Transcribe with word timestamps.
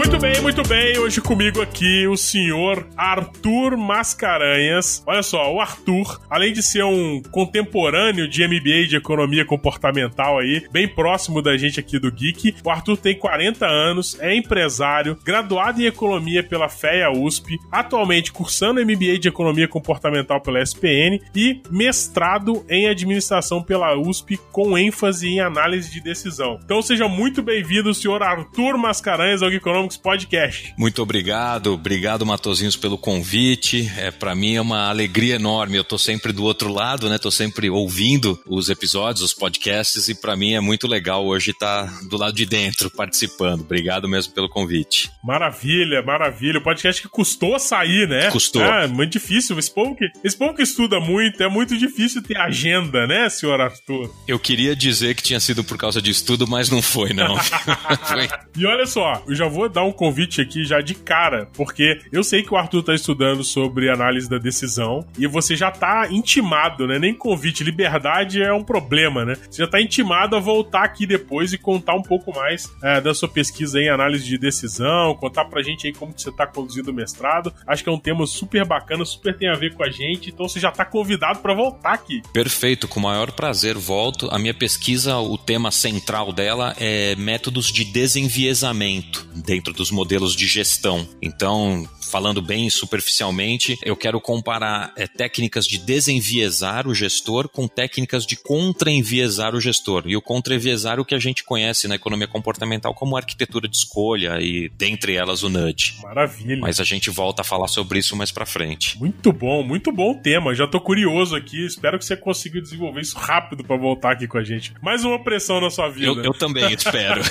Muito 0.00 0.18
bem, 0.18 0.40
muito 0.40 0.62
bem. 0.62 0.98
Hoje 0.98 1.20
comigo 1.20 1.60
aqui 1.60 2.08
o 2.08 2.16
senhor 2.16 2.88
Arthur 2.96 3.76
Mascarenhas. 3.76 5.04
Olha 5.06 5.22
só, 5.22 5.52
o 5.52 5.60
Arthur, 5.60 6.18
além 6.30 6.54
de 6.54 6.62
ser 6.62 6.82
um 6.84 7.20
contemporâneo 7.30 8.26
de 8.26 8.42
MBA 8.42 8.86
de 8.88 8.96
Economia 8.96 9.44
Comportamental 9.44 10.38
aí, 10.38 10.66
bem 10.72 10.88
próximo 10.88 11.42
da 11.42 11.54
gente 11.58 11.78
aqui 11.78 11.98
do 11.98 12.10
Geek, 12.10 12.54
o 12.64 12.70
Arthur 12.70 12.96
tem 12.96 13.14
40 13.14 13.66
anos, 13.66 14.18
é 14.20 14.34
empresário, 14.34 15.18
graduado 15.22 15.82
em 15.82 15.84
Economia 15.84 16.42
pela 16.42 16.70
FEA 16.70 17.10
USP, 17.10 17.58
atualmente 17.70 18.32
cursando 18.32 18.80
MBA 18.80 19.18
de 19.18 19.28
Economia 19.28 19.68
Comportamental 19.68 20.40
pela 20.40 20.62
SPN 20.62 21.20
e 21.36 21.60
mestrado 21.70 22.64
em 22.70 22.88
Administração 22.88 23.62
pela 23.62 23.94
USP 23.94 24.40
com 24.50 24.78
ênfase 24.78 25.28
em 25.28 25.40
análise 25.40 25.92
de 25.92 26.00
decisão. 26.00 26.58
Então 26.64 26.80
seja 26.80 27.06
muito 27.06 27.42
bem-vindo, 27.42 27.92
senhor 27.92 28.22
Arthur 28.22 28.78
Mascarenhas, 28.78 29.42
ao 29.42 29.50
Geekonomics 29.50 29.89
Podcast. 29.96 30.74
Muito 30.76 31.02
obrigado, 31.02 31.72
obrigado 31.72 32.26
Matozinhos 32.26 32.76
pelo 32.76 32.98
convite. 32.98 33.90
É 33.96 34.10
para 34.10 34.34
mim 34.34 34.56
é 34.56 34.60
uma 34.60 34.88
alegria 34.88 35.36
enorme. 35.36 35.76
Eu 35.76 35.84
tô 35.84 35.98
sempre 35.98 36.32
do 36.32 36.44
outro 36.44 36.72
lado, 36.72 37.08
né? 37.08 37.18
Tô 37.18 37.30
sempre 37.30 37.70
ouvindo 37.70 38.38
os 38.46 38.68
episódios, 38.68 39.24
os 39.24 39.34
podcasts 39.34 40.08
e 40.08 40.14
para 40.14 40.36
mim 40.36 40.54
é 40.54 40.60
muito 40.60 40.86
legal 40.86 41.26
hoje 41.26 41.50
estar 41.50 41.86
tá 41.86 42.00
do 42.08 42.16
lado 42.16 42.34
de 42.34 42.46
dentro 42.46 42.90
participando. 42.90 43.60
Obrigado 43.60 44.08
mesmo 44.08 44.32
pelo 44.32 44.48
convite. 44.48 45.10
Maravilha, 45.22 46.02
maravilha. 46.02 46.58
O 46.58 46.62
podcast 46.62 47.00
que 47.02 47.08
custou 47.08 47.58
sair, 47.58 48.08
né? 48.08 48.30
Custou. 48.30 48.62
É, 48.62 48.86
muito 48.86 49.12
difícil. 49.12 49.58
Esse 49.58 49.72
povo 49.72 49.94
que, 49.94 50.06
esse 50.24 50.36
povo 50.36 50.54
que 50.54 50.62
estuda 50.62 51.00
muito, 51.00 51.42
é 51.42 51.48
muito 51.48 51.76
difícil 51.76 52.22
ter 52.22 52.36
agenda, 52.36 53.06
né, 53.06 53.28
senhor 53.28 53.60
Arthur? 53.60 54.10
Eu 54.26 54.38
queria 54.38 54.74
dizer 54.74 55.14
que 55.14 55.22
tinha 55.22 55.40
sido 55.40 55.62
por 55.64 55.76
causa 55.76 56.00
de 56.00 56.10
estudo, 56.10 56.46
mas 56.46 56.70
não 56.70 56.82
foi, 56.82 57.12
não. 57.12 57.36
E 58.56 58.66
olha 58.66 58.86
só, 58.86 59.22
eu 59.26 59.34
já 59.34 59.46
vou 59.46 59.68
dar 59.68 59.79
um 59.82 59.92
convite 59.92 60.40
aqui 60.40 60.64
já 60.64 60.80
de 60.80 60.94
cara, 60.94 61.48
porque 61.54 62.00
eu 62.12 62.22
sei 62.22 62.42
que 62.42 62.52
o 62.52 62.56
Arthur 62.56 62.82
tá 62.82 62.94
estudando 62.94 63.42
sobre 63.44 63.90
análise 63.90 64.28
da 64.28 64.38
decisão 64.38 65.06
e 65.18 65.26
você 65.26 65.56
já 65.56 65.70
tá 65.70 66.08
intimado, 66.10 66.86
né? 66.86 66.98
Nem 66.98 67.14
convite, 67.14 67.64
liberdade 67.64 68.42
é 68.42 68.52
um 68.52 68.62
problema, 68.62 69.24
né? 69.24 69.34
Você 69.50 69.62
já 69.62 69.68
tá 69.68 69.80
intimado 69.80 70.36
a 70.36 70.40
voltar 70.40 70.84
aqui 70.84 71.06
depois 71.06 71.52
e 71.52 71.58
contar 71.58 71.94
um 71.94 72.02
pouco 72.02 72.34
mais 72.34 72.70
é, 72.82 73.00
da 73.00 73.14
sua 73.14 73.28
pesquisa 73.28 73.80
em 73.80 73.88
análise 73.88 74.24
de 74.24 74.38
decisão, 74.38 75.14
contar 75.14 75.44
pra 75.46 75.62
gente 75.62 75.86
aí 75.86 75.92
como 75.92 76.12
que 76.12 76.22
você 76.22 76.32
tá 76.32 76.46
conduzindo 76.46 76.90
o 76.90 76.94
mestrado. 76.94 77.52
Acho 77.66 77.82
que 77.82 77.88
é 77.88 77.92
um 77.92 77.98
tema 77.98 78.26
super 78.26 78.64
bacana, 78.64 79.04
super 79.04 79.36
tem 79.36 79.48
a 79.48 79.54
ver 79.54 79.74
com 79.74 79.82
a 79.82 79.90
gente, 79.90 80.30
então 80.30 80.48
você 80.48 80.60
já 80.60 80.70
tá 80.70 80.84
convidado 80.84 81.40
para 81.40 81.54
voltar 81.54 81.92
aqui. 81.92 82.22
Perfeito, 82.32 82.88
com 82.88 83.00
o 83.00 83.02
maior 83.02 83.32
prazer 83.32 83.76
volto. 83.76 84.28
A 84.30 84.38
minha 84.38 84.54
pesquisa, 84.54 85.16
o 85.18 85.36
tema 85.38 85.70
central 85.70 86.32
dela 86.32 86.74
é 86.78 87.14
métodos 87.16 87.72
de 87.72 87.84
desenviesamento 87.84 89.26
dentro 89.34 89.69
dos 89.72 89.90
modelos 89.90 90.34
de 90.34 90.46
gestão. 90.46 91.06
Então, 91.22 91.88
falando 92.10 92.42
bem 92.42 92.68
superficialmente, 92.68 93.78
eu 93.84 93.96
quero 93.96 94.20
comparar 94.20 94.92
é, 94.96 95.06
técnicas 95.06 95.66
de 95.66 95.78
desenviesar 95.78 96.86
o 96.86 96.94
gestor 96.94 97.48
com 97.48 97.68
técnicas 97.68 98.26
de 98.26 98.36
contraenviesar 98.36 99.54
o 99.54 99.60
gestor. 99.60 100.02
E 100.06 100.16
o 100.16 100.22
contraenviesar 100.22 100.98
é 100.98 101.00
o 101.00 101.04
que 101.04 101.14
a 101.14 101.18
gente 101.18 101.44
conhece 101.44 101.86
na 101.86 101.94
economia 101.94 102.26
comportamental 102.26 102.92
como 102.94 103.16
arquitetura 103.16 103.68
de 103.68 103.76
escolha 103.76 104.40
e 104.40 104.68
dentre 104.68 105.14
elas 105.14 105.42
o 105.42 105.48
nudge. 105.48 105.94
Maravilha. 106.02 106.58
Mas 106.60 106.80
a 106.80 106.84
gente 106.84 107.08
volta 107.10 107.42
a 107.42 107.44
falar 107.44 107.68
sobre 107.68 108.00
isso 108.00 108.16
mais 108.16 108.32
para 108.32 108.44
frente. 108.44 108.98
Muito 108.98 109.32
bom, 109.32 109.62
muito 109.62 109.92
bom 109.92 110.14
tema. 110.14 110.54
Já 110.54 110.66
tô 110.66 110.80
curioso 110.80 111.36
aqui. 111.36 111.64
Espero 111.64 111.98
que 111.98 112.04
você 112.04 112.16
consiga 112.16 112.60
desenvolver 112.60 113.00
isso 113.00 113.16
rápido 113.16 113.62
para 113.62 113.76
voltar 113.76 114.12
aqui 114.12 114.26
com 114.26 114.38
a 114.38 114.42
gente. 114.42 114.72
Mais 114.82 115.04
uma 115.04 115.22
pressão 115.22 115.60
na 115.60 115.70
sua 115.70 115.88
vida. 115.88 116.06
Eu, 116.06 116.24
eu 116.24 116.32
também 116.32 116.72
espero. 116.72 117.20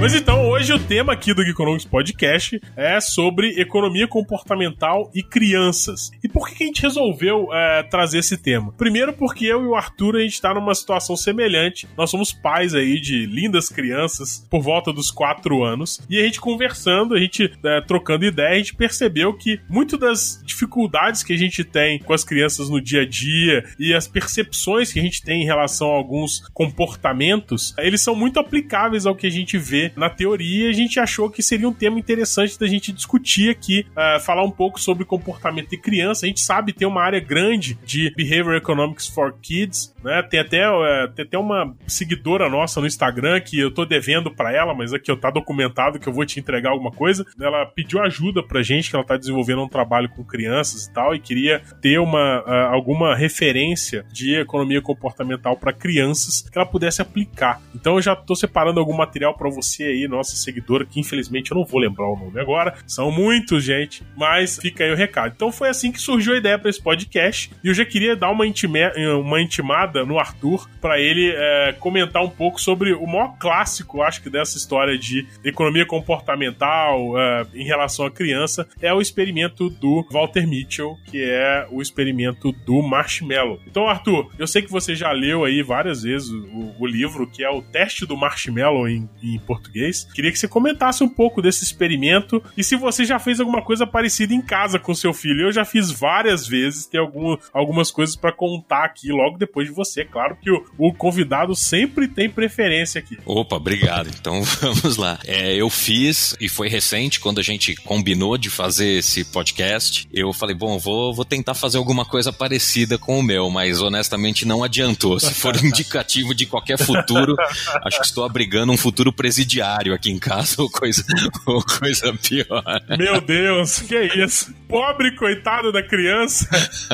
Mas 0.00 0.14
então, 0.14 0.48
hoje 0.48 0.72
o 0.72 0.78
tema 0.78 1.12
aqui 1.12 1.34
do 1.34 1.44
Geekonomics 1.44 1.84
Podcast 1.84 2.58
é 2.74 2.98
sobre 3.02 3.60
economia 3.60 4.08
comportamental 4.08 5.10
e 5.14 5.22
crianças. 5.22 6.10
E 6.24 6.28
por 6.28 6.48
que 6.48 6.64
a 6.64 6.66
gente 6.66 6.80
resolveu 6.80 7.52
é, 7.52 7.82
trazer 7.82 8.20
esse 8.20 8.38
tema? 8.38 8.72
Primeiro 8.72 9.12
porque 9.12 9.44
eu 9.44 9.62
e 9.62 9.66
o 9.66 9.74
Arthur, 9.74 10.16
a 10.16 10.20
gente 10.20 10.32
está 10.32 10.54
numa 10.54 10.74
situação 10.74 11.14
semelhante. 11.18 11.86
Nós 11.98 12.08
somos 12.08 12.32
pais 12.32 12.74
aí 12.74 12.98
de 12.98 13.26
lindas 13.26 13.68
crianças 13.68 14.42
por 14.48 14.62
volta 14.62 14.90
dos 14.90 15.10
4 15.10 15.62
anos. 15.62 16.00
E 16.08 16.18
a 16.18 16.24
gente 16.24 16.40
conversando, 16.40 17.14
a 17.14 17.20
gente 17.20 17.52
é, 17.62 17.82
trocando 17.82 18.24
ideia, 18.24 18.54
a 18.54 18.58
gente 18.58 18.74
percebeu 18.74 19.34
que 19.34 19.60
muito 19.68 19.98
das 19.98 20.42
dificuldades 20.46 21.22
que 21.22 21.34
a 21.34 21.38
gente 21.38 21.62
tem 21.62 21.98
com 21.98 22.14
as 22.14 22.24
crianças 22.24 22.70
no 22.70 22.80
dia 22.80 23.02
a 23.02 23.06
dia 23.06 23.64
e 23.78 23.92
as 23.92 24.08
percepções 24.08 24.90
que 24.90 24.98
a 24.98 25.02
gente 25.02 25.22
tem 25.22 25.42
em 25.42 25.46
relação 25.46 25.90
a 25.90 25.94
alguns 25.94 26.48
comportamentos, 26.54 27.74
eles 27.76 28.00
são 28.00 28.16
muito 28.16 28.40
aplicáveis 28.40 29.04
ao 29.04 29.14
que 29.14 29.26
a 29.26 29.30
gente 29.30 29.58
vê 29.58 29.89
na 29.96 30.10
teoria, 30.10 30.68
a 30.68 30.72
gente 30.72 30.98
achou 30.98 31.30
que 31.30 31.42
seria 31.42 31.68
um 31.68 31.72
tema 31.72 31.98
interessante 31.98 32.58
da 32.58 32.66
gente 32.66 32.92
discutir 32.92 33.50
aqui, 33.50 33.86
uh, 33.90 34.20
falar 34.20 34.42
um 34.42 34.50
pouco 34.50 34.80
sobre 34.80 35.04
comportamento 35.04 35.70
de 35.70 35.76
criança. 35.76 36.26
A 36.26 36.28
gente 36.28 36.40
sabe 36.40 36.72
tem 36.72 36.86
uma 36.86 37.02
área 37.02 37.20
grande 37.20 37.78
de 37.84 38.12
Behavior 38.14 38.54
Economics 38.54 39.08
for 39.08 39.34
Kids, 39.40 39.94
né? 40.02 40.22
Tem 40.22 40.40
até, 40.40 40.68
uh, 40.68 41.08
tem 41.14 41.24
até 41.24 41.38
uma 41.38 41.74
seguidora 41.86 42.48
nossa 42.48 42.80
no 42.80 42.86
Instagram 42.86 43.40
que 43.40 43.58
eu 43.58 43.70
tô 43.70 43.84
devendo 43.84 44.30
para 44.30 44.52
ela, 44.52 44.74
mas 44.74 44.92
aqui 44.92 45.10
eu 45.10 45.16
tá 45.16 45.30
documentado 45.30 45.98
que 45.98 46.08
eu 46.08 46.12
vou 46.12 46.24
te 46.24 46.40
entregar 46.40 46.70
alguma 46.70 46.90
coisa. 46.90 47.24
Ela 47.40 47.66
pediu 47.66 48.00
ajuda 48.02 48.42
pra 48.42 48.62
gente, 48.62 48.90
que 48.90 48.96
ela 48.96 49.04
tá 49.04 49.16
desenvolvendo 49.16 49.62
um 49.62 49.68
trabalho 49.68 50.08
com 50.08 50.24
crianças 50.24 50.86
e 50.86 50.92
tal, 50.92 51.14
e 51.14 51.20
queria 51.20 51.62
ter 51.80 51.98
uma, 51.98 52.42
uh, 52.42 52.74
alguma 52.74 53.14
referência 53.14 54.04
de 54.12 54.36
economia 54.36 54.80
comportamental 54.80 55.56
para 55.56 55.72
crianças 55.72 56.42
que 56.42 56.58
ela 56.58 56.66
pudesse 56.66 57.02
aplicar. 57.02 57.60
Então 57.74 57.96
eu 57.96 58.02
já 58.02 58.14
tô 58.16 58.34
separando 58.34 58.80
algum 58.80 58.96
material 58.96 59.34
para 59.34 59.50
você 59.50 59.79
aí, 59.84 60.08
nossa 60.08 60.36
seguidora, 60.36 60.84
que 60.84 61.00
infelizmente 61.00 61.50
eu 61.50 61.56
não 61.56 61.64
vou 61.64 61.80
lembrar 61.80 62.08
o 62.08 62.16
nome 62.16 62.40
agora. 62.40 62.74
São 62.86 63.10
muitos, 63.10 63.64
gente, 63.64 64.02
mas 64.16 64.58
fica 64.58 64.84
aí 64.84 64.92
o 64.92 64.96
recado. 64.96 65.32
Então 65.34 65.52
foi 65.52 65.68
assim 65.68 65.92
que 65.92 66.00
surgiu 66.00 66.34
a 66.34 66.36
ideia 66.36 66.58
para 66.58 66.70
esse 66.70 66.82
podcast 66.82 67.50
e 67.62 67.68
eu 67.68 67.74
já 67.74 67.84
queria 67.84 68.16
dar 68.16 68.30
uma, 68.30 68.46
intime, 68.46 68.80
uma 69.20 69.40
intimada 69.40 70.04
no 70.04 70.18
Arthur 70.18 70.68
para 70.80 70.98
ele 70.98 71.32
é, 71.34 71.74
comentar 71.78 72.22
um 72.22 72.30
pouco 72.30 72.60
sobre 72.60 72.92
o 72.92 73.06
maior 73.06 73.36
clássico, 73.38 74.02
acho 74.02 74.22
que 74.22 74.30
dessa 74.30 74.56
história 74.56 74.98
de 74.98 75.26
economia 75.44 75.86
comportamental 75.86 77.18
é, 77.18 77.46
em 77.54 77.64
relação 77.64 78.06
à 78.06 78.10
criança 78.10 78.66
é 78.80 78.92
o 78.92 79.00
experimento 79.00 79.68
do 79.68 80.06
Walter 80.10 80.46
Mitchell, 80.46 80.96
que 81.10 81.22
é 81.22 81.66
o 81.70 81.80
experimento 81.80 82.52
do 82.52 82.82
marshmallow. 82.82 83.60
Então, 83.66 83.88
Arthur, 83.88 84.30
eu 84.38 84.46
sei 84.46 84.62
que 84.62 84.70
você 84.70 84.94
já 84.94 85.12
leu 85.12 85.44
aí 85.44 85.62
várias 85.62 86.02
vezes 86.02 86.30
o, 86.30 86.74
o 86.78 86.86
livro 86.86 87.26
que 87.26 87.44
é 87.44 87.50
o 87.50 87.62
teste 87.62 88.06
do 88.06 88.16
marshmallow 88.16 88.88
em, 88.88 89.08
em 89.22 89.38
português 89.40 89.69
português. 89.70 90.06
Queria 90.12 90.32
que 90.32 90.38
você 90.38 90.48
comentasse 90.48 91.02
um 91.04 91.08
pouco 91.08 91.40
desse 91.40 91.62
experimento 91.62 92.42
e 92.56 92.64
se 92.64 92.76
você 92.76 93.04
já 93.04 93.18
fez 93.18 93.40
alguma 93.40 93.62
coisa 93.62 93.86
parecida 93.86 94.34
em 94.34 94.42
casa 94.42 94.78
com 94.78 94.94
seu 94.94 95.14
filho. 95.14 95.46
Eu 95.46 95.52
já 95.52 95.64
fiz 95.64 95.90
várias 95.90 96.46
vezes, 96.46 96.86
tem 96.86 97.00
algum, 97.00 97.36
algumas 97.52 97.90
coisas 97.90 98.16
para 98.16 98.32
contar 98.32 98.84
aqui 98.84 99.10
logo 99.10 99.38
depois 99.38 99.68
de 99.68 99.74
você. 99.74 100.04
Claro 100.04 100.36
que 100.36 100.50
o, 100.50 100.64
o, 100.76 100.92
convidado 100.92 101.54
sempre 101.54 102.08
tem 102.08 102.28
preferência 102.28 102.98
aqui. 102.98 103.16
Opa, 103.24 103.56
obrigado. 103.56 104.08
Então 104.08 104.42
vamos 104.60 104.96
lá. 104.96 105.18
É, 105.26 105.54
eu 105.54 105.70
fiz 105.70 106.36
e 106.40 106.48
foi 106.48 106.68
recente 106.68 107.20
quando 107.20 107.38
a 107.38 107.42
gente 107.42 107.74
combinou 107.76 108.36
de 108.36 108.50
fazer 108.50 108.98
esse 108.98 109.24
podcast. 109.24 110.08
Eu 110.12 110.32
falei, 110.32 110.54
bom, 110.54 110.78
vou, 110.78 111.14
vou 111.14 111.24
tentar 111.24 111.54
fazer 111.54 111.78
alguma 111.78 112.04
coisa 112.04 112.32
parecida 112.32 112.98
com 112.98 113.18
o 113.18 113.22
meu, 113.22 113.48
mas 113.50 113.80
honestamente 113.80 114.44
não 114.44 114.64
adiantou. 114.64 115.18
Se 115.20 115.32
for 115.34 115.56
indicativo 115.64 116.34
de 116.34 116.46
qualquer 116.46 116.78
futuro, 116.78 117.36
acho 117.84 118.00
que 118.00 118.06
estou 118.06 118.24
abrigando 118.24 118.72
um 118.72 118.76
futuro 118.76 119.12
presidiário 119.12 119.59
aqui 119.94 120.10
em 120.10 120.18
casa 120.18 120.56
ou 120.62 120.70
coisa, 120.70 121.04
ou 121.46 121.62
coisa 121.62 122.12
pior. 122.14 122.64
Meu 122.98 123.20
Deus, 123.20 123.80
que 123.80 123.94
é 123.96 124.24
isso? 124.24 124.54
Pobre 124.70 125.10
coitado 125.16 125.72
da 125.72 125.82
criança. 125.82 126.48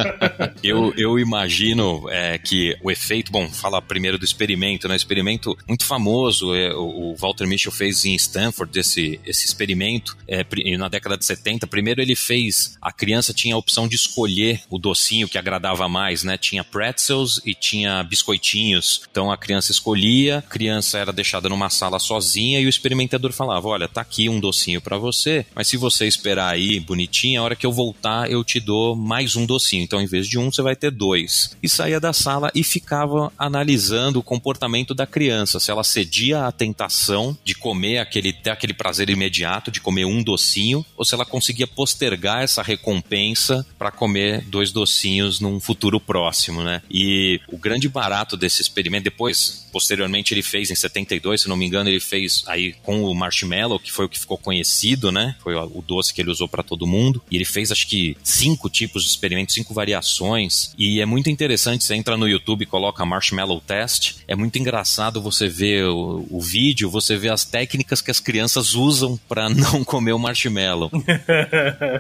eu, 0.62 0.93
eu 0.96 1.19
imagino 1.19 2.08
é, 2.11 2.38
que 2.38 2.76
o 2.82 2.90
efeito, 2.90 3.31
bom, 3.31 3.49
fala 3.49 3.82
primeiro 3.82 4.19
do 4.19 4.25
experimento, 4.25 4.88
né? 4.88 4.96
Experimento 4.96 5.56
muito 5.69 5.84
famoso, 5.84 6.55
é, 6.55 6.75
o, 6.75 7.14
Walter 7.17 7.46
Mischel 7.46 7.73
fez 7.73 8.05
em 8.05 8.14
Stanford 8.14 8.78
esse, 8.78 9.20
esse 9.25 9.46
experimento 9.46 10.17
é, 10.26 10.44
na 10.76 10.88
década 10.88 11.17
de 11.17 11.25
70. 11.25 11.67
Primeiro 11.67 12.00
ele 12.00 12.17
fez, 12.17 12.76
a 12.81 12.93
criança 12.93 13.34
tinha 13.34 13.55
a 13.55 13.58
opção 13.58 13.87
de 13.87 13.94
escolher 13.94 14.62
o 14.70 14.79
docinho 14.79 15.29
que 15.29 15.38
agradava 15.38 15.88
mais, 15.88 16.25
né? 16.25 16.38
Tinha 16.38 16.64
pretzels 16.64 17.40
e 17.44 17.55
tinha 17.55 18.02
biscoitinhos. 18.02 19.02
Então 19.11 19.31
a 19.31 19.37
criança 19.37 19.70
escolhia, 19.70 20.38
a 20.38 20.43
criança 20.43 20.99
era 20.99 21.12
deixada 21.12 21.49
numa 21.49 21.69
sala 21.69 21.99
sozinha 21.99 22.61
e 22.61 22.67
o 22.67 22.69
experimentador 22.69 23.32
falava: 23.32 23.69
Olha, 23.69 23.88
tá 23.88 24.00
aqui 24.00 24.29
um 24.29 24.40
docinho 24.40 24.81
para 24.81 24.96
você, 24.96 25.44
mas 25.55 25.69
se 25.69 25.76
você 25.76 26.06
esperar 26.06 26.52
aí 26.52 26.81
bonitinho, 26.81 27.40
a 27.40 27.44
hora 27.44 27.56
que 27.56 27.65
eu 27.66 27.72
voltar 27.72 28.30
eu 28.30 28.42
te 28.44 28.60
dou 28.60 28.96
mais 28.96 29.36
um 29.36 29.44
docinho. 29.44 29.82
Então, 29.82 30.00
em 30.00 30.06
vez 30.06 30.26
de 30.26 30.38
um, 30.38 30.50
você 30.50 30.62
vai 30.62 30.76
ter 30.76 30.90
dois. 30.90 31.56
E 31.62 31.68
saía 31.68 32.00
da 32.00 32.12
sala 32.12 32.50
e 32.54 32.62
ficava 32.62 33.32
analisando 33.38 34.18
o 34.18 34.22
comportamento 34.22 34.94
da 34.94 35.06
criança, 35.06 35.60
se 35.60 35.70
ela 35.70 35.84
cedia 35.84 36.46
à 36.46 36.52
tentação 36.52 37.36
de 37.44 37.54
comer 37.54 37.98
aquele, 37.98 38.32
ter 38.32 38.50
aquele 38.50 38.72
prazer 38.72 39.10
imediato 39.10 39.70
de 39.70 39.80
comer 39.80 40.04
um 40.04 40.22
docinho, 40.22 40.84
ou 40.96 41.04
se 41.04 41.14
ela 41.14 41.24
conseguia 41.24 41.66
postergar 41.66 42.42
essa 42.42 42.62
recompensa 42.62 43.66
para 43.78 43.90
comer 43.90 44.42
dois 44.42 44.72
docinhos 44.72 45.40
num 45.40 45.58
futuro 45.60 46.00
próximo, 46.00 46.62
né? 46.62 46.82
E 46.90 47.40
o 47.48 47.58
grande 47.58 47.88
barato 47.88 48.36
desse 48.36 48.62
experimento, 48.62 49.04
depois, 49.04 49.65
posteriormente, 49.76 50.32
ele 50.32 50.43
fez 50.43 50.70
em 50.70 50.75
72, 50.75 51.43
se 51.43 51.49
não 51.50 51.56
me 51.56 51.67
engano, 51.67 51.90
ele 51.90 52.00
fez 52.00 52.43
aí 52.46 52.75
com 52.82 53.05
o 53.05 53.14
marshmallow, 53.14 53.78
que 53.78 53.93
foi 53.93 54.06
o 54.06 54.08
que 54.08 54.19
ficou 54.19 54.38
conhecido, 54.38 55.12
né? 55.12 55.37
Foi 55.40 55.55
o 55.55 55.84
doce 55.87 56.14
que 56.14 56.23
ele 56.23 56.31
usou 56.31 56.49
para 56.49 56.62
todo 56.62 56.87
mundo. 56.87 57.23
E 57.31 57.37
ele 57.37 57.44
fez, 57.44 57.70
acho 57.70 57.87
que, 57.87 58.17
cinco 58.25 58.70
tipos 58.70 59.05
de 59.05 59.11
experimentos, 59.11 59.55
cinco 59.55 59.75
variações. 59.75 60.73
E 60.78 60.99
é 60.99 61.05
muito 61.05 61.28
interessante, 61.28 61.84
você 61.84 61.94
entra 61.94 62.17
no 62.17 62.26
YouTube 62.26 62.62
e 62.62 62.67
coloca 62.67 63.05
Marshmallow 63.05 63.61
Test. 63.61 64.14
É 64.26 64.34
muito 64.34 64.58
engraçado 64.58 65.20
você 65.20 65.46
ver 65.46 65.84
o, 65.84 66.26
o 66.31 66.40
vídeo, 66.40 66.88
você 66.88 67.14
vê 67.19 67.29
as 67.29 67.44
técnicas 67.44 68.00
que 68.00 68.11
as 68.11 68.19
crianças 68.19 68.75
usam 68.75 69.20
para 69.29 69.46
não 69.52 69.84
comer 69.84 70.14
o 70.14 70.19
marshmallow. 70.19 70.90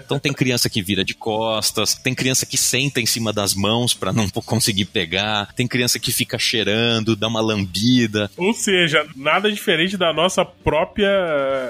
então 0.02 0.18
tem 0.18 0.32
criança 0.32 0.70
que 0.70 0.80
vira 0.80 1.04
de 1.04 1.12
costas, 1.12 1.94
tem 1.94 2.14
criança 2.14 2.46
que 2.46 2.56
senta 2.56 3.02
em 3.02 3.06
cima 3.06 3.34
das 3.34 3.52
mãos 3.52 3.92
para 3.92 4.14
não 4.14 4.30
conseguir 4.30 4.86
pegar, 4.86 5.52
tem 5.54 5.68
criança 5.68 5.98
que 5.98 6.10
fica 6.10 6.38
cheirando, 6.38 7.14
dá 7.14 7.28
uma 7.28 7.42
lambida. 7.42 7.65
Ou 8.36 8.52
seja, 8.52 9.06
nada 9.14 9.50
diferente 9.50 9.96
da 9.96 10.12
nossa 10.12 10.44
própria 10.44 11.08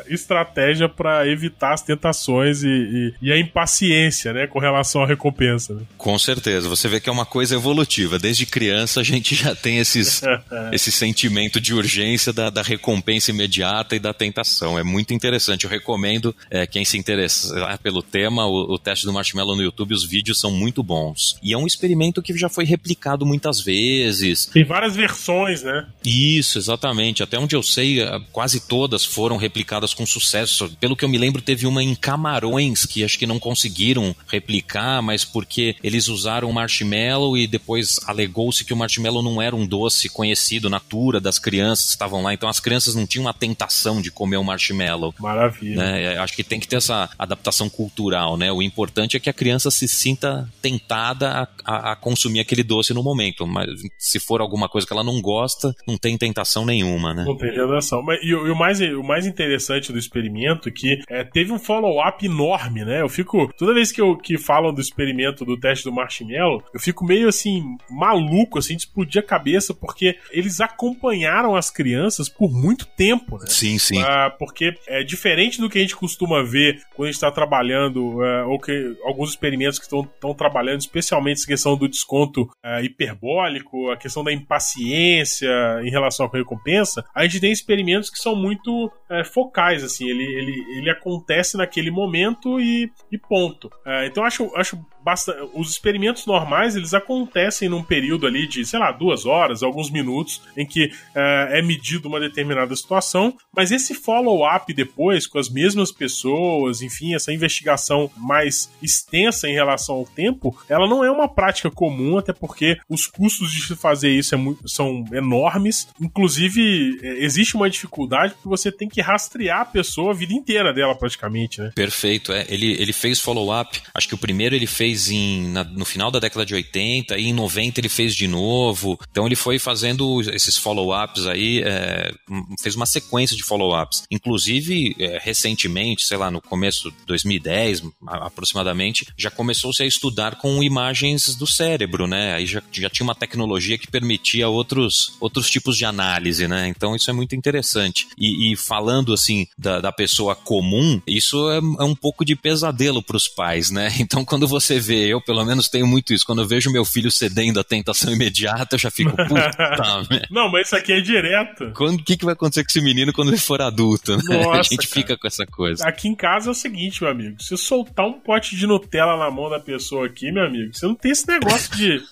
estratégia 0.08 0.88
para 0.88 1.26
evitar 1.28 1.72
as 1.72 1.82
tentações 1.82 2.62
e, 2.62 2.68
e, 2.68 3.14
e, 3.22 3.32
a 3.32 3.38
impaciência, 3.38 4.32
né, 4.32 4.46
com 4.46 4.58
relação 4.58 5.02
à 5.02 5.06
recompensa. 5.06 5.74
Né? 5.74 5.82
Com 5.96 6.18
certeza, 6.18 6.68
você 6.68 6.88
vê 6.88 7.00
que 7.00 7.08
é 7.08 7.12
uma 7.12 7.26
coisa 7.26 7.54
evolutiva. 7.54 8.18
Desde 8.18 8.46
criança 8.46 9.00
a 9.00 9.02
gente 9.02 9.34
já 9.34 9.54
tem 9.54 9.78
esses, 9.78 10.22
esse 10.72 10.90
sentimento 10.92 11.60
de 11.60 11.74
urgência 11.74 12.32
da, 12.32 12.50
da, 12.50 12.62
recompensa 12.62 13.30
imediata 13.30 13.94
e 13.94 13.98
da 13.98 14.12
tentação. 14.12 14.78
É 14.78 14.82
muito 14.82 15.14
interessante. 15.14 15.64
Eu 15.64 15.70
recomendo 15.70 16.34
é, 16.50 16.66
quem 16.66 16.84
se 16.84 16.98
interessar 16.98 17.78
pelo 17.78 18.02
tema, 18.02 18.46
o, 18.46 18.74
o 18.74 18.78
teste 18.78 19.06
do 19.06 19.12
marshmallow 19.12 19.56
no 19.56 19.62
YouTube, 19.62 19.94
os 19.94 20.04
vídeos 20.04 20.40
são 20.40 20.50
muito 20.50 20.82
bons. 20.82 21.36
E 21.42 21.52
é 21.52 21.58
um 21.58 21.66
experimento 21.66 22.22
que 22.22 22.36
já 22.36 22.48
foi 22.48 22.64
replicado 22.64 23.24
muitas 23.24 23.60
vezes. 23.60 24.46
Tem 24.46 24.64
várias 24.64 24.96
versões, 24.96 25.62
né? 25.62 25.85
Isso, 26.04 26.56
exatamente. 26.58 27.22
Até 27.22 27.38
onde 27.38 27.56
eu 27.56 27.62
sei, 27.62 27.98
quase 28.30 28.60
todas 28.60 29.04
foram 29.04 29.36
replicadas 29.36 29.92
com 29.92 30.06
sucesso. 30.06 30.70
Pelo 30.80 30.96
que 30.96 31.04
eu 31.04 31.08
me 31.08 31.18
lembro, 31.18 31.42
teve 31.42 31.66
uma 31.66 31.82
em 31.82 31.94
Camarões 31.94 32.86
que 32.86 33.02
acho 33.02 33.18
que 33.18 33.26
não 33.26 33.40
conseguiram 33.40 34.14
replicar, 34.28 35.02
mas 35.02 35.24
porque 35.24 35.76
eles 35.82 36.08
usaram 36.08 36.52
marshmallow 36.52 37.36
e 37.36 37.46
depois 37.46 37.98
alegou-se 38.06 38.64
que 38.64 38.72
o 38.72 38.76
marshmallow 38.76 39.22
não 39.22 39.42
era 39.42 39.56
um 39.56 39.66
doce 39.66 40.08
conhecido, 40.08 40.70
natura 40.70 41.20
das 41.20 41.38
crianças 41.38 41.86
que 41.86 41.90
estavam 41.92 42.22
lá. 42.22 42.32
Então 42.32 42.48
as 42.48 42.60
crianças 42.60 42.94
não 42.94 43.06
tinham 43.06 43.26
a 43.26 43.32
tentação 43.32 44.00
de 44.00 44.10
comer 44.10 44.36
o 44.36 44.44
marshmallow. 44.44 45.14
Maravilha. 45.18 45.76
Né? 45.76 46.18
Acho 46.18 46.34
que 46.34 46.44
tem 46.44 46.60
que 46.60 46.68
ter 46.68 46.76
essa 46.76 47.10
adaptação 47.18 47.68
cultural, 47.68 48.36
né? 48.36 48.52
O 48.52 48.62
importante 48.62 49.16
é 49.16 49.20
que 49.20 49.30
a 49.30 49.32
criança 49.32 49.70
se 49.70 49.88
sinta 49.88 50.48
tentada 50.62 51.30
a, 51.30 51.48
a, 51.64 51.92
a 51.92 51.96
consumir 51.96 52.40
aquele 52.40 52.62
doce 52.62 52.94
no 52.94 53.02
momento. 53.02 53.46
Mas 53.46 53.68
se 53.98 54.20
for 54.20 54.40
alguma 54.40 54.68
coisa 54.68 54.86
que 54.86 54.92
ela 54.92 55.04
não 55.04 55.20
gosta, 55.20 55.74
não 55.86 55.96
tem 55.96 56.16
tentação 56.18 56.64
nenhuma, 56.64 57.14
né? 57.14 57.24
Não 57.24 57.36
tem 57.36 57.52
tentação. 57.52 58.02
Mas, 58.02 58.20
e, 58.22 58.28
e 58.28 58.34
o, 58.34 58.56
mais, 58.56 58.80
o 58.80 59.02
mais 59.02 59.26
interessante 59.26 59.92
do 59.92 59.98
experimento 59.98 60.68
é 60.68 60.72
que 60.72 61.00
é, 61.08 61.24
teve 61.24 61.52
um 61.52 61.58
follow-up 61.58 62.24
enorme, 62.24 62.84
né? 62.84 63.00
Eu 63.00 63.08
fico. 63.08 63.52
Toda 63.56 63.74
vez 63.74 63.92
que, 63.92 64.00
eu, 64.00 64.16
que 64.16 64.36
falam 64.36 64.72
do 64.72 64.80
experimento 64.80 65.44
do 65.44 65.58
teste 65.58 65.84
do 65.84 65.92
marshmallow, 65.92 66.62
eu 66.74 66.80
fico 66.80 67.04
meio 67.04 67.28
assim, 67.28 67.76
maluco, 67.90 68.58
assim, 68.58 68.74
de 68.74 68.82
explodir 68.82 69.22
a 69.22 69.26
cabeça, 69.26 69.72
porque 69.72 70.16
eles 70.30 70.60
acompanharam 70.60 71.54
as 71.54 71.70
crianças 71.70 72.28
por 72.28 72.52
muito 72.52 72.86
tempo, 72.86 73.38
né? 73.38 73.46
Sim, 73.46 73.78
sim. 73.78 74.02
Ah, 74.02 74.30
porque 74.36 74.74
é 74.86 75.02
diferente 75.02 75.60
do 75.60 75.68
que 75.68 75.78
a 75.78 75.80
gente 75.80 75.96
costuma 75.96 76.42
ver 76.42 76.80
quando 76.94 77.08
a 77.08 77.10
gente 77.10 77.16
está 77.16 77.30
trabalhando, 77.30 78.22
é, 78.24 78.44
ou 78.44 78.58
que 78.58 78.96
alguns 79.04 79.30
experimentos 79.30 79.78
que 79.78 79.84
estão 79.84 80.34
trabalhando, 80.34 80.80
especialmente 80.80 81.38
essa 81.38 81.46
questão 81.46 81.76
do 81.76 81.88
desconto 81.88 82.48
é, 82.64 82.82
hiperbólico, 82.82 83.90
a 83.90 83.96
questão 83.96 84.24
da 84.24 84.32
impaciência 84.32 85.55
em 85.82 85.90
relação 85.90 86.26
à 86.26 86.30
recompensa, 86.30 87.04
a 87.14 87.24
gente 87.24 87.40
tem 87.40 87.52
experimentos 87.52 88.10
que 88.10 88.18
são 88.18 88.34
muito 88.34 88.90
é, 89.08 89.24
focais, 89.24 89.82
assim, 89.82 90.08
ele, 90.08 90.24
ele, 90.24 90.78
ele 90.78 90.90
acontece 90.90 91.56
naquele 91.56 91.90
momento 91.90 92.60
e, 92.60 92.90
e 93.10 93.18
ponto. 93.18 93.70
É, 93.84 94.06
então 94.06 94.24
acho, 94.24 94.50
acho 94.56 94.78
basta, 95.06 95.48
os 95.54 95.70
experimentos 95.70 96.26
normais 96.26 96.74
eles 96.74 96.92
acontecem 96.92 97.68
num 97.68 97.80
período 97.80 98.26
ali 98.26 98.44
de, 98.44 98.66
sei 98.66 98.80
lá, 98.80 98.90
duas 98.90 99.24
horas, 99.24 99.62
alguns 99.62 99.88
minutos, 99.88 100.42
em 100.56 100.66
que 100.66 100.90
é, 101.14 101.60
é 101.60 101.62
medido 101.62 102.08
uma 102.08 102.18
determinada 102.18 102.74
situação, 102.74 103.36
mas 103.54 103.70
esse 103.70 103.94
follow-up 103.94 104.74
depois 104.74 105.24
com 105.28 105.38
as 105.38 105.48
mesmas 105.48 105.92
pessoas, 105.92 106.82
enfim, 106.82 107.14
essa 107.14 107.32
investigação 107.32 108.10
mais 108.16 108.68
extensa 108.82 109.48
em 109.48 109.52
relação 109.52 109.94
ao 109.94 110.04
tempo, 110.04 110.58
ela 110.68 110.88
não 110.88 111.04
é 111.04 111.10
uma 111.10 111.28
prática 111.28 111.70
comum, 111.70 112.18
até 112.18 112.32
porque 112.32 112.76
os 112.88 113.06
custos 113.06 113.52
de 113.52 113.76
fazer 113.76 114.10
isso 114.10 114.34
é 114.34 114.38
muito, 114.38 114.68
são 114.68 115.04
enormes. 115.12 115.86
Inclusive, 116.00 116.98
é, 117.00 117.24
existe 117.24 117.54
uma 117.54 117.70
dificuldade 117.70 118.34
porque 118.34 118.48
você 118.48 118.72
tem 118.72 118.88
que 118.88 119.00
rastrear 119.00 119.60
a 119.60 119.64
pessoa 119.64 120.10
a 120.10 120.14
vida 120.14 120.34
inteira 120.34 120.74
dela, 120.74 120.96
praticamente, 120.96 121.60
né? 121.60 121.70
Perfeito, 121.76 122.32
é. 122.32 122.44
Ele, 122.48 122.72
ele 122.72 122.92
fez 122.92 123.20
follow-up, 123.20 123.80
acho 123.94 124.08
que 124.08 124.14
o 124.14 124.18
primeiro 124.18 124.56
ele 124.56 124.66
fez 124.66 124.95
fez 124.96 125.10
em, 125.10 125.48
na, 125.48 125.62
no 125.62 125.84
final 125.84 126.10
da 126.10 126.18
década 126.18 126.46
de 126.46 126.54
80 126.54 127.18
e 127.18 127.26
em 127.26 127.32
90 127.32 127.80
ele 127.80 127.88
fez 127.88 128.14
de 128.14 128.26
novo. 128.26 128.98
Então 129.10 129.26
ele 129.26 129.36
foi 129.36 129.58
fazendo 129.58 130.20
esses 130.32 130.56
follow-ups 130.56 131.26
aí, 131.26 131.62
é, 131.62 132.12
fez 132.60 132.74
uma 132.74 132.86
sequência 132.86 133.36
de 133.36 133.42
follow-ups. 133.42 134.04
Inclusive, 134.10 134.96
é, 134.98 135.18
recentemente, 135.22 136.04
sei 136.04 136.16
lá, 136.16 136.30
no 136.30 136.40
começo 136.40 136.90
de 136.90 136.96
2010 137.06 137.82
aproximadamente, 138.06 139.06
já 139.16 139.30
começou-se 139.30 139.82
a 139.82 139.86
estudar 139.86 140.36
com 140.36 140.62
imagens 140.62 141.36
do 141.36 141.46
cérebro, 141.46 142.06
né? 142.06 142.34
Aí 142.34 142.46
já, 142.46 142.62
já 142.72 142.88
tinha 142.88 143.04
uma 143.04 143.14
tecnologia 143.14 143.76
que 143.76 143.90
permitia 143.90 144.48
outros, 144.48 145.14
outros 145.20 145.50
tipos 145.50 145.76
de 145.76 145.84
análise, 145.84 146.48
né? 146.48 146.68
Então 146.68 146.96
isso 146.96 147.10
é 147.10 147.12
muito 147.12 147.36
interessante. 147.36 148.08
E, 148.18 148.52
e 148.52 148.56
falando 148.56 149.12
assim 149.12 149.46
da, 149.58 149.80
da 149.80 149.92
pessoa 149.92 150.34
comum, 150.34 151.00
isso 151.06 151.50
é, 151.50 151.56
é 151.58 151.84
um 151.84 151.94
pouco 151.94 152.24
de 152.24 152.34
pesadelo 152.34 153.02
para 153.02 153.16
os 153.16 153.28
pais, 153.28 153.70
né? 153.70 153.94
Então 154.06 154.24
quando 154.24 154.46
você 154.46 154.78
vê, 154.86 155.06
eu 155.06 155.20
pelo 155.20 155.44
menos 155.44 155.68
tenho 155.68 155.86
muito 155.86 156.12
isso. 156.12 156.24
Quando 156.24 156.42
eu 156.42 156.48
vejo 156.48 156.70
meu 156.70 156.84
filho 156.84 157.10
cedendo 157.10 157.60
à 157.60 157.64
tentação 157.64 158.12
imediata, 158.14 158.74
eu 158.76 158.78
já 158.78 158.90
fico, 158.90 159.10
puta, 159.16 160.28
Não, 160.30 160.50
mas 160.50 160.68
isso 160.68 160.76
aqui 160.76 160.92
é 160.92 161.00
direto. 161.00 161.72
O 161.78 161.96
que, 161.98 162.16
que 162.16 162.24
vai 162.24 162.34
acontecer 162.34 162.62
com 162.62 162.70
esse 162.70 162.80
menino 162.80 163.12
quando 163.12 163.28
ele 163.28 163.38
for 163.38 163.60
adulto? 163.60 164.16
Né? 164.16 164.22
Nossa, 164.24 164.50
a 164.60 164.62
gente 164.62 164.88
cara. 164.88 165.00
fica 165.00 165.16
com 165.16 165.26
essa 165.26 165.46
coisa. 165.46 165.86
Aqui 165.86 166.08
em 166.08 166.14
casa 166.14 166.50
é 166.50 166.52
o 166.52 166.54
seguinte, 166.54 167.02
meu 167.02 167.10
amigo. 167.10 167.42
Se 167.42 167.56
soltar 167.56 168.06
um 168.06 168.20
pote 168.20 168.56
de 168.56 168.66
Nutella 168.66 169.16
na 169.16 169.30
mão 169.30 169.50
da 169.50 169.60
pessoa 169.60 170.06
aqui, 170.06 170.30
meu 170.30 170.44
amigo, 170.44 170.74
você 170.74 170.86
não 170.86 170.94
tem 170.94 171.12
esse 171.12 171.26
negócio 171.28 171.76
de, 171.76 172.02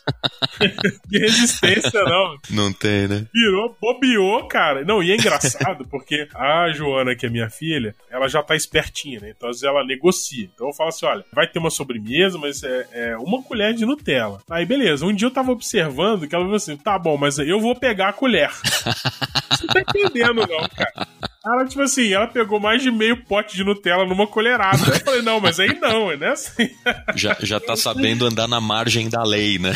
de 1.09 1.19
resistência, 1.19 2.03
não. 2.05 2.39
Não 2.51 2.73
tem, 2.73 3.09
né? 3.09 3.27
Virou, 3.33 3.77
bobeou, 3.81 4.47
cara. 4.49 4.85
Não, 4.85 5.03
e 5.03 5.11
é 5.11 5.15
engraçado, 5.15 5.87
porque 5.89 6.29
a 6.35 6.71
Joana, 6.73 7.15
que 7.15 7.27
é 7.27 7.31
minha 7.31 7.51
filha, 7.51 7.95
ela 8.11 8.29
já 8.29 8.43
tá 8.43 8.55
espertinha, 8.55 9.21
né? 9.21 9.33
Então, 9.37 9.49
às 9.49 9.57
vezes 9.57 9.65
ela 9.65 9.85
negocia. 9.85 10.49
Então 10.55 10.69
eu 10.69 10.75
falo 10.75 10.89
assim: 10.89 11.07
olha, 11.07 11.25
vai 11.33 11.47
ter 11.47 11.59
uma 11.59 11.71
sobremesa, 11.71 12.39
mas 12.39 12.54
é, 12.63 12.87
é, 12.93 13.17
uma 13.17 13.43
colher 13.43 13.75
de 13.75 13.85
Nutella. 13.85 14.41
Aí, 14.49 14.65
beleza. 14.65 15.05
Um 15.05 15.13
dia 15.13 15.27
eu 15.27 15.33
tava 15.33 15.53
observando 15.53 16.29
que 16.29 16.35
ela 16.35 16.45
falou 16.45 16.57
assim: 16.57 16.77
tá 16.77 16.99
bom, 16.99 17.17
mas 17.17 17.39
eu 17.39 17.61
vou 17.61 17.75
pegar 17.75 18.09
a 18.09 18.13
colher. 18.13 18.51
Você 19.51 19.67
tá 19.67 19.81
entendendo, 19.81 20.47
não, 20.47 20.69
cara. 20.69 21.09
Ela, 21.45 21.67
tipo 21.67 21.83
assim, 21.83 22.13
ela 22.13 22.27
pegou 22.27 22.59
mais 22.59 22.83
de 22.83 22.91
meio 22.91 23.23
pote 23.25 23.55
de 23.55 23.65
Nutella 23.65 24.07
numa 24.07 24.27
colherada. 24.27 24.79
Eu 24.89 25.01
falei, 25.01 25.23
não, 25.23 25.41
mas 25.41 25.61
aí 25.61 25.79
não, 25.79 26.11
é 26.11 26.17
né? 26.17 26.29
Assim. 26.29 26.71
Já, 27.15 27.37
já 27.41 27.61
tá 27.61 27.77
sabendo 27.77 28.27
andar 28.27 28.49
na 28.49 28.61
margem 28.61 29.09
da 29.09 29.23
lei, 29.23 29.59
né? 29.59 29.73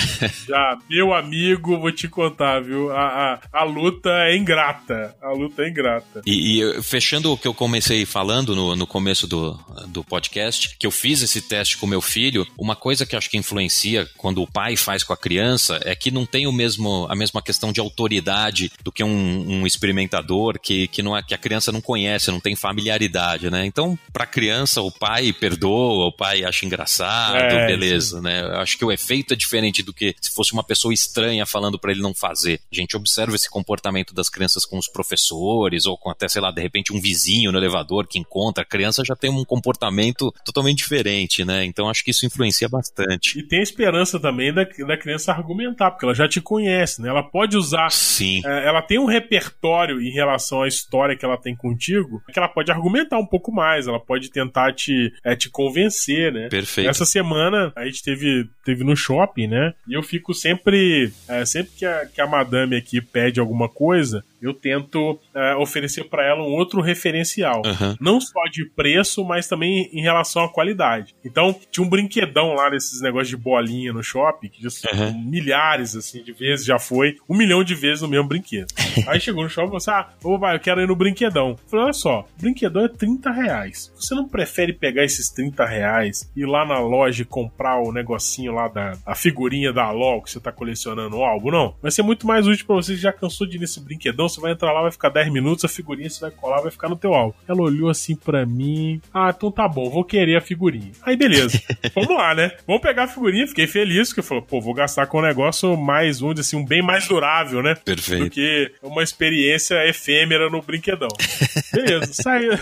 Já, 0.48 0.78
meu 0.88 1.12
amigo, 1.12 1.78
vou 1.78 1.92
te 1.92 2.08
contar, 2.08 2.60
viu? 2.60 2.90
A, 2.90 3.34
a, 3.52 3.60
a 3.60 3.64
luta 3.64 4.10
é 4.10 4.36
ingrata. 4.36 5.14
A 5.22 5.30
luta 5.32 5.62
é 5.62 5.68
ingrata. 5.68 6.22
E, 6.26 6.62
e, 6.62 6.82
fechando 6.82 7.32
o 7.32 7.36
que 7.36 7.46
eu 7.46 7.54
comecei 7.54 8.06
falando 8.06 8.56
no, 8.56 8.74
no 8.74 8.86
começo 8.86 9.26
do, 9.26 9.58
do 9.88 10.02
podcast, 10.02 10.76
que 10.78 10.86
eu 10.86 10.90
fiz 10.90 11.22
esse 11.22 11.42
teste 11.42 11.76
com 11.76 11.86
meu 11.86 12.00
filho, 12.00 12.46
uma 12.56 12.74
coisa 12.74 13.04
que 13.04 13.14
acho 13.14 13.28
que 13.28 13.36
influencia 13.36 14.08
quando 14.16 14.42
o 14.42 14.50
pai 14.50 14.76
faz 14.76 15.04
com 15.04 15.12
a 15.12 15.16
criança 15.16 15.80
é 15.84 15.94
que 15.94 16.10
não 16.10 16.24
tem 16.24 16.46
o 16.46 16.52
mesmo, 16.52 17.06
a 17.10 17.14
mesma 17.14 17.42
questão 17.42 17.72
de 17.72 17.80
autoridade 17.80 18.72
do 18.82 18.90
que 18.90 19.04
um, 19.04 19.60
um 19.60 19.66
experimentador 19.66 20.58
que, 20.58 20.88
que, 20.88 21.02
não 21.02 21.16
é, 21.16 21.22
que 21.22 21.34
a 21.34 21.38
criança 21.38 21.57
não 21.72 21.80
conhece, 21.80 22.30
não 22.30 22.40
tem 22.40 22.56
familiaridade, 22.56 23.50
né? 23.50 23.66
Então, 23.66 23.98
para 24.12 24.24
a 24.24 24.26
criança, 24.26 24.80
o 24.80 24.90
pai 24.90 25.32
perdoa, 25.32 26.06
o 26.06 26.12
pai 26.12 26.44
acha 26.44 26.64
engraçado, 26.64 27.36
é, 27.36 27.66
beleza, 27.66 28.18
sim. 28.18 28.22
né? 28.22 28.40
Eu 28.40 28.60
acho 28.60 28.78
que 28.78 28.84
o 28.84 28.92
efeito 28.92 29.32
é 29.34 29.36
diferente 29.36 29.82
do 29.82 29.92
que 29.92 30.14
se 30.20 30.34
fosse 30.34 30.52
uma 30.52 30.64
pessoa 30.64 30.92
estranha 30.94 31.44
falando 31.46 31.78
para 31.78 31.90
ele 31.90 32.00
não 32.00 32.14
fazer. 32.14 32.60
A 32.72 32.74
gente 32.74 32.96
observa 32.96 33.34
esse 33.34 33.48
comportamento 33.50 34.14
das 34.14 34.28
crianças 34.28 34.64
com 34.64 34.78
os 34.78 34.88
professores 34.88 35.86
ou 35.86 35.96
com 35.96 36.10
até, 36.10 36.28
sei 36.28 36.40
lá, 36.40 36.50
de 36.50 36.60
repente 36.60 36.92
um 36.92 37.00
vizinho 37.00 37.52
no 37.52 37.58
elevador 37.58 38.06
que 38.06 38.18
encontra. 38.18 38.62
A 38.62 38.66
criança 38.66 39.02
já 39.04 39.16
tem 39.16 39.30
um 39.30 39.44
comportamento 39.44 40.32
totalmente 40.44 40.78
diferente, 40.78 41.44
né? 41.44 41.64
Então 41.64 41.88
acho 41.88 42.04
que 42.04 42.10
isso 42.10 42.26
influencia 42.26 42.68
bastante. 42.68 43.38
E 43.38 43.42
tem 43.42 43.60
a 43.60 43.62
esperança 43.62 44.20
também 44.20 44.52
da, 44.52 44.64
da 44.64 44.96
criança 44.96 45.32
argumentar, 45.32 45.90
porque 45.90 46.04
ela 46.04 46.14
já 46.14 46.28
te 46.28 46.40
conhece, 46.40 47.00
né? 47.02 47.08
Ela 47.08 47.22
pode 47.22 47.56
usar. 47.56 47.90
Sim. 47.90 48.40
É, 48.44 48.66
ela 48.66 48.82
tem 48.82 48.98
um 48.98 49.06
repertório 49.06 50.00
em 50.00 50.10
relação 50.10 50.62
à 50.62 50.68
história 50.68 51.16
que 51.16 51.24
ela 51.24 51.36
tem 51.36 51.47
contigo, 51.56 52.22
que 52.32 52.38
ela 52.38 52.48
pode 52.48 52.70
argumentar 52.70 53.18
um 53.18 53.26
pouco 53.26 53.52
mais, 53.52 53.86
ela 53.86 54.00
pode 54.00 54.30
tentar 54.30 54.72
te, 54.72 55.12
é, 55.24 55.34
te 55.34 55.48
convencer, 55.48 56.32
né? 56.32 56.48
Perfeito. 56.48 56.88
Essa 56.88 57.04
semana 57.04 57.72
a 57.76 57.84
gente 57.84 58.02
teve, 58.02 58.48
teve 58.64 58.84
no 58.84 58.96
shopping, 58.96 59.48
né? 59.48 59.74
E 59.86 59.94
eu 59.94 60.02
fico 60.02 60.34
sempre. 60.34 61.12
É, 61.28 61.44
sempre 61.44 61.72
que 61.76 61.84
a, 61.84 62.06
que 62.06 62.20
a 62.20 62.26
madame 62.26 62.76
aqui 62.76 63.00
pede 63.00 63.40
alguma 63.40 63.68
coisa, 63.68 64.24
eu 64.40 64.54
tento 64.54 65.18
é, 65.34 65.54
oferecer 65.56 66.04
para 66.04 66.24
ela 66.24 66.42
um 66.42 66.52
outro 66.52 66.80
referencial. 66.80 67.62
Uhum. 67.64 67.96
Não 68.00 68.20
só 68.20 68.44
de 68.50 68.64
preço, 68.64 69.24
mas 69.24 69.48
também 69.48 69.88
em 69.92 70.02
relação 70.02 70.44
à 70.44 70.48
qualidade. 70.48 71.14
Então, 71.24 71.54
tinha 71.70 71.84
um 71.84 71.88
brinquedão 71.88 72.54
lá 72.54 72.70
nesses 72.70 73.00
negócios 73.00 73.28
de 73.28 73.36
bolinha 73.36 73.92
no 73.92 74.02
shopping, 74.02 74.48
que 74.48 74.62
já, 74.62 74.68
uhum. 74.92 75.24
milhares 75.24 75.96
assim, 75.96 76.22
de 76.22 76.32
vezes 76.32 76.64
já 76.64 76.78
foi, 76.78 77.16
um 77.28 77.36
milhão 77.36 77.62
de 77.64 77.74
vezes 77.74 78.02
no 78.02 78.08
mesmo 78.08 78.28
brinquedo. 78.28 78.68
Aí 79.06 79.20
chegou 79.20 79.42
no 79.42 79.50
shopping 79.50 79.76
e 79.76 79.80
falou 79.80 80.00
assim: 80.00 80.12
Ah, 80.12 80.12
ô, 80.22 80.46
eu 80.48 80.60
quero 80.60 80.80
ir 80.80 80.86
no 80.86 80.96
brinquedão. 80.96 81.50
Eu 81.50 81.58
falei: 81.68 81.84
Olha 81.86 81.92
só, 81.92 82.26
brinquedão 82.40 82.84
é 82.84 82.88
30 82.88 83.30
reais. 83.30 83.92
Você 83.96 84.14
não 84.14 84.28
prefere 84.28 84.72
pegar 84.72 85.04
esses 85.04 85.30
30 85.30 85.64
reais, 85.64 86.30
ir 86.36 86.46
lá 86.46 86.64
na 86.64 86.78
loja 86.78 87.22
e 87.22 87.26
comprar 87.26 87.80
o 87.80 87.92
negocinho 87.92 88.52
lá 88.52 88.68
da 88.68 88.92
a 89.04 89.14
figurinha 89.14 89.72
da 89.72 89.90
LOL 89.90 90.22
que 90.22 90.30
você 90.30 90.40
tá 90.40 90.52
colecionando 90.52 91.16
o 91.16 91.24
álbum, 91.24 91.50
não? 91.50 91.74
Vai 91.80 91.90
ser 91.90 92.02
muito 92.02 92.26
mais 92.26 92.46
útil 92.46 92.66
para 92.66 92.76
você 92.76 92.94
que 92.94 93.00
já 93.00 93.12
cansou 93.12 93.46
de 93.46 93.56
ir 93.56 93.60
nesse 93.60 93.80
brinquedão 93.80 94.27
você 94.28 94.40
vai 94.40 94.52
entrar 94.52 94.72
lá, 94.72 94.82
vai 94.82 94.90
ficar 94.90 95.08
10 95.08 95.32
minutos, 95.32 95.64
a 95.64 95.68
figurinha 95.68 96.08
você 96.08 96.20
vai 96.20 96.30
colar, 96.30 96.60
vai 96.60 96.70
ficar 96.70 96.88
no 96.88 96.96
teu 96.96 97.14
álbum. 97.14 97.34
Ela 97.46 97.62
olhou 97.62 97.88
assim 97.88 98.14
pra 98.14 98.44
mim. 98.44 99.00
Ah, 99.12 99.32
então 99.34 99.50
tá 99.50 99.66
bom, 99.68 99.90
vou 99.90 100.04
querer 100.04 100.36
a 100.36 100.40
figurinha. 100.40 100.92
Aí 101.02 101.16
beleza. 101.16 101.60
Vamos 101.94 102.16
lá, 102.16 102.34
né? 102.34 102.52
Vamos 102.66 102.82
pegar 102.82 103.04
a 103.04 103.08
figurinha, 103.08 103.46
fiquei 103.46 103.66
feliz, 103.66 104.12
que 104.12 104.20
eu 104.20 104.24
falei, 104.24 104.44
pô, 104.46 104.60
vou 104.60 104.74
gastar 104.74 105.06
com 105.06 105.18
um 105.18 105.22
negócio 105.22 105.76
mais, 105.76 106.18
dizer 106.18 106.40
assim, 106.40 106.56
um 106.56 106.64
bem 106.64 106.82
mais 106.82 107.06
durável, 107.06 107.62
né? 107.62 107.74
Perfeito. 107.74 108.24
Do 108.24 108.30
que 108.30 108.72
uma 108.82 109.02
experiência 109.02 109.86
efêmera 109.86 110.50
no 110.50 110.62
brinquedão. 110.62 111.08
Beleza, 111.72 112.12
saiu, 112.12 112.52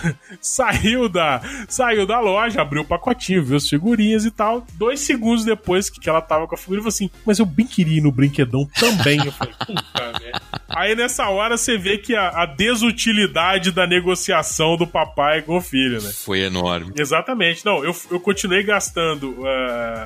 saiu, 0.41 1.09
da, 1.09 1.41
saiu 1.69 2.07
da 2.07 2.21
loja, 2.21 2.61
abriu 2.61 2.83
o 2.83 2.85
pacotinho, 2.85 3.45
viu 3.45 3.57
as 3.57 3.69
figurinhas 3.69 4.25
e 4.25 4.31
tal. 4.31 4.67
Dois 4.75 5.01
segundos 5.01 5.45
depois 5.45 5.91
que 5.91 6.09
ela 6.09 6.21
tava 6.21 6.47
com 6.47 6.55
a 6.55 6.59
figurinha, 6.59 6.83
falou 6.83 6.89
assim, 6.89 7.11
mas 7.25 7.39
eu 7.39 7.47
bem 7.47 7.67
queria 7.67 7.99
ir 7.99 8.03
no 8.03 8.13
brinquedão 8.13 8.69
também. 8.79 9.19
Eu 9.25 9.33
falei, 9.33 9.55
puta 9.59 10.13
merda. 10.21 10.43
Aí 10.69 10.95
nessa 10.95 11.29
hora 11.29 11.56
você 11.57 11.77
vê 11.77 11.99
que 11.99 12.15
a, 12.15 12.29
a, 12.43 12.47
desutilidade 12.47 13.71
da 13.71 13.87
negociação 13.87 14.77
do 14.77 14.87
papai 14.87 15.43
com 15.43 15.57
o 15.57 15.61
filho, 15.61 16.01
né? 16.01 16.11
Foi 16.13 16.41
enorme. 16.41 16.93
Exatamente. 16.97 17.65
Não, 17.65 17.85
eu, 17.85 17.95
eu 18.11 18.21
continuei 18.21 18.63
gastando 18.63 19.31
uh, 19.31 19.45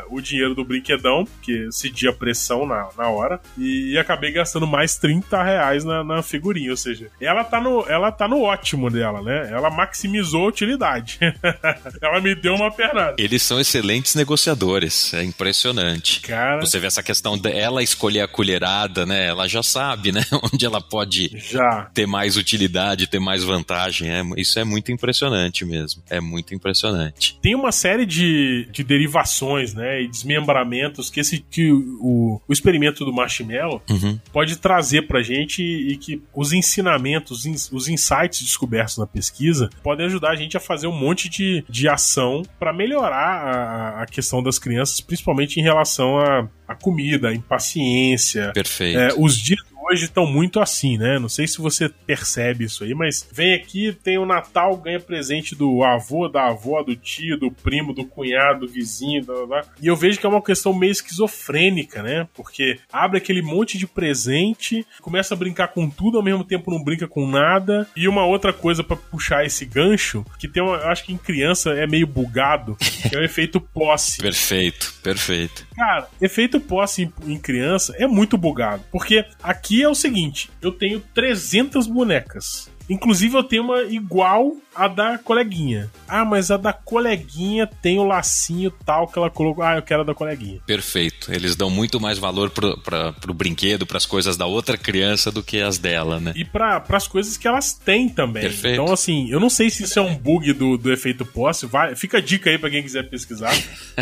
o 0.08 0.20
dinheiro 0.20 0.54
do 0.54 0.64
brinquedão, 0.64 1.26
que 1.42 1.70
cedi 1.70 2.08
a 2.08 2.12
pressão 2.12 2.66
na, 2.66 2.88
na 2.96 3.08
hora, 3.08 3.40
e 3.58 3.96
acabei 3.98 4.32
gastando 4.32 4.66
mais 4.66 4.96
30 4.96 5.42
reais 5.42 5.84
na, 5.84 6.02
na 6.04 6.22
figurinha. 6.22 6.70
Ou 6.70 6.76
seja, 6.76 7.08
ela 7.20 7.44
tá, 7.44 7.60
no, 7.60 7.84
ela 7.88 8.10
tá 8.10 8.26
no 8.26 8.42
ótimo 8.42 8.90
dela, 8.90 9.22
né? 9.22 9.50
Ela 9.50 9.70
maximizou 9.70 10.44
a 10.44 10.48
utilidade. 10.48 11.18
ela 12.00 12.20
me 12.20 12.34
deu 12.34 12.54
uma 12.54 12.70
pernada. 12.70 13.16
Eles 13.18 13.42
são 13.42 13.60
excelentes 13.60 14.14
negociadores. 14.14 15.12
É 15.14 15.22
impressionante. 15.22 16.20
Cara. 16.22 16.60
Você 16.60 16.78
vê 16.78 16.86
essa 16.86 17.02
questão 17.02 17.36
dela 17.36 17.82
escolher 17.82 18.20
a 18.20 18.28
colherada, 18.28 19.06
né? 19.06 19.26
Ela 19.26 19.48
já 19.48 19.62
sabe, 19.62 20.12
né? 20.12 20.24
Onde 20.52 20.64
ela 20.64 20.80
pode 20.80 21.30
já. 21.40 21.90
ter 21.94 22.06
mais 22.06 22.36
utilidade, 22.36 23.06
ter 23.06 23.18
mais 23.18 23.42
vantagem. 23.44 24.10
É, 24.10 24.22
isso 24.36 24.58
é 24.58 24.64
muito 24.64 24.92
impressionante 24.92 25.64
mesmo. 25.64 26.02
É 26.08 26.20
muito 26.20 26.54
impressionante. 26.54 27.38
Tem 27.40 27.54
uma 27.54 27.72
série 27.72 28.06
de, 28.06 28.68
de 28.70 28.84
derivações, 28.84 29.74
né? 29.74 30.02
E 30.02 30.08
desmembramentos 30.08 31.10
que 31.10 31.20
esse 31.20 31.44
que 31.50 31.70
o, 31.72 32.40
o 32.46 32.52
experimento 32.52 33.04
do 33.04 33.12
marshmallow 33.12 33.82
uhum. 33.88 34.18
pode 34.32 34.56
trazer 34.56 35.06
pra 35.06 35.22
gente 35.22 35.62
e 35.62 35.96
que 35.96 36.22
os 36.34 36.52
ensinamentos, 36.52 37.44
os 37.72 37.88
insights 37.88 38.42
descobertos 38.42 38.98
na 38.98 39.06
pesquisa 39.06 39.70
podem 39.82 40.06
ajudar 40.06 40.30
a 40.30 40.36
gente 40.36 40.56
a 40.56 40.60
fazer 40.60 40.86
um 40.86 40.96
monte 40.96 41.28
de, 41.28 41.64
de 41.68 41.88
ação 41.88 42.42
para 42.58 42.72
melhorar 42.72 43.16
a, 43.16 44.02
a 44.02 44.06
questão 44.06 44.42
das 44.42 44.58
crianças, 44.58 45.00
principalmente 45.00 45.58
em 45.58 45.62
relação 45.62 46.18
a, 46.18 46.48
a 46.68 46.74
comida, 46.74 47.28
a 47.28 47.34
impaciência. 47.34 48.52
Perfeito. 48.52 48.98
É, 48.98 49.14
os 49.16 49.36
dias 49.36 49.60
hoje 49.90 50.04
estão 50.04 50.26
muito 50.26 50.60
assim, 50.60 50.96
né? 50.96 51.18
Não 51.18 51.28
sei 51.28 51.46
se 51.46 51.58
você 51.58 51.88
percebe 51.88 52.64
isso 52.64 52.84
aí, 52.84 52.94
mas 52.94 53.26
vem 53.32 53.54
aqui, 53.54 53.96
tem 54.02 54.18
o 54.18 54.26
Natal, 54.26 54.76
ganha 54.76 55.00
presente 55.00 55.54
do 55.54 55.82
avô, 55.82 56.28
da 56.28 56.48
avó, 56.48 56.82
do 56.82 56.94
tio, 56.94 57.38
do 57.38 57.50
primo, 57.50 57.92
do 57.92 58.04
cunhado, 58.04 58.60
do 58.60 58.72
vizinho, 58.72 59.24
blá, 59.24 59.34
blá, 59.34 59.46
blá. 59.46 59.62
E 59.80 59.86
eu 59.86 59.96
vejo 59.96 60.18
que 60.18 60.26
é 60.26 60.28
uma 60.28 60.42
questão 60.42 60.72
meio 60.72 60.92
esquizofrênica, 60.92 62.02
né? 62.02 62.28
Porque 62.34 62.78
abre 62.92 63.18
aquele 63.18 63.42
monte 63.42 63.78
de 63.78 63.86
presente, 63.86 64.86
começa 65.00 65.34
a 65.34 65.36
brincar 65.36 65.68
com 65.68 65.88
tudo, 65.88 66.18
ao 66.18 66.24
mesmo 66.24 66.44
tempo 66.44 66.70
não 66.70 66.82
brinca 66.82 67.08
com 67.08 67.26
nada. 67.26 67.88
E 67.96 68.06
uma 68.06 68.24
outra 68.24 68.52
coisa 68.52 68.84
para 68.84 68.96
puxar 68.96 69.44
esse 69.44 69.64
gancho, 69.64 70.24
que 70.38 70.48
tem 70.48 70.62
uma, 70.62 70.76
acho 70.86 71.04
que 71.04 71.12
em 71.12 71.18
criança 71.18 71.70
é 71.70 71.86
meio 71.86 72.06
bugado, 72.06 72.76
que 72.76 73.14
é 73.14 73.18
o 73.18 73.24
efeito 73.24 73.60
posse. 73.60 74.18
Perfeito, 74.30 74.94
perfeito. 75.02 75.66
Cara, 75.80 76.10
efeito 76.20 76.60
posse 76.60 77.10
em, 77.26 77.38
criança 77.38 77.94
é 77.96 78.06
muito 78.06 78.36
bugado, 78.36 78.84
porque 78.92 79.24
aqui 79.42 79.82
é 79.82 79.88
o 79.88 79.94
seguinte: 79.94 80.50
eu 80.60 80.70
tenho 80.70 81.00
300 81.14 81.86
bonecas. 81.86 82.70
Inclusive, 82.86 83.34
eu 83.34 83.42
tenho 83.42 83.62
uma 83.62 83.82
igual 83.84 84.54
a 84.80 84.88
da 84.88 85.18
coleguinha. 85.18 85.90
Ah, 86.08 86.24
mas 86.24 86.50
a 86.50 86.56
da 86.56 86.72
coleguinha 86.72 87.66
tem 87.66 87.98
o 87.98 88.04
lacinho 88.04 88.70
tal 88.70 89.06
que 89.06 89.18
ela 89.18 89.28
colocou. 89.28 89.62
Ah, 89.62 89.76
eu 89.76 89.82
quero 89.82 90.00
a 90.00 90.04
da 90.04 90.14
coleguinha. 90.14 90.58
Perfeito. 90.66 91.30
Eles 91.30 91.54
dão 91.54 91.68
muito 91.68 92.00
mais 92.00 92.18
valor 92.18 92.48
pro, 92.48 92.78
pra, 92.78 93.12
pro 93.12 93.34
brinquedo, 93.34 93.84
pras 93.84 94.06
coisas 94.06 94.38
da 94.38 94.46
outra 94.46 94.78
criança 94.78 95.30
do 95.30 95.42
que 95.42 95.60
as 95.60 95.76
dela, 95.76 96.18
né? 96.18 96.32
E 96.34 96.46
para 96.46 96.82
as 96.88 97.06
coisas 97.06 97.36
que 97.36 97.46
elas 97.46 97.74
têm 97.74 98.08
também. 98.08 98.42
Perfeito. 98.42 98.80
Então, 98.80 98.90
assim, 98.90 99.30
eu 99.30 99.38
não 99.38 99.50
sei 99.50 99.68
se 99.68 99.82
isso 99.82 99.98
é 99.98 100.02
um 100.02 100.16
bug 100.16 100.50
do, 100.54 100.78
do 100.78 100.90
efeito 100.90 101.26
posse. 101.26 101.66
Vai, 101.66 101.94
fica 101.94 102.16
a 102.16 102.22
dica 102.22 102.48
aí 102.48 102.56
para 102.56 102.70
quem 102.70 102.82
quiser 102.82 103.02
pesquisar. 103.10 103.52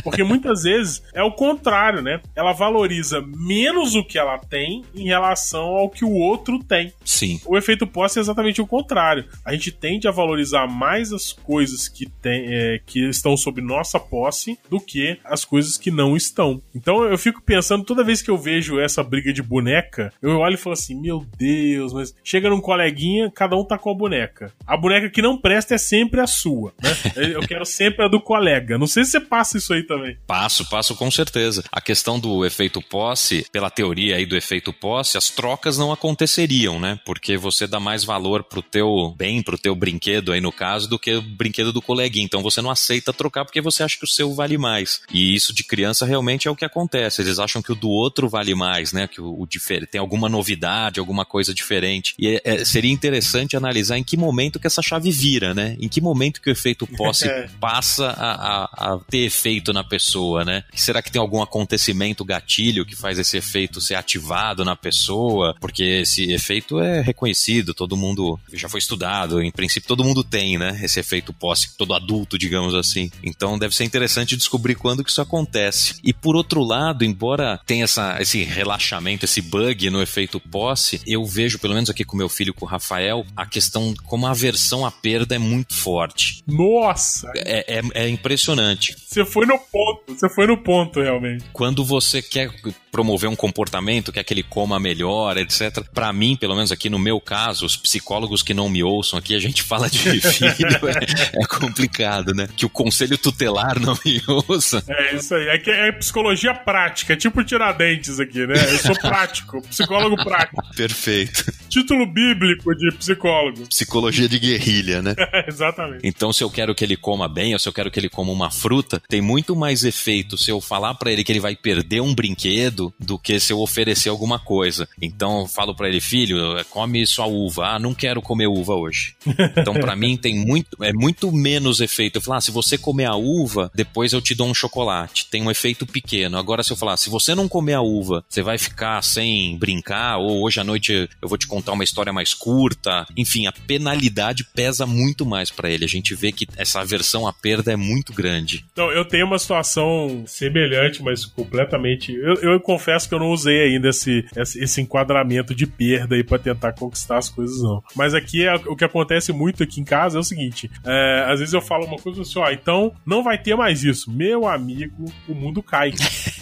Porque 0.05 0.23
muitas 0.23 0.63
vezes 0.63 1.03
é 1.13 1.25
o 1.25 1.33
contrário, 1.33 2.03
né? 2.03 2.21
Ela 2.37 2.53
valoriza 2.53 3.21
menos 3.21 3.97
o 3.97 4.05
que 4.05 4.17
ela 4.17 4.39
tem 4.39 4.85
em 4.95 5.07
relação 5.07 5.65
ao 5.65 5.91
que 5.91 6.05
o 6.05 6.13
outro 6.13 6.63
tem. 6.63 6.93
Sim. 7.05 7.41
O 7.45 7.59
efeito 7.59 7.85
posse 7.85 8.21
é 8.21 8.23
exatamente 8.23 8.63
o 8.63 8.67
contrário. 8.67 9.25
A 9.45 9.53
gente 9.53 9.73
tende 9.73 10.07
a 10.07 10.13
valorizar 10.13 10.68
mais 10.69 11.13
as 11.13 11.33
coisas 11.33 11.89
que, 11.89 12.07
tem, 12.07 12.47
é, 12.47 12.81
que 12.85 13.09
estão 13.09 13.37
sob 13.37 13.61
nossa 13.61 13.99
posse 13.99 14.59
do 14.71 14.81
que 14.81 15.19
as 15.25 15.45
coisas 15.45 15.77
que 15.77 15.91
não 15.91 16.17
estão. 16.17 16.61
Então 16.75 17.05
eu 17.05 17.19
fico 17.19 17.43
pensando, 17.43 17.85
toda 17.85 18.05
vez 18.05 18.23
que 18.23 18.31
eu 18.31 18.39
vejo 18.39 18.79
essa 18.79 19.03
briga 19.03 19.33
de 19.33 19.43
boneca, 19.43 20.13
eu 20.23 20.39
olho 20.39 20.55
e 20.55 20.59
falo 20.59 20.75
assim: 20.75 21.01
meu 21.01 21.27
Deus, 21.37 21.93
mas 21.93 22.15
chega 22.23 22.51
num 22.51 22.61
coleguinha, 22.61 23.31
cada 23.31 23.57
um 23.57 23.65
tá 23.65 23.79
com 23.79 23.91
a 23.91 23.95
boneca. 23.95 24.53
A 24.67 24.77
boneca 24.77 25.11
que 25.11 25.23
não 25.23 25.39
presta 25.39 25.75
é 25.75 25.79
sempre 25.79 26.21
a 26.21 26.27
sua, 26.27 26.73
né? 26.83 26.91
Eu 27.33 27.41
quero 27.41 27.65
sempre 27.65 28.05
a 28.05 28.09
do 28.09 28.21
colega. 28.21 28.79
Não 28.79 28.87
sei 28.87 29.05
se 29.05 29.13
você 29.13 29.21
passa 29.21 29.59
isso 29.59 29.73
aí 29.73 29.83
também. 29.83 30.17
Passo, 30.27 30.69
passo 30.69 30.95
com 30.95 31.11
certeza. 31.11 31.65
A 31.71 31.81
questão 31.81 32.19
do 32.19 32.45
efeito 32.45 32.81
posse, 32.81 33.47
pela 33.53 33.71
teoria 33.71 34.17
aí 34.17 34.27
do 34.27 34.37
efeito 34.37 34.73
posse, 34.73 35.17
as 35.17 35.31
trocas 35.31 35.79
não 35.79 35.93
aconteceriam, 35.93 36.79
né? 36.79 36.99
Porque 37.05 37.37
você 37.37 37.67
dá 37.67 37.81
mais 37.81 38.05
valor 38.05 38.45
pro 38.45 38.63
teu 38.63 39.15
bem, 39.17 39.43
pro 39.43 39.59
teu 39.59 39.75
brinquedo 39.75 40.33
aí 40.33 40.41
no 40.41 40.48
caso, 40.53 40.89
do 40.89 40.99
que 40.99 41.15
o 41.15 41.23
brinquedo 41.23 41.73
do 41.73 41.83
coleguinha. 41.83 42.25
Então 42.25 42.43
você 42.43 42.61
não 42.61 42.71
aceita 42.71 43.13
trocar 43.13 43.45
porque 43.45 43.61
você 43.61 43.83
acha 43.83 43.99
que 43.99 44.05
o 44.05 44.09
seu 44.09 44.35
vale 44.35 44.59
mais. 44.59 45.01
E 45.13 45.35
isso 45.35 45.55
de 45.55 45.65
criança 45.65 46.07
realmente 46.07 46.49
é 46.49 46.51
o 46.51 46.57
que 46.57 46.65
acontece. 46.65 47.23
Eles 47.23 47.39
acham 47.39 47.63
que 47.63 47.73
o 47.73 47.75
do 47.75 47.89
outro 47.89 48.29
vale 48.29 48.55
mais, 48.55 48.93
né? 48.93 49.09
Que 49.09 49.21
o, 49.21 49.43
o 49.43 49.47
tem 49.91 50.01
alguma 50.01 50.29
novidade, 50.29 51.01
alguma 51.01 51.25
coisa 51.25 51.53
diferente. 51.53 52.15
E 52.19 52.29
é, 52.29 52.41
é, 52.45 52.65
seria 52.65 52.93
interessante 52.93 53.57
analisar 53.57 53.99
em 53.99 54.05
que 54.05 54.17
momento 54.17 54.59
que 54.59 54.67
essa 54.67 54.83
chave 54.83 55.11
vira, 55.11 55.55
né? 55.55 55.77
Em 55.81 55.89
que 55.89 56.01
momento 56.01 56.41
que 56.41 56.49
o 56.49 56.53
efeito 56.53 56.87
posse 56.87 57.27
é. 57.29 57.49
passa 57.61 58.09
a, 58.09 58.33
a, 58.33 58.95
a, 58.95 58.99
ter 59.11 59.19
efeito 59.19 59.73
na 59.73 59.85
pessoa, 59.85 60.45
né? 60.45 60.65
Será 60.75 61.03
que 61.03 61.11
tem 61.11 61.21
algum 61.21 61.43
acontecimento 61.43 62.25
gatilho 62.25 62.87
que 62.87 62.97
faz 62.97 63.19
esse 63.19 63.37
efeito 63.37 63.81
ser 63.81 63.95
ativado 63.95 64.65
na 64.65 64.77
pessoa? 64.77 65.57
Porque 65.61 65.83
esse 65.83 66.33
efeito 66.33 66.81
é 66.81 67.01
reconhecido, 67.01 67.75
todo 67.75 67.97
mundo 67.97 68.39
já 68.53 68.69
foi 68.69 68.79
estudado, 68.79 69.43
em 69.43 69.51
princípio 69.51 69.89
todo 69.89 70.05
mundo 70.05 70.23
tem, 70.23 70.38
né? 70.59 70.79
Esse 70.83 71.01
efeito 71.01 71.33
posse, 71.33 71.77
todo 71.77 71.95
adulto, 71.95 72.39
digamos 72.39 72.75
assim. 72.75 73.11
Então 73.23 73.59
deve 73.59 73.75
ser 73.75 73.85
interessante 73.85 74.37
descobrir 74.37 74.75
quando 74.75 75.03
que 75.03 75.11
isso 75.11 75.21
acontece. 75.21 75.97
E 76.03 76.13
por 76.13 76.37
outro 76.37 76.63
lado, 76.63 77.05
embora 77.05 77.61
tenha 77.67 77.85
essa, 77.85 78.21
esse 78.21 78.43
relaxamento, 78.45 79.25
esse 79.25 79.41
bug 79.41 79.91
no 79.91 80.03
efeito 80.03 80.41
posse, 80.41 81.01
eu 81.07 81.25
vejo, 81.25 81.59
pelo 81.59 81.75
menos 81.75 81.91
aqui 81.91 82.05
com 82.05 82.17
meu 82.17 82.29
filho, 82.29 82.55
com 82.55 82.65
o 82.65 82.69
Rafael, 82.69 83.25
a 83.37 83.47
questão 83.47 83.95
como 84.05 84.27
a 84.27 84.31
aversão 84.31 84.85
à 84.85 84.91
perda 84.91 85.35
é 85.35 85.39
muito 85.39 85.75
forte. 85.75 86.43
Nossa! 86.47 87.31
É, 87.37 87.79
é, 87.79 87.83
é 87.95 88.09
impressionante. 88.09 88.97
Você 89.07 89.25
foi 89.25 89.47
no 89.47 89.59
ponto, 89.59 90.15
você 90.15 90.29
foi 90.29 90.47
no 90.47 90.57
ponto, 90.63 91.01
realmente. 91.01 91.45
Quando 91.53 91.85
você 91.85 92.23
quer 92.23 92.51
promover 92.91 93.29
um 93.29 93.37
comportamento, 93.37 94.13
quer 94.13 94.25
que 94.25 94.33
ele 94.33 94.43
coma 94.43 94.79
melhor, 94.79 95.37
etc. 95.37 95.83
Para 95.93 96.13
mim, 96.13 96.37
pelo 96.37 96.55
menos 96.55 96.73
aqui 96.73 96.89
no 96.89 96.99
meu 96.99 97.21
caso, 97.21 97.67
os 97.67 97.77
psicólogos 97.77 98.43
que 98.43 98.55
não 98.55 98.69
me 98.69 98.83
ouçam 98.83 99.19
aqui, 99.19 99.35
a 99.35 99.41
gente 99.41 99.63
fala 99.63 99.89
de 99.89 99.99
filho, 100.21 100.79
é, 100.89 101.43
é, 101.43 101.47
complicado, 101.47 102.35
né? 102.35 102.49
Que 102.57 102.67
o 102.67 102.71
conselho 102.71 103.17
tutelar 103.19 103.79
não 103.79 103.99
me 104.05 104.23
ouça. 104.27 104.83
É 104.89 105.15
isso 105.15 105.35
aí, 105.35 105.49
é 105.49 105.59
que 105.59 105.71
é 105.71 105.93
psicologia 105.93 106.55
prática, 106.55 107.13
é 107.13 107.17
tipo 107.17 107.43
Tiradentes 107.45 108.21
aqui, 108.21 108.47
né? 108.47 108.55
Eu 108.55 108.79
sou 108.79 108.99
prático, 108.99 109.63
psicólogo 109.63 110.17
prático. 110.17 110.63
Perfeito. 110.75 111.53
Título 111.69 112.07
bíblico 112.07 112.75
de 112.75 112.91
psicólogo. 112.93 113.67
Psicologia 113.69 114.29
de 114.29 114.39
guerrilha, 114.39 115.03
né? 115.03 115.15
Exatamente. 115.47 116.01
Então, 116.05 116.33
se 116.33 116.43
eu 116.43 116.51
quero 116.51 116.75
que 116.75 116.85
ele 116.85 116.97
coma 116.97 117.29
bem, 117.29 117.53
ou 117.53 117.59
se 117.59 117.69
eu 117.69 117.73
quero 117.73 117.91
que 117.91 117.99
ele 117.99 118.09
coma 118.09 118.33
uma 118.33 118.51
fruta, 118.51 119.01
tem 119.09 119.21
muito 119.21 119.55
mais 119.55 119.85
efeito 119.85 120.37
se 120.37 120.51
eu 120.51 120.61
falar 120.61 120.95
para 120.95 121.13
ele 121.13 121.25
que 121.25 121.33
ele 121.33 121.41
vai 121.41 121.55
perder 121.55 122.01
um 122.01 122.15
brinquedo 122.15 122.88
do 122.99 123.19
que 123.19 123.39
se 123.41 123.53
eu 123.53 123.61
oferecer 123.61 124.09
alguma 124.09 124.39
coisa. 124.39 124.89
Então, 125.01 125.41
eu 125.41 125.47
falo 125.47 125.75
para 125.75 125.89
ele, 125.89 126.01
filho, 126.01 126.39
come 126.71 127.07
sua 127.07 127.27
uva. 127.27 127.75
Ah, 127.75 127.79
não 127.79 127.95
quero 127.95 128.23
comer 128.23 128.47
uva 128.47 128.75
hoje. 128.75 129.15
Então, 129.59 129.75
para 129.75 129.97
mim, 129.97 130.17
tem 130.17 130.37
muito, 130.37 130.77
é 130.83 130.93
muito 130.93 131.33
menos 131.33 131.81
efeito. 131.81 132.17
Eu 132.17 132.23
falar, 132.23 132.39
ah, 132.39 132.41
se 132.41 132.51
você 132.51 132.79
comer 132.79 133.07
a 133.07 133.17
uva, 133.17 133.71
depois 133.75 134.13
eu 134.13 134.21
te 134.21 134.35
dou 134.35 134.47
um 134.47 134.55
chocolate. 134.55 135.27
Tem 135.27 135.43
um 135.43 135.51
efeito 135.51 135.87
pequeno. 135.87 136.39
Agora, 136.39 136.63
se 136.63 136.71
eu 136.71 136.77
falar, 136.77 136.97
se 136.97 137.11
você 137.11 137.35
não 137.35 137.49
comer 137.49 137.75
a 137.75 137.83
uva, 137.83 138.25
você 138.29 138.43
vai 138.43 138.59
ficar 138.59 139.03
sem 139.03 139.57
brincar, 139.59 140.19
ou 140.19 140.43
hoje 140.43 140.61
à 140.61 140.65
noite 140.65 141.09
eu 141.21 141.29
vou 141.29 141.39
te 141.39 141.47
contar 141.47 141.73
uma 141.73 141.85
história 141.85 142.13
mais 142.13 142.35
curta. 142.35 143.07
Enfim, 143.17 143.47
a 143.47 143.53
penalidade 143.53 144.45
pesa 144.55 144.87
muito 144.87 145.27
mais 145.27 145.51
para 145.51 145.71
ele. 145.71 145.85
A 145.85 145.89
gente 145.89 146.15
vê 146.15 146.31
que 146.33 146.47
essa 146.57 146.81
aversão 146.81 147.27
à 147.27 147.33
perda 147.33 147.73
é 147.73 147.77
muito 147.77 148.13
grande. 148.13 148.65
Então, 148.73 148.91
eu 148.91 149.05
tenho 149.05 149.27
uma 149.27 149.39
situação 149.39 150.25
semelhante, 150.27 151.03
mas 151.03 151.25
completamente. 151.25 152.13
Eu, 152.13 152.35
eu 152.37 152.61
confesso 152.69 153.09
que 153.09 153.15
eu 153.15 153.19
não 153.19 153.31
usei 153.31 153.63
ainda 153.63 153.89
esse, 153.89 154.27
esse, 154.37 154.79
enquadramento 154.83 155.55
de 155.55 155.67
perda 155.67 156.15
aí 156.15 156.23
para 156.23 156.39
tentar 156.39 156.75
conquistar 156.75 157.17
as 157.17 157.31
coisas, 157.31 157.63
não. 157.63 157.83
Mas 157.97 158.13
aqui 158.13 158.47
é, 158.47 158.55
o 158.67 158.77
que 158.77 158.85
acontece 158.85 159.33
muito 159.33 159.63
aqui 159.63 159.81
em 159.81 159.85
casa 159.85 160.19
é 160.19 160.21
o 160.21 160.23
seguinte: 160.25 160.71
é, 160.85 161.25
às 161.27 161.39
vezes 161.39 161.55
eu 161.55 161.63
falo 161.63 161.87
uma 161.87 161.97
coisa 161.97 162.21
assim, 162.21 162.39
ó, 162.39 162.51
então 162.51 162.93
não 163.07 163.23
vai 163.23 163.39
ter 163.39 163.57
mais 163.57 163.85
isso. 163.85 164.13
Meu 164.13 164.47
amigo, 164.47 165.11
o 165.27 165.35
mundo 165.35 165.63
cai. 165.63 165.95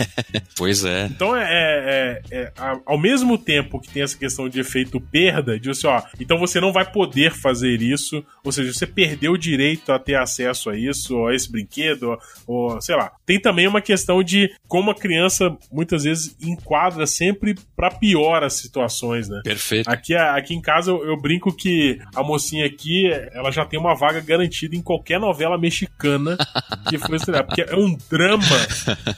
pois 0.59 0.85
é. 0.85 1.06
Então 1.06 1.37
é, 1.37 1.45
é, 1.45 2.23
é, 2.28 2.40
é 2.42 2.52
ao 2.85 2.99
mesmo 2.99 3.38
tempo 3.38 3.80
que 3.80 3.88
tem 3.88 4.02
essa 4.02 4.18
questão 4.18 4.49
de 4.49 4.59
efeito 4.59 5.00
perda, 5.00 5.61
de 5.61 5.71
assim, 5.71 5.87
ó, 5.87 6.02
então 6.18 6.38
você 6.38 6.61
não 6.61 6.73
vai 6.73 6.90
poder 6.90 7.30
fazer 7.30 7.80
isso, 7.80 8.25
ou 8.42 8.50
seja, 8.50 8.73
você 8.73 8.87
perdeu 8.87 9.33
o 9.33 9.38
direito 9.38 9.92
a 9.92 9.99
ter 9.99 10.16
acesso 10.16 10.71
a 10.71 10.76
isso, 10.76 11.16
ou 11.16 11.28
a 11.28 11.35
esse 11.37 11.49
brinquedo, 11.49 12.18
ou, 12.49 12.73
ou 12.73 12.83
sei 12.83 12.97
lá. 12.97 13.12
Tem 13.25 13.40
também 13.40 13.68
uma 13.68 13.80
questão 13.80 14.25
de 14.25 14.52
como 14.66 14.90
a 14.90 14.95
criança 14.95 15.56
muitas 15.71 16.02
vezes 16.02 16.15
enquadra 16.40 17.06
sempre 17.06 17.54
para 17.75 17.90
pior 17.90 18.42
as 18.42 18.54
situações, 18.54 19.28
né? 19.28 19.40
Perfeito. 19.44 19.88
Aqui, 19.88 20.14
aqui 20.14 20.54
em 20.54 20.61
casa 20.61 20.90
eu, 20.90 21.04
eu, 21.04 21.16
brinco 21.20 21.54
que 21.54 21.99
a 22.14 22.23
mocinha 22.23 22.66
aqui, 22.66 23.11
ela 23.32 23.50
já 23.50 23.64
tem 23.64 23.78
uma 23.78 23.94
vaga 23.94 24.20
garantida 24.20 24.76
em 24.76 24.82
qualquer 24.82 25.18
novela 25.18 25.58
mexicana 25.58 26.37
que 26.88 26.99
foi 26.99 27.16
estrear, 27.16 27.44
porque 27.44 27.62
é 27.62 27.76
um 27.76 27.96
drama. 28.11 28.44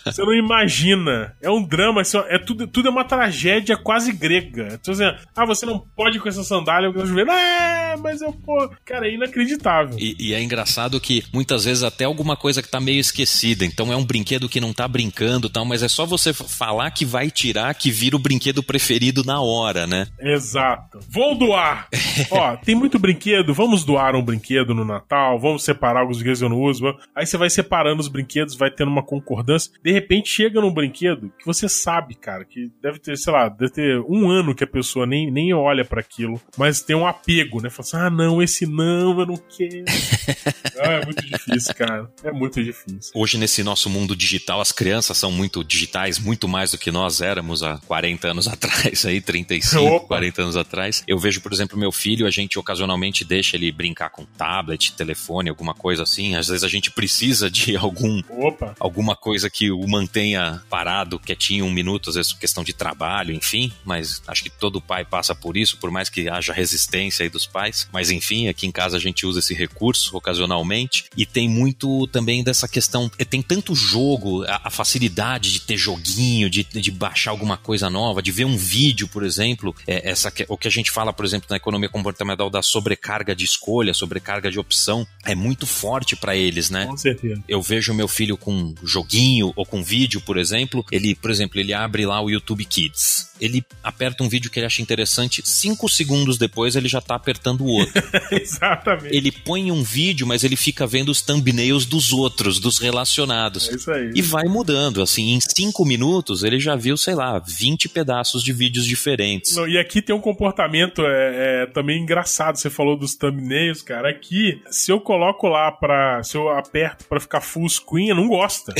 Você 0.04 0.22
não 0.22 0.34
imagina. 0.34 1.34
É 1.40 1.50
um 1.50 1.62
drama, 1.62 2.00
assim, 2.00 2.18
é 2.28 2.38
tudo, 2.38 2.66
tudo 2.66 2.88
é 2.88 2.90
uma 2.90 3.04
tragédia 3.04 3.76
quase 3.76 4.12
grega. 4.12 4.68
Então, 4.72 4.92
assim, 4.92 5.04
ah, 5.36 5.44
você 5.44 5.66
não 5.66 5.78
pode 5.78 6.18
com 6.18 6.28
essa 6.28 6.42
sandália, 6.42 6.86
eu 6.86 7.06
vendo, 7.06 7.30
é, 7.30 7.96
mas 7.96 8.20
eu, 8.20 8.32
pô, 8.32 8.68
cara, 8.84 9.08
é 9.08 9.14
inacreditável. 9.14 9.96
E, 9.98 10.16
e, 10.18 10.34
é 10.34 10.42
engraçado 10.42 11.00
que 11.00 11.24
muitas 11.32 11.64
vezes 11.64 11.82
até 11.82 12.04
alguma 12.04 12.36
coisa 12.36 12.62
que 12.62 12.68
tá 12.68 12.80
meio 12.80 13.00
esquecida. 13.00 13.64
Então 13.64 13.92
é 13.92 13.96
um 13.96 14.04
brinquedo 14.04 14.48
que 14.48 14.60
não 14.60 14.72
tá 14.72 14.86
brincando 14.86 15.48
tal, 15.48 15.64
mas 15.64 15.82
é 15.82 15.88
só 15.88 16.06
você 16.06 16.32
falar 16.32 16.87
que 16.90 17.04
vai 17.04 17.30
tirar 17.30 17.74
que 17.74 17.90
vira 17.90 18.16
o 18.16 18.18
brinquedo 18.18 18.62
preferido 18.62 19.24
na 19.24 19.40
hora, 19.40 19.86
né? 19.86 20.06
Exato. 20.20 21.00
Vou 21.08 21.36
doar! 21.36 21.88
Ó, 22.30 22.56
tem 22.56 22.74
muito 22.74 22.98
brinquedo, 22.98 23.54
vamos 23.54 23.84
doar 23.84 24.14
um 24.14 24.22
brinquedo 24.22 24.74
no 24.74 24.84
Natal, 24.84 25.38
vamos 25.38 25.64
separar 25.64 26.00
alguns 26.00 26.18
brinquedos 26.18 26.38
que 26.38 26.44
eu 26.44 26.48
não 26.48 26.60
uso. 26.60 26.96
Aí 27.14 27.26
você 27.26 27.36
vai 27.36 27.50
separando 27.50 28.00
os 28.00 28.08
brinquedos, 28.08 28.56
vai 28.56 28.70
tendo 28.70 28.90
uma 28.90 29.02
concordância. 29.02 29.72
De 29.82 29.92
repente 29.92 30.28
chega 30.28 30.60
num 30.60 30.72
brinquedo 30.72 31.32
que 31.38 31.46
você 31.46 31.68
sabe, 31.68 32.14
cara, 32.14 32.44
que 32.44 32.70
deve 32.82 32.98
ter, 32.98 33.16
sei 33.16 33.32
lá, 33.32 33.48
deve 33.48 33.72
ter 33.72 34.00
um 34.08 34.30
ano 34.30 34.54
que 34.54 34.64
a 34.64 34.66
pessoa 34.66 35.06
nem, 35.06 35.30
nem 35.30 35.52
olha 35.52 35.84
para 35.84 36.00
aquilo, 36.00 36.40
mas 36.56 36.80
tem 36.80 36.96
um 36.96 37.06
apego, 37.06 37.60
né? 37.62 37.70
Fala 37.70 37.86
assim, 37.86 37.96
ah, 37.96 38.10
não, 38.10 38.42
esse 38.42 38.66
não, 38.66 39.18
eu 39.20 39.26
não 39.26 39.36
quero. 39.36 39.84
ah, 40.80 40.92
é 40.92 41.04
muito 41.04 41.26
difícil, 41.26 41.74
cara. 41.74 42.10
É 42.22 42.32
muito 42.32 42.62
difícil. 42.62 43.12
Hoje, 43.14 43.38
nesse 43.38 43.62
nosso 43.62 43.88
mundo 43.90 44.14
digital, 44.16 44.60
as 44.60 44.72
crianças 44.72 45.16
são 45.16 45.30
muito 45.30 45.64
digitais, 45.64 46.18
muito 46.18 46.48
mais 46.48 46.70
do 46.70 46.77
que 46.78 46.90
nós 46.90 47.20
éramos 47.20 47.62
há 47.62 47.78
40 47.86 48.28
anos 48.28 48.48
atrás, 48.48 49.04
aí, 49.04 49.20
35, 49.20 49.84
Opa. 49.84 50.06
40 50.08 50.42
anos 50.42 50.56
atrás. 50.56 51.02
Eu 51.06 51.18
vejo, 51.18 51.40
por 51.40 51.52
exemplo, 51.52 51.78
meu 51.78 51.92
filho, 51.92 52.26
a 52.26 52.30
gente 52.30 52.58
ocasionalmente 52.58 53.24
deixa 53.24 53.56
ele 53.56 53.70
brincar 53.70 54.10
com 54.10 54.24
tablet, 54.24 54.92
telefone, 54.92 55.48
alguma 55.48 55.74
coisa 55.74 56.02
assim. 56.02 56.34
Às 56.34 56.48
vezes 56.48 56.64
a 56.64 56.68
gente 56.68 56.90
precisa 56.90 57.50
de 57.50 57.76
algum 57.76 58.22
Opa. 58.28 58.74
alguma 58.78 59.16
coisa 59.16 59.50
que 59.50 59.70
o 59.70 59.86
mantenha 59.86 60.62
parado, 60.68 61.18
quietinho, 61.18 61.64
um 61.64 61.72
minuto, 61.72 62.10
às 62.10 62.16
vezes 62.16 62.32
questão 62.32 62.64
de 62.64 62.72
trabalho, 62.72 63.34
enfim. 63.34 63.72
Mas 63.84 64.22
acho 64.26 64.42
que 64.42 64.50
todo 64.50 64.80
pai 64.80 65.04
passa 65.04 65.34
por 65.34 65.56
isso, 65.56 65.76
por 65.78 65.90
mais 65.90 66.08
que 66.08 66.28
haja 66.28 66.52
resistência 66.52 67.24
aí 67.24 67.28
dos 67.28 67.46
pais. 67.46 67.88
Mas 67.92 68.10
enfim, 68.10 68.48
aqui 68.48 68.66
em 68.66 68.72
casa 68.72 68.96
a 68.96 69.00
gente 69.00 69.26
usa 69.26 69.40
esse 69.40 69.54
recurso 69.54 70.16
ocasionalmente. 70.16 71.04
E 71.16 71.26
tem 71.26 71.48
muito 71.48 72.06
também 72.08 72.42
dessa 72.42 72.68
questão. 72.68 73.08
Tem 73.30 73.42
tanto 73.42 73.74
jogo, 73.74 74.44
a, 74.44 74.62
a 74.64 74.70
facilidade 74.70 75.52
de 75.52 75.60
ter 75.60 75.76
joguinho, 75.76 76.48
de, 76.50 76.66
de 76.72 76.90
baixar 76.90 77.30
alguma 77.30 77.56
coisa 77.56 77.88
nova, 77.90 78.22
de 78.22 78.30
ver 78.30 78.44
um 78.44 78.56
vídeo, 78.56 79.08
por 79.08 79.24
exemplo. 79.24 79.74
É, 79.86 80.10
essa, 80.10 80.32
o 80.48 80.56
que 80.56 80.68
a 80.68 80.70
gente 80.70 80.90
fala, 80.90 81.12
por 81.12 81.24
exemplo, 81.24 81.46
na 81.50 81.56
economia 81.56 81.88
comportamental 81.88 82.50
da 82.50 82.62
sobrecarga 82.62 83.34
de 83.34 83.44
escolha, 83.44 83.94
sobrecarga 83.94 84.50
de 84.50 84.58
opção, 84.58 85.06
é 85.24 85.34
muito 85.34 85.66
forte 85.66 86.16
para 86.16 86.36
eles, 86.36 86.70
né? 86.70 86.86
Com 86.86 86.96
certeza. 86.96 87.42
Eu 87.48 87.62
vejo 87.62 87.94
meu 87.94 88.08
filho 88.08 88.36
com 88.36 88.74
joguinho 88.82 89.52
ou 89.56 89.64
com 89.64 89.82
vídeo, 89.82 90.20
por 90.20 90.36
exemplo. 90.36 90.84
Ele, 90.90 91.14
por 91.14 91.30
exemplo, 91.30 91.58
ele 91.58 91.72
abre 91.72 92.06
lá 92.06 92.20
o 92.20 92.30
YouTube 92.30 92.64
Kids. 92.64 93.27
Ele 93.40 93.64
aperta 93.82 94.22
um 94.22 94.28
vídeo 94.28 94.50
que 94.50 94.58
ele 94.58 94.66
acha 94.66 94.82
interessante, 94.82 95.42
cinco 95.44 95.88
segundos 95.88 96.38
depois 96.38 96.76
ele 96.76 96.88
já 96.88 97.00
tá 97.00 97.14
apertando 97.14 97.62
o 97.62 97.66
outro. 97.66 98.02
Exatamente. 98.32 99.16
Ele 99.16 99.30
põe 99.30 99.70
um 99.70 99.82
vídeo, 99.82 100.26
mas 100.26 100.44
ele 100.44 100.56
fica 100.56 100.86
vendo 100.86 101.10
os 101.10 101.22
thumbnails 101.22 101.84
dos 101.84 102.12
outros, 102.12 102.58
dos 102.58 102.78
relacionados. 102.78 103.68
É 103.68 103.74
isso 103.74 103.90
aí. 103.90 104.10
E 104.14 104.22
vai 104.22 104.44
mudando. 104.44 105.02
Assim, 105.02 105.34
em 105.34 105.40
cinco 105.40 105.84
minutos 105.84 106.42
ele 106.42 106.58
já 106.58 106.76
viu, 106.76 106.96
sei 106.96 107.14
lá, 107.14 107.38
20 107.38 107.88
pedaços 107.88 108.42
de 108.42 108.52
vídeos 108.52 108.84
diferentes. 108.84 109.56
Não, 109.56 109.68
e 109.68 109.78
aqui 109.78 110.02
tem 110.02 110.14
um 110.14 110.20
comportamento 110.20 111.02
é, 111.04 111.62
é, 111.62 111.66
também 111.66 112.02
engraçado. 112.02 112.56
Você 112.56 112.70
falou 112.70 112.96
dos 112.96 113.14
thumbnails, 113.14 113.82
cara. 113.82 114.10
Aqui, 114.10 114.60
se 114.70 114.90
eu 114.90 115.00
coloco 115.00 115.48
lá 115.48 115.70
para, 115.70 116.22
se 116.22 116.36
eu 116.36 116.48
aperto 116.48 117.04
para 117.06 117.20
ficar 117.20 117.40
full 117.40 117.68
screen, 117.68 118.08
eu 118.08 118.16
não 118.16 118.28
gosta. 118.28 118.74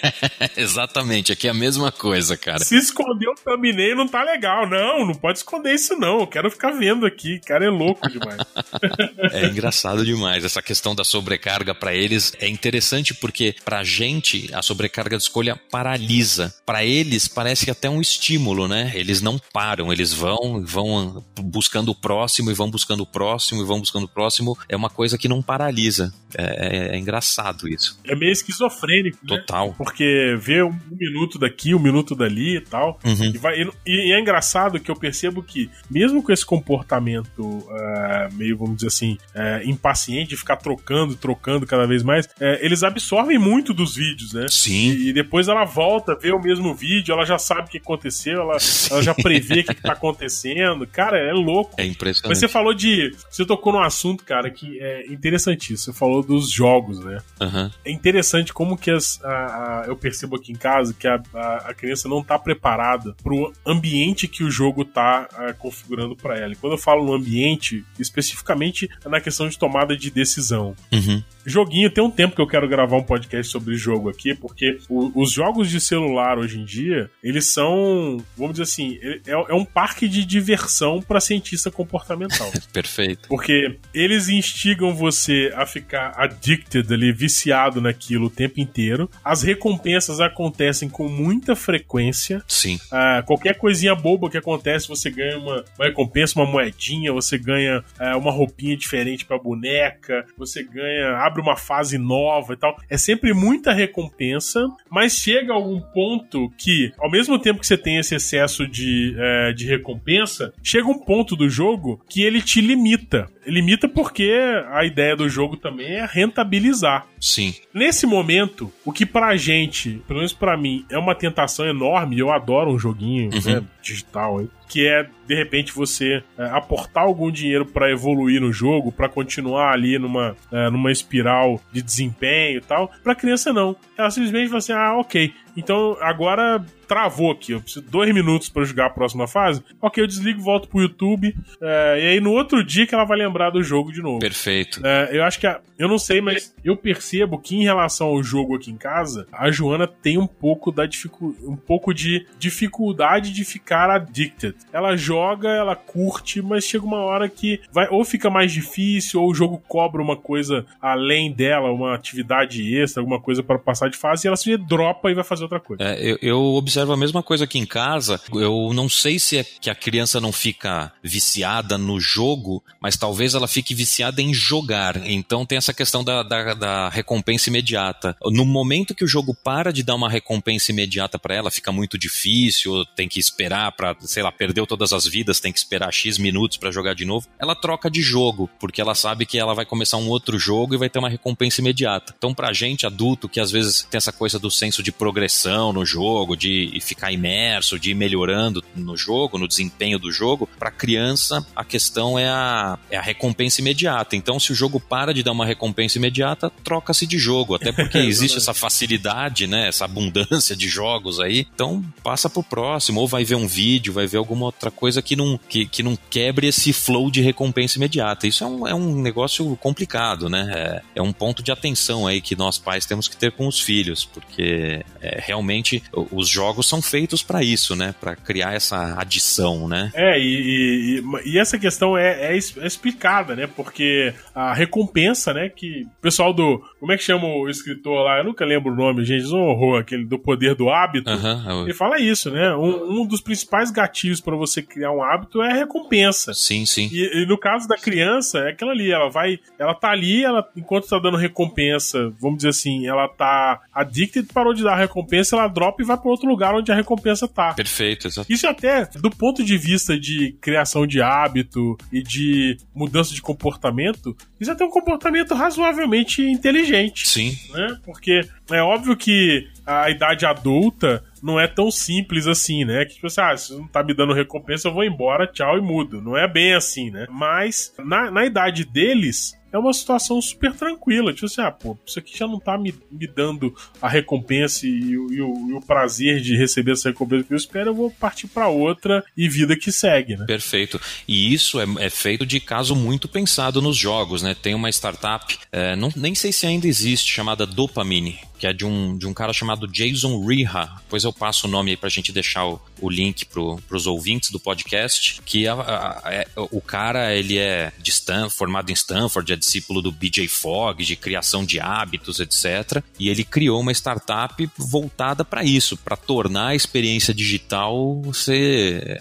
Exatamente. 0.56 1.32
Aqui 1.32 1.46
é 1.46 1.50
a 1.50 1.54
mesma 1.54 1.92
coisa, 1.92 2.36
cara. 2.36 2.60
Se 2.60 2.76
esconder 2.76 3.28
o 3.28 3.34
thumbnail 3.34 3.99
não 4.00 4.08
tá 4.08 4.22
legal. 4.22 4.68
Não, 4.68 5.06
não 5.06 5.14
pode 5.14 5.38
esconder 5.38 5.74
isso 5.74 5.96
não. 5.96 6.20
Eu 6.20 6.26
quero 6.26 6.50
ficar 6.50 6.72
vendo 6.72 7.06
aqui. 7.06 7.36
O 7.36 7.46
cara 7.46 7.64
é 7.64 7.70
louco 7.70 8.08
demais. 8.08 8.40
é 9.32 9.46
engraçado 9.46 10.04
demais. 10.04 10.44
Essa 10.44 10.62
questão 10.62 10.94
da 10.94 11.04
sobrecarga 11.04 11.74
para 11.74 11.94
eles 11.94 12.32
é 12.38 12.48
interessante 12.48 13.14
porque 13.14 13.54
pra 13.64 13.84
gente 13.84 14.50
a 14.54 14.62
sobrecarga 14.62 15.16
de 15.16 15.22
escolha 15.22 15.56
paralisa. 15.70 16.54
Para 16.64 16.84
eles 16.84 17.28
parece 17.28 17.64
que 17.64 17.70
até 17.70 17.88
um 17.88 18.00
estímulo, 18.00 18.66
né? 18.66 18.92
Eles 18.94 19.20
não 19.20 19.38
param, 19.52 19.92
eles 19.92 20.12
vão, 20.12 20.64
vão 20.64 21.24
buscando 21.38 21.90
o 21.90 21.94
próximo 21.94 22.50
e 22.50 22.54
vão 22.54 22.70
buscando 22.70 23.02
o 23.02 23.06
próximo 23.06 23.62
e 23.62 23.66
vão 23.66 23.80
buscando 23.80 24.04
o 24.04 24.08
próximo. 24.08 24.56
É 24.68 24.76
uma 24.76 24.90
coisa 24.90 25.18
que 25.18 25.28
não 25.28 25.42
paralisa. 25.42 26.12
É, 26.36 26.92
é, 26.92 26.96
é 26.96 26.98
engraçado 26.98 27.68
isso. 27.68 27.98
É 28.04 28.14
meio 28.14 28.32
esquizofrênico, 28.32 29.18
né? 29.22 29.38
Total. 29.38 29.74
Porque 29.74 30.36
vê 30.40 30.62
um, 30.62 30.68
um, 30.68 30.96
minuto 30.96 31.38
daqui, 31.38 31.74
um 31.74 31.78
minuto 31.78 32.14
dali 32.14 32.56
e 32.56 32.60
tal. 32.60 32.98
Uhum. 33.04 33.32
E, 33.34 33.38
vai, 33.38 33.60
e, 33.86 33.89
e, 33.90 34.12
é 34.12 34.20
engraçado 34.20 34.80
que 34.80 34.90
eu 34.90 34.96
percebo 34.96 35.42
que, 35.42 35.70
mesmo 35.90 36.22
com 36.22 36.32
esse 36.32 36.44
comportamento 36.44 37.42
uh, 37.42 38.32
meio, 38.32 38.56
vamos 38.56 38.76
dizer 38.76 38.88
assim, 38.88 39.18
uh, 39.34 39.68
impaciente 39.68 40.30
de 40.30 40.36
ficar 40.36 40.56
trocando, 40.56 41.16
trocando 41.16 41.66
cada 41.66 41.86
vez 41.86 42.02
mais, 42.02 42.26
uh, 42.26 42.58
eles 42.60 42.82
absorvem 42.82 43.38
muito 43.38 43.72
dos 43.72 43.96
vídeos, 43.96 44.32
né? 44.32 44.46
Sim. 44.48 44.90
E, 44.90 45.08
e, 45.08 45.12
depois 45.12 45.48
ela 45.48 45.64
volta, 45.64 46.14
vê 46.14 46.32
o 46.32 46.40
mesmo 46.40 46.74
vídeo, 46.74 47.12
ela 47.12 47.24
já 47.24 47.38
sabe 47.38 47.68
o 47.68 47.70
que 47.70 47.78
aconteceu, 47.78 48.40
ela, 48.40 48.56
ela 48.90 49.02
já 49.02 49.14
prevê 49.14 49.60
o 49.60 49.64
que, 49.64 49.74
que 49.74 49.82
tá 49.82 49.92
acontecendo. 49.92 50.86
Cara, 50.86 51.18
é 51.18 51.32
louco. 51.32 51.74
É 51.76 51.84
impressionante. 51.84 52.28
Mas 52.28 52.38
você 52.38 52.48
falou 52.48 52.74
de. 52.74 53.14
Você 53.30 53.44
tocou 53.44 53.72
num 53.72 53.82
assunto, 53.82 54.24
cara, 54.24 54.50
que 54.50 54.78
é 54.80 55.06
interessantíssimo. 55.06 55.78
Você 55.78 55.92
falou 55.92 56.22
dos 56.22 56.50
jogos, 56.50 57.00
né? 57.04 57.18
Uhum. 57.40 57.70
É 57.84 57.90
interessante 57.90 58.52
como 58.52 58.76
que 58.76 58.90
as, 58.90 59.22
a, 59.24 59.28
a, 59.28 59.84
eu 59.86 59.96
percebo 59.96 60.36
aqui 60.36 60.52
em 60.52 60.56
casa 60.56 60.94
que 60.94 61.06
a, 61.06 61.20
a, 61.34 61.74
criança 61.74 62.08
não 62.08 62.22
tá 62.22 62.38
preparada 62.38 63.14
pro 63.22 63.52
ambiente 63.66 63.79
que 64.28 64.44
o 64.44 64.50
jogo 64.50 64.84
tá 64.84 65.28
a, 65.32 65.52
configurando 65.52 66.16
para 66.16 66.38
ela. 66.38 66.52
E 66.52 66.56
quando 66.56 66.74
eu 66.74 66.78
falo 66.78 67.04
no 67.04 67.14
ambiente, 67.14 67.84
especificamente 67.98 68.88
é 69.04 69.08
na 69.08 69.20
questão 69.20 69.48
de 69.48 69.58
tomada 69.58 69.96
de 69.96 70.10
decisão. 70.10 70.74
Uhum. 70.92 71.22
Joguinho, 71.44 71.90
tem 71.90 72.04
um 72.04 72.10
tempo 72.10 72.34
que 72.34 72.42
eu 72.42 72.46
quero 72.46 72.68
gravar 72.68 72.96
um 72.96 73.02
podcast 73.02 73.50
sobre 73.50 73.74
jogo 73.76 74.10
aqui, 74.10 74.34
porque 74.34 74.78
o, 74.88 75.10
os 75.20 75.32
jogos 75.32 75.70
de 75.70 75.80
celular 75.80 76.38
hoje 76.38 76.58
em 76.58 76.64
dia, 76.64 77.10
eles 77.22 77.52
são, 77.52 78.22
vamos 78.36 78.52
dizer 78.52 78.64
assim, 78.64 78.98
é, 79.02 79.32
é 79.32 79.54
um 79.54 79.64
parque 79.64 80.08
de 80.08 80.24
diversão 80.24 81.00
para 81.00 81.20
cientista 81.20 81.70
comportamental. 81.70 82.50
Perfeito. 82.72 83.28
Porque 83.28 83.78
eles 83.94 84.28
instigam 84.28 84.94
você 84.94 85.52
a 85.54 85.64
ficar 85.66 86.12
addicted 86.16 86.92
ali, 86.92 87.12
viciado 87.12 87.80
naquilo 87.80 88.26
o 88.26 88.30
tempo 88.30 88.60
inteiro. 88.60 89.10
As 89.24 89.42
recompensas 89.42 90.20
acontecem 90.20 90.88
com 90.88 91.08
muita 91.08 91.56
frequência. 91.56 92.42
Sim. 92.46 92.78
Ah, 92.90 93.22
qualquer 93.26 93.56
coisinha 93.70 93.94
boba 93.94 94.28
que 94.28 94.36
acontece, 94.36 94.88
você 94.88 95.08
ganha 95.08 95.38
uma, 95.38 95.64
uma 95.78 95.86
recompensa, 95.86 96.40
uma 96.40 96.50
moedinha, 96.50 97.12
você 97.12 97.38
ganha 97.38 97.84
ah, 98.00 98.16
uma 98.16 98.32
roupinha 98.32 98.76
diferente 98.76 99.24
pra 99.24 99.38
boneca, 99.38 100.26
você 100.36 100.64
ganha, 100.64 101.16
abre 101.18 101.40
uma 101.40 101.56
fase 101.56 101.96
nova 101.96 102.52
e 102.52 102.56
tal. 102.56 102.76
É 102.90 102.98
sempre 102.98 103.32
muita 103.32 103.72
recompensa, 103.72 104.66
mas 104.90 105.12
chega 105.12 105.52
algum 105.52 105.80
ponto 105.80 106.50
que, 106.58 106.92
ao 106.98 107.08
mesmo 107.08 107.38
tempo 107.38 107.60
que 107.60 107.66
você 107.66 107.78
tem 107.78 107.98
esse 107.98 108.16
excesso 108.16 108.66
de, 108.66 109.14
eh, 109.16 109.52
de 109.52 109.66
recompensa, 109.66 110.52
chega 110.64 110.88
um 110.88 110.98
ponto 110.98 111.36
do 111.36 111.48
jogo 111.48 112.00
que 112.08 112.22
ele 112.22 112.42
te 112.42 112.60
limita. 112.60 113.28
Limita 113.46 113.88
porque 113.88 114.32
a 114.70 114.84
ideia 114.84 115.16
do 115.16 115.28
jogo 115.28 115.56
também 115.56 115.94
é 115.94 116.06
rentabilizar. 116.06 117.06
Sim. 117.20 117.54
Nesse 117.72 118.06
momento, 118.06 118.72
o 118.84 118.92
que 118.92 119.06
pra 119.06 119.36
gente, 119.36 120.02
pelo 120.06 120.18
menos 120.18 120.32
pra 120.32 120.56
mim, 120.56 120.84
é 120.90 120.98
uma 120.98 121.14
tentação 121.14 121.66
enorme, 121.66 122.18
eu 122.18 122.30
adoro 122.30 122.72
um 122.72 122.78
joguinho 122.78 123.30
uhum. 123.32 123.54
né, 123.54 123.59
digital, 123.82 124.44
que 124.68 124.86
é 124.86 125.08
de 125.26 125.34
repente 125.34 125.72
você 125.72 126.22
é, 126.38 126.44
aportar 126.50 127.04
algum 127.04 127.30
dinheiro 127.30 127.66
para 127.66 127.90
evoluir 127.90 128.40
no 128.40 128.52
jogo, 128.52 128.92
para 128.92 129.08
continuar 129.08 129.72
ali 129.72 129.98
numa, 129.98 130.36
é, 130.50 130.70
numa 130.70 130.92
espiral 130.92 131.60
de 131.72 131.82
desempenho 131.82 132.58
e 132.58 132.60
tal. 132.60 132.90
Pra 133.02 133.14
criança 133.14 133.52
não. 133.52 133.76
Ela 133.96 134.10
simplesmente 134.10 134.48
fala 134.48 134.58
assim: 134.58 134.72
ah, 134.72 134.96
ok, 134.98 135.32
então 135.60 135.96
agora 136.00 136.64
travou 136.90 137.30
aqui, 137.30 137.52
eu 137.52 137.60
preciso 137.60 137.88
dois 137.88 138.12
minutos 138.12 138.48
para 138.48 138.64
jogar 138.64 138.86
a 138.86 138.90
próxima 138.90 139.28
fase. 139.28 139.62
Ok, 139.80 140.02
eu 140.02 140.08
desligo, 140.08 140.40
volto 140.40 140.68
pro 140.68 140.80
YouTube. 140.80 141.36
É, 141.62 142.00
e 142.02 142.06
aí 142.08 142.20
no 142.20 142.32
outro 142.32 142.64
dia 142.64 142.84
que 142.84 142.92
ela 142.92 143.04
vai 143.04 143.16
lembrar 143.16 143.50
do 143.50 143.62
jogo 143.62 143.92
de 143.92 144.02
novo. 144.02 144.18
Perfeito. 144.18 144.84
É, 144.84 145.16
eu 145.16 145.22
acho 145.22 145.38
que 145.38 145.46
a, 145.46 145.60
eu 145.78 145.86
não 145.86 145.98
sei, 145.98 146.20
mas 146.20 146.52
eu 146.64 146.76
percebo 146.76 147.38
que 147.38 147.54
em 147.54 147.62
relação 147.62 148.08
ao 148.08 148.22
jogo 148.24 148.56
aqui 148.56 148.72
em 148.72 148.76
casa, 148.76 149.26
a 149.32 149.52
Joana 149.52 149.86
tem 149.86 150.18
um 150.18 150.26
pouco 150.26 150.72
da 150.72 150.84
dificu 150.84 151.36
um 151.42 151.54
pouco 151.54 151.94
de 151.94 152.26
dificuldade 152.40 153.32
de 153.32 153.44
ficar 153.44 153.88
addicted. 153.88 154.56
Ela 154.72 154.96
joga, 154.96 155.48
ela 155.48 155.76
curte, 155.76 156.42
mas 156.42 156.64
chega 156.64 156.84
uma 156.84 156.98
hora 156.98 157.28
que 157.28 157.60
vai 157.72 157.86
ou 157.88 158.04
fica 158.04 158.28
mais 158.28 158.50
difícil 158.52 159.22
ou 159.22 159.30
o 159.30 159.34
jogo 159.34 159.62
cobra 159.68 160.02
uma 160.02 160.16
coisa 160.16 160.66
além 160.82 161.32
dela, 161.32 161.70
uma 161.70 161.94
atividade 161.94 162.76
extra, 162.76 163.00
alguma 163.00 163.20
coisa 163.20 163.44
para 163.44 163.60
passar 163.60 163.88
de 163.88 163.96
fase 163.96 164.26
e 164.26 164.28
ela 164.28 164.36
se 164.36 164.56
dropa 164.56 165.08
e 165.08 165.14
vai 165.14 165.22
fazer 165.22 165.44
outra 165.50 165.60
coisa. 165.60 165.82
É, 165.82 165.98
eu, 166.00 166.18
eu 166.22 166.40
observo 166.54 166.92
a 166.92 166.96
mesma 166.96 167.22
coisa 167.22 167.44
aqui 167.44 167.58
em 167.58 167.66
casa. 167.66 168.20
Eu 168.32 168.70
não 168.72 168.88
sei 168.88 169.18
se 169.18 169.38
é 169.38 169.44
que 169.44 169.68
a 169.68 169.74
criança 169.74 170.20
não 170.20 170.32
fica 170.32 170.92
viciada 171.02 171.76
no 171.76 171.98
jogo, 171.98 172.62
mas 172.80 172.96
talvez 172.96 173.34
ela 173.34 173.48
fique 173.48 173.74
viciada 173.74 174.22
em 174.22 174.32
jogar. 174.32 174.96
Então 175.08 175.44
tem 175.44 175.58
essa 175.58 175.74
questão 175.74 176.04
da, 176.04 176.22
da, 176.22 176.54
da 176.54 176.88
recompensa 176.88 177.50
imediata. 177.50 178.16
No 178.26 178.44
momento 178.44 178.94
que 178.94 179.04
o 179.04 179.08
jogo 179.08 179.34
para 179.34 179.72
de 179.72 179.82
dar 179.82 179.96
uma 179.96 180.08
recompensa 180.08 180.70
imediata 180.70 181.18
para 181.18 181.34
ela, 181.34 181.50
fica 181.50 181.72
muito 181.72 181.98
difícil, 181.98 182.84
tem 182.94 183.08
que 183.08 183.18
esperar 183.18 183.72
para, 183.72 183.96
sei 184.00 184.22
lá, 184.22 184.30
perdeu 184.30 184.66
todas 184.66 184.92
as 184.92 185.06
vidas, 185.06 185.40
tem 185.40 185.52
que 185.52 185.58
esperar 185.58 185.92
X 185.92 186.18
minutos 186.18 186.56
para 186.56 186.70
jogar 186.70 186.94
de 186.94 187.04
novo. 187.04 187.26
Ela 187.38 187.54
troca 187.54 187.90
de 187.90 188.00
jogo, 188.00 188.48
porque 188.58 188.80
ela 188.80 188.94
sabe 188.94 189.26
que 189.26 189.38
ela 189.38 189.54
vai 189.54 189.64
começar 189.64 189.96
um 189.96 190.08
outro 190.08 190.38
jogo 190.38 190.74
e 190.74 190.78
vai 190.78 190.88
ter 190.88 190.98
uma 190.98 191.08
recompensa 191.08 191.60
imediata. 191.60 192.14
Então, 192.16 192.34
pra 192.34 192.52
gente 192.52 192.86
adulto, 192.86 193.28
que 193.28 193.40
às 193.40 193.50
vezes 193.50 193.86
tem 193.90 193.98
essa 193.98 194.12
coisa 194.12 194.38
do 194.38 194.50
senso 194.50 194.82
de 194.82 194.92
progressão 194.92 195.29
no 195.72 195.84
jogo, 195.84 196.36
de 196.36 196.78
ficar 196.80 197.12
imerso, 197.12 197.78
de 197.78 197.90
ir 197.90 197.94
melhorando 197.94 198.62
no 198.74 198.96
jogo, 198.96 199.38
no 199.38 199.48
desempenho 199.48 199.98
do 199.98 200.10
jogo, 200.10 200.48
para 200.58 200.70
criança 200.70 201.44
a 201.54 201.64
questão 201.64 202.18
é 202.18 202.28
a, 202.28 202.78
é 202.90 202.96
a 202.96 203.02
recompensa 203.02 203.60
imediata. 203.60 204.16
Então, 204.16 204.38
se 204.40 204.52
o 204.52 204.54
jogo 204.54 204.80
para 204.80 205.12
de 205.12 205.22
dar 205.22 205.32
uma 205.32 205.46
recompensa 205.46 205.98
imediata, 205.98 206.50
troca-se 206.64 207.06
de 207.06 207.18
jogo, 207.18 207.54
até 207.54 207.72
porque 207.72 207.98
existe 207.98 208.38
essa 208.38 208.54
facilidade, 208.54 209.46
né, 209.46 209.68
essa 209.68 209.84
abundância 209.84 210.56
de 210.56 210.68
jogos 210.68 211.20
aí. 211.20 211.46
Então, 211.54 211.84
passa 212.02 212.28
pro 212.28 212.42
próximo, 212.42 213.00
ou 213.00 213.08
vai 213.08 213.24
ver 213.24 213.34
um 213.34 213.46
vídeo, 213.46 213.92
vai 213.92 214.06
ver 214.06 214.18
alguma 214.18 214.46
outra 214.46 214.70
coisa 214.70 215.02
que 215.02 215.16
não, 215.16 215.38
que, 215.48 215.66
que 215.66 215.82
não 215.82 215.96
quebre 216.08 216.46
esse 216.48 216.72
flow 216.72 217.10
de 217.10 217.20
recompensa 217.20 217.78
imediata. 217.78 218.26
Isso 218.26 218.44
é 218.44 218.46
um, 218.46 218.68
é 218.68 218.74
um 218.74 219.00
negócio 219.00 219.56
complicado, 219.56 220.28
né? 220.28 220.50
É, 220.54 220.82
é 220.96 221.02
um 221.02 221.12
ponto 221.12 221.42
de 221.42 221.52
atenção 221.52 222.06
aí 222.06 222.20
que 222.20 222.36
nós 222.36 222.58
pais 222.58 222.86
temos 222.86 223.08
que 223.08 223.16
ter 223.16 223.32
com 223.32 223.46
os 223.46 223.60
filhos, 223.60 224.04
porque 224.04 224.84
é, 225.00 225.19
realmente 225.24 225.82
os 225.92 226.28
jogos 226.28 226.68
são 226.68 226.82
feitos 226.82 227.22
para 227.22 227.42
isso, 227.42 227.76
né? 227.76 227.94
Para 228.00 228.16
criar 228.16 228.54
essa 228.54 228.98
adição, 228.98 229.68
né? 229.68 229.90
É, 229.94 230.18
e, 230.18 231.00
e, 231.00 231.32
e 231.32 231.38
essa 231.38 231.58
questão 231.58 231.96
é, 231.96 232.32
é, 232.32 232.34
é, 232.34 232.66
explicada, 232.66 233.36
né? 233.36 233.46
Porque 233.46 234.12
a 234.34 234.52
recompensa, 234.52 235.32
né? 235.32 235.48
Que 235.48 235.82
o 235.82 236.02
pessoal 236.02 236.32
do. 236.32 236.62
Como 236.78 236.92
é 236.92 236.96
que 236.96 237.02
chama 237.02 237.26
o 237.26 237.48
escritor 237.48 238.04
lá? 238.04 238.18
Eu 238.18 238.24
nunca 238.24 238.44
lembro 238.44 238.72
o 238.72 238.76
nome, 238.76 239.04
gente. 239.04 239.26
Um 239.26 239.48
horror, 239.48 239.80
aquele 239.80 240.04
do 240.04 240.18
poder 240.18 240.54
do 240.54 240.70
hábito. 240.70 241.10
Uhum, 241.10 241.64
ele 241.64 241.74
fala 241.74 242.00
isso, 242.00 242.30
né? 242.30 242.54
Um, 242.54 243.02
um 243.02 243.06
dos 243.06 243.20
principais 243.20 243.70
gatilhos 243.70 244.20
para 244.20 244.36
você 244.36 244.62
criar 244.62 244.92
um 244.92 245.02
hábito 245.02 245.42
é 245.42 245.50
a 245.52 245.54
recompensa. 245.54 246.32
Sim, 246.34 246.64
sim. 246.66 246.88
E, 246.92 247.22
e, 247.22 247.26
no 247.26 247.38
caso 247.38 247.68
da 247.68 247.76
criança, 247.76 248.38
é 248.40 248.50
aquela 248.50 248.72
ali, 248.72 248.90
ela 248.90 249.08
vai. 249.08 249.38
Ela 249.58 249.74
tá 249.74 249.90
ali, 249.90 250.24
ela, 250.24 250.46
enquanto 250.56 250.88
tá 250.88 250.98
dando 250.98 251.16
recompensa, 251.16 252.12
vamos 252.20 252.38
dizer 252.38 252.50
assim, 252.50 252.86
ela 252.86 253.08
tá 253.08 253.60
addicted, 253.72 254.32
parou 254.32 254.54
de 254.54 254.62
dar 254.62 254.76
recompensa, 254.76 255.09
ela 255.34 255.48
dropa 255.48 255.82
e 255.82 255.86
vai 255.86 255.96
para 255.96 256.10
outro 256.10 256.28
lugar 256.28 256.40
lugar 256.40 256.54
onde 256.54 256.72
a 256.72 256.74
recompensa 256.74 257.28
tá. 257.28 257.52
Perfeito, 257.52 258.08
exato. 258.08 258.32
Isso 258.32 258.46
até, 258.46 258.86
do 258.86 259.10
ponto 259.10 259.44
de 259.44 259.58
vista 259.58 259.98
de 259.98 260.32
criação 260.40 260.86
de 260.86 261.02
hábito 261.02 261.76
e 261.92 262.02
de 262.02 262.56
mudança 262.74 263.14
de 263.14 263.20
comportamento, 263.20 264.16
isso 264.40 264.50
até 264.50 264.64
é 264.64 264.66
um 264.66 264.70
comportamento 264.70 265.34
razoavelmente 265.34 266.22
inteligente. 266.22 267.06
Sim. 267.06 267.36
Né? 267.52 267.78
Porque 267.84 268.22
é 268.50 268.62
óbvio 268.62 268.96
que 268.96 269.46
a 269.66 269.90
idade 269.90 270.24
adulta 270.24 271.04
não 271.22 271.38
é 271.38 271.46
tão 271.46 271.70
simples 271.70 272.26
assim, 272.26 272.64
né? 272.64 272.84
Que 272.86 272.94
tipo 272.94 273.06
assim, 273.06 273.20
ah, 273.20 273.36
se 273.36 273.52
não 273.52 273.68
tá 273.68 273.82
me 273.82 273.94
dando 273.94 274.14
recompensa, 274.14 274.68
eu 274.68 274.72
vou 274.72 274.82
embora, 274.82 275.26
tchau 275.26 275.58
e 275.58 275.60
mudo. 275.60 276.00
Não 276.00 276.16
é 276.16 276.26
bem 276.26 276.54
assim, 276.54 276.90
né? 276.90 277.06
Mas 277.10 277.74
na, 277.78 278.10
na 278.10 278.24
idade 278.24 278.64
deles, 278.64 279.38
é 279.52 279.58
uma 279.58 279.72
situação 279.72 280.20
super 280.20 280.54
tranquila. 280.54 281.12
Tipo 281.12 281.26
assim, 281.26 281.40
ah, 281.40 281.50
pô, 281.50 281.76
isso 281.86 281.98
aqui 281.98 282.16
já 282.16 282.26
não 282.26 282.38
tá 282.38 282.56
me, 282.56 282.74
me 282.90 283.06
dando 283.06 283.54
a 283.80 283.88
recompensa 283.88 284.66
e, 284.66 284.70
e, 284.70 284.98
o, 284.98 285.10
e, 285.12 285.52
o, 285.52 285.60
prazer 285.60 286.20
de 286.20 286.36
receber 286.36 286.72
essa 286.72 286.88
recompensa 286.88 287.24
que 287.24 287.32
eu 287.32 287.36
espero, 287.36 287.70
eu 287.70 287.74
vou 287.74 287.90
partir 287.90 288.26
para 288.26 288.48
outra 288.48 289.04
e 289.16 289.28
vida 289.28 289.56
que 289.56 289.70
segue, 289.70 290.16
né? 290.16 290.24
Perfeito. 290.26 290.80
E 291.06 291.32
isso 291.32 291.60
é, 291.60 291.66
é, 291.78 291.90
feito 291.90 292.24
de 292.24 292.40
caso 292.40 292.74
muito 292.74 293.08
pensado 293.08 293.60
nos 293.60 293.76
jogos, 293.76 294.22
né? 294.22 294.34
Tem 294.34 294.54
uma 294.54 294.70
startup, 294.70 295.38
é, 295.52 295.76
não, 295.76 295.92
nem 295.96 296.14
sei 296.14 296.32
se 296.32 296.46
ainda 296.46 296.66
existe, 296.66 297.12
chamada 297.12 297.46
Dopamine 297.46 298.29
que 298.40 298.46
é 298.46 298.54
de 298.54 298.64
um, 298.64 298.96
de 298.96 299.06
um 299.06 299.12
cara 299.12 299.34
chamado 299.34 299.68
Jason 299.68 300.26
Riha. 300.26 300.66
Depois 300.82 301.04
eu 301.04 301.12
passo 301.12 301.46
o 301.46 301.50
nome 301.50 301.72
aí 301.72 301.76
pra 301.76 301.90
gente 301.90 302.10
deixar 302.10 302.46
o, 302.46 302.58
o 302.80 302.88
link 302.88 303.26
pro, 303.26 303.60
pros 303.68 303.86
ouvintes 303.86 304.30
do 304.30 304.40
podcast, 304.40 305.20
que 305.26 305.46
a, 305.46 305.52
a, 305.52 306.02
é, 306.06 306.26
o 306.36 306.60
cara, 306.60 307.14
ele 307.14 307.36
é 307.36 307.70
de 307.78 307.90
Stanford, 307.90 308.34
formado 308.34 308.70
em 308.70 308.72
Stanford, 308.72 309.30
é 309.30 309.36
discípulo 309.36 309.82
do 309.82 309.92
BJ 309.92 310.26
Fogg, 310.26 310.82
de 310.82 310.96
criação 310.96 311.44
de 311.44 311.60
hábitos, 311.60 312.18
etc. 312.18 312.82
E 312.98 313.10
ele 313.10 313.24
criou 313.24 313.60
uma 313.60 313.72
startup 313.72 314.48
voltada 314.56 315.22
para 315.22 315.44
isso, 315.44 315.76
para 315.76 315.96
tornar 315.96 316.48
a 316.48 316.54
experiência 316.54 317.12
digital 317.12 318.00
ser 318.14 318.98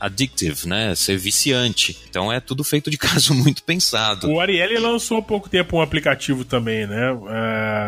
addictive, 0.00 0.68
né? 0.68 0.94
Ser 0.94 1.16
viciante. 1.16 1.98
Então 2.08 2.32
é 2.32 2.40
tudo 2.40 2.62
feito 2.62 2.90
de 2.90 2.96
caso 2.98 3.34
muito 3.34 3.62
pensado. 3.64 4.28
O 4.30 4.40
Ariel 4.40 4.80
lançou 4.80 5.18
há 5.18 5.22
pouco 5.22 5.48
tempo 5.48 5.76
um 5.76 5.80
aplicativo 5.80 6.44
também, 6.44 6.86
né? 6.86 7.10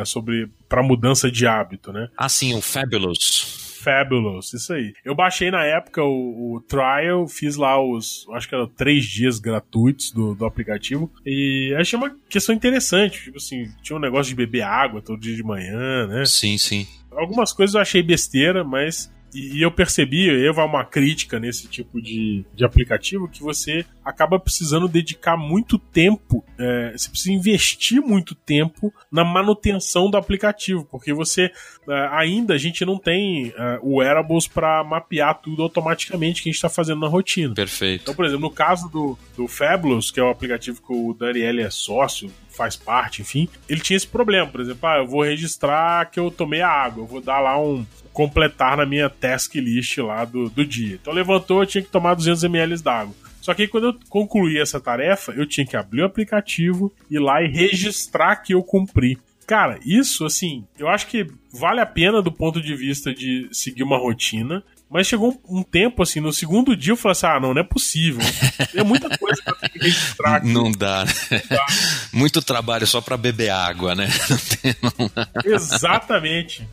É, 0.00 0.04
sobre 0.04 0.48
para 0.68 0.83
mudança 0.83 1.30
de 1.30 1.46
hábito, 1.46 1.92
né? 1.92 2.09
Ah, 2.16 2.28
sim, 2.28 2.54
o 2.54 2.61
Fabulous. 2.61 3.62
Fabulous, 3.85 4.54
isso 4.54 4.72
aí. 4.72 4.94
Eu 5.04 5.14
baixei 5.14 5.50
na 5.50 5.62
época 5.64 6.02
o, 6.02 6.54
o 6.54 6.61
trial, 6.62 7.28
fiz 7.28 7.54
lá 7.57 7.78
os, 7.78 8.26
acho 8.33 8.48
que 8.48 8.54
eram 8.54 8.66
três 8.66 9.04
dias 9.04 9.38
gratuitos 9.38 10.11
do, 10.11 10.35
do 10.35 10.46
aplicativo 10.46 11.12
e 11.24 11.74
achei 11.78 11.98
uma 11.98 12.16
questão 12.28 12.54
interessante. 12.54 13.24
Tipo 13.24 13.37
assim, 13.37 13.70
tinha 13.83 13.96
um 13.96 14.00
negócio 14.00 14.30
de 14.30 14.37
beber 14.37 14.62
água 14.62 15.02
todo 15.02 15.20
dia 15.20 15.37
de 15.37 15.42
manhã, 15.42 16.07
né? 16.07 16.24
Sim, 16.24 16.57
sim. 16.57 16.87
Algumas 17.12 17.52
coisas 17.52 17.74
eu 17.74 17.80
achei 17.80 18.02
besteira, 18.02 18.64
mas 18.64 19.12
e, 19.35 19.62
eu 19.62 19.70
percebi, 19.70 20.27
eu 20.27 20.55
vou 20.55 20.64
uma 20.64 20.85
crítica 20.85 21.40
nesse 21.40 21.66
tipo 21.68 22.01
de, 22.01 22.44
de 22.55 22.64
aplicativo, 22.64 23.29
que 23.29 23.42
você 23.42 23.85
acaba 24.05 24.38
precisando 24.38 24.87
dedicar 24.87 25.37
muito 25.37 25.79
tempo, 25.79 26.44
é, 26.59 26.92
você 26.97 27.11
precisa 27.11 27.33
investir 27.33 28.01
muito 28.01 28.35
tempo 28.35 28.92
na 29.11 29.25
manutenção 29.25 30.09
do 30.11 30.16
aplicativo, 30.16 30.87
porque 30.90 31.12
você 31.12 31.51
é, 31.88 32.09
ainda 32.12 32.55
a 32.55 32.59
gente 32.59 32.85
não 32.85 32.99
tem 32.99 33.53
é, 33.57 33.79
o 33.83 33.97
wearables 33.97 34.47
para 34.47 34.85
mapear 34.85 35.40
tudo 35.40 35.62
automaticamente 35.62 36.42
que 36.42 36.49
a 36.49 36.53
gente 36.53 36.57
está 36.57 36.68
fazendo 36.68 37.01
na 37.01 37.09
rotina. 37.09 37.55
Perfeito. 37.55 38.03
Então, 38.03 38.14
por 38.14 38.25
exemplo, 38.25 38.42
no 38.42 38.51
caso 38.51 38.88
do, 38.88 39.18
do 39.37 39.49
Fabulous, 39.49 40.11
que 40.11 40.20
é 40.20 40.23
o 40.23 40.31
aplicativo 40.31 40.81
que 40.81 40.92
o 40.92 41.12
Daniel 41.12 41.61
é 41.61 41.70
sócio, 41.70 42.31
faz 42.57 42.77
parte, 42.77 43.23
enfim, 43.23 43.49
ele 43.69 43.81
tinha 43.81 43.97
esse 43.97 44.07
problema. 44.07 44.47
Por 44.47 44.61
exemplo, 44.61 44.88
ah, 44.88 44.99
eu 44.99 45.07
vou 45.07 45.23
registrar 45.23 46.11
que 46.11 46.19
eu 46.19 46.31
tomei 46.31 46.61
a 46.61 46.69
água, 46.69 47.03
eu 47.03 47.07
vou 47.07 47.21
dar 47.21 47.40
lá 47.40 47.61
um, 47.61 47.85
completar 48.12 48.77
na 48.77 48.87
minha 48.87 49.11
task 49.11 49.55
list 49.57 49.99
lá 49.99 50.25
do, 50.25 50.49
do 50.49 50.64
dia. 50.64 50.99
Então 51.01 51.12
levantou, 51.12 51.61
eu 51.61 51.67
tinha 51.67 51.83
que 51.83 51.90
tomar 51.90 52.14
200 52.14 52.45
ml 52.45 52.81
d'água. 52.83 53.14
Só 53.40 53.53
que 53.53 53.69
quando 53.69 53.88
eu 53.88 53.99
concluí 54.09 54.59
essa 54.59 54.81
tarefa, 54.81 55.33
eu 55.33 55.47
tinha 55.47 55.67
que 55.67 55.77
abrir 55.77 56.01
o 56.01 56.07
aplicativo, 56.07 56.90
ir 57.11 57.19
lá 57.19 57.43
e 57.43 57.49
registrar 57.49 58.37
que 58.37 58.55
eu 58.55 58.62
cumpri. 58.62 59.19
Cara, 59.47 59.79
isso, 59.85 60.25
assim, 60.25 60.64
eu 60.79 60.88
acho 60.88 61.07
que 61.07 61.27
vale 61.53 61.81
a 61.81 61.85
pena 61.85 62.23
do 62.23 62.33
ponto 62.33 62.61
de 62.61 62.75
vista 62.75 63.12
de 63.12 63.49
seguir 63.53 63.83
uma 63.83 63.99
rotina. 63.99 64.64
Mas 64.94 65.09
chegou 65.09 65.37
um, 65.48 65.59
um, 65.59 65.62
tempo, 65.64 66.04
assim, 66.04 66.20
no 66.20 66.33
segundo 66.33 66.76
dia 66.76 66.92
eu 66.92 66.96
falei 66.96 67.14
assim: 67.14 67.26
ah, 67.26 67.40
não, 67.40 67.52
não 67.52 67.61
é 67.61 67.64
possível. 67.64 68.24
É 68.72 68.85
muita 68.85 69.09
coisa 69.18 69.42
pra 69.42 69.54
ter 69.54 69.68
que 69.70 69.78
registrar 69.80 70.37
aqui. 70.37 70.46
Não 70.46 70.70
dá. 70.70 71.04
Não 71.04 71.40
dá. 71.50 71.66
Muito 72.12 72.40
trabalho 72.40 72.87
só 72.87 73.00
pra 73.00 73.16
beber 73.16 73.50
água, 73.50 73.96
né? 73.96 74.09
Não 74.30 74.38
tem, 74.38 74.76
não... 74.80 75.52
Exatamente. 75.52 76.66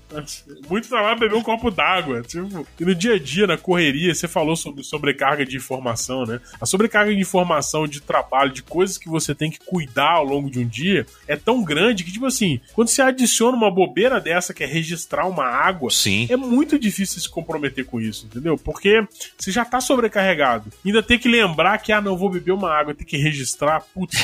Muito 0.70 0.88
trabalho 0.88 1.18
pra 1.18 1.28
beber 1.28 1.40
um 1.40 1.42
copo 1.42 1.72
d'água. 1.72 2.22
Tipo, 2.22 2.68
e 2.80 2.86
no 2.86 2.94
dia 2.94 3.16
a 3.16 3.20
dia, 3.20 3.48
na 3.48 3.58
correria, 3.58 4.14
você 4.14 4.28
falou 4.28 4.56
sobre 4.56 4.84
sobrecarga 4.84 5.44
de 5.44 5.58
informação, 5.58 6.24
né? 6.24 6.40
A 6.60 6.66
sobrecarga 6.66 7.14
de 7.14 7.20
informação, 7.20 7.88
de 7.88 8.02
trabalho, 8.02 8.52
de 8.52 8.62
coisas 8.62 8.98
que 8.98 9.10
você 9.10 9.34
tem 9.34 9.50
que 9.50 9.60
cuidar 9.60 10.12
ao 10.12 10.26
longo 10.26 10.50
de 10.50 10.60
um 10.60 10.68
dia 10.68 11.08
é 11.28 11.36
tão 11.36 11.64
grande 11.64 12.04
que, 12.04 12.12
tipo 12.12 12.26
assim, 12.28 12.60
quando 12.74 12.90
você 12.90 13.02
adiciona 13.02 13.58
uma 13.58 13.72
bobeira 13.72 14.20
dessa, 14.20 14.54
que 14.54 14.64
é 14.64 14.68
registrar 14.68 15.28
uma 15.28 15.46
água, 15.46 15.90
Sim. 15.90 16.28
é 16.30 16.36
muito 16.36 16.78
difícil 16.78 17.20
se 17.20 17.30
comprometer 17.30 17.86
com 17.86 18.00
isso, 18.00 18.11
entendeu? 18.26 18.58
Porque 18.58 19.06
você 19.38 19.52
já 19.52 19.66
tá 19.66 19.80
sobrecarregado. 19.80 20.72
Ainda 20.86 21.02
tem 21.02 21.18
que 21.18 21.30
lembrar 21.30 21.78
que, 21.78 21.92
ah, 21.92 22.02
não, 22.02 22.18
vou 22.18 22.30
beber 22.30 22.52
uma 22.52 22.72
água, 22.72 22.94
tem 22.94 23.06
que 23.06 23.18
registrar, 23.18 23.82
putz, 23.94 24.18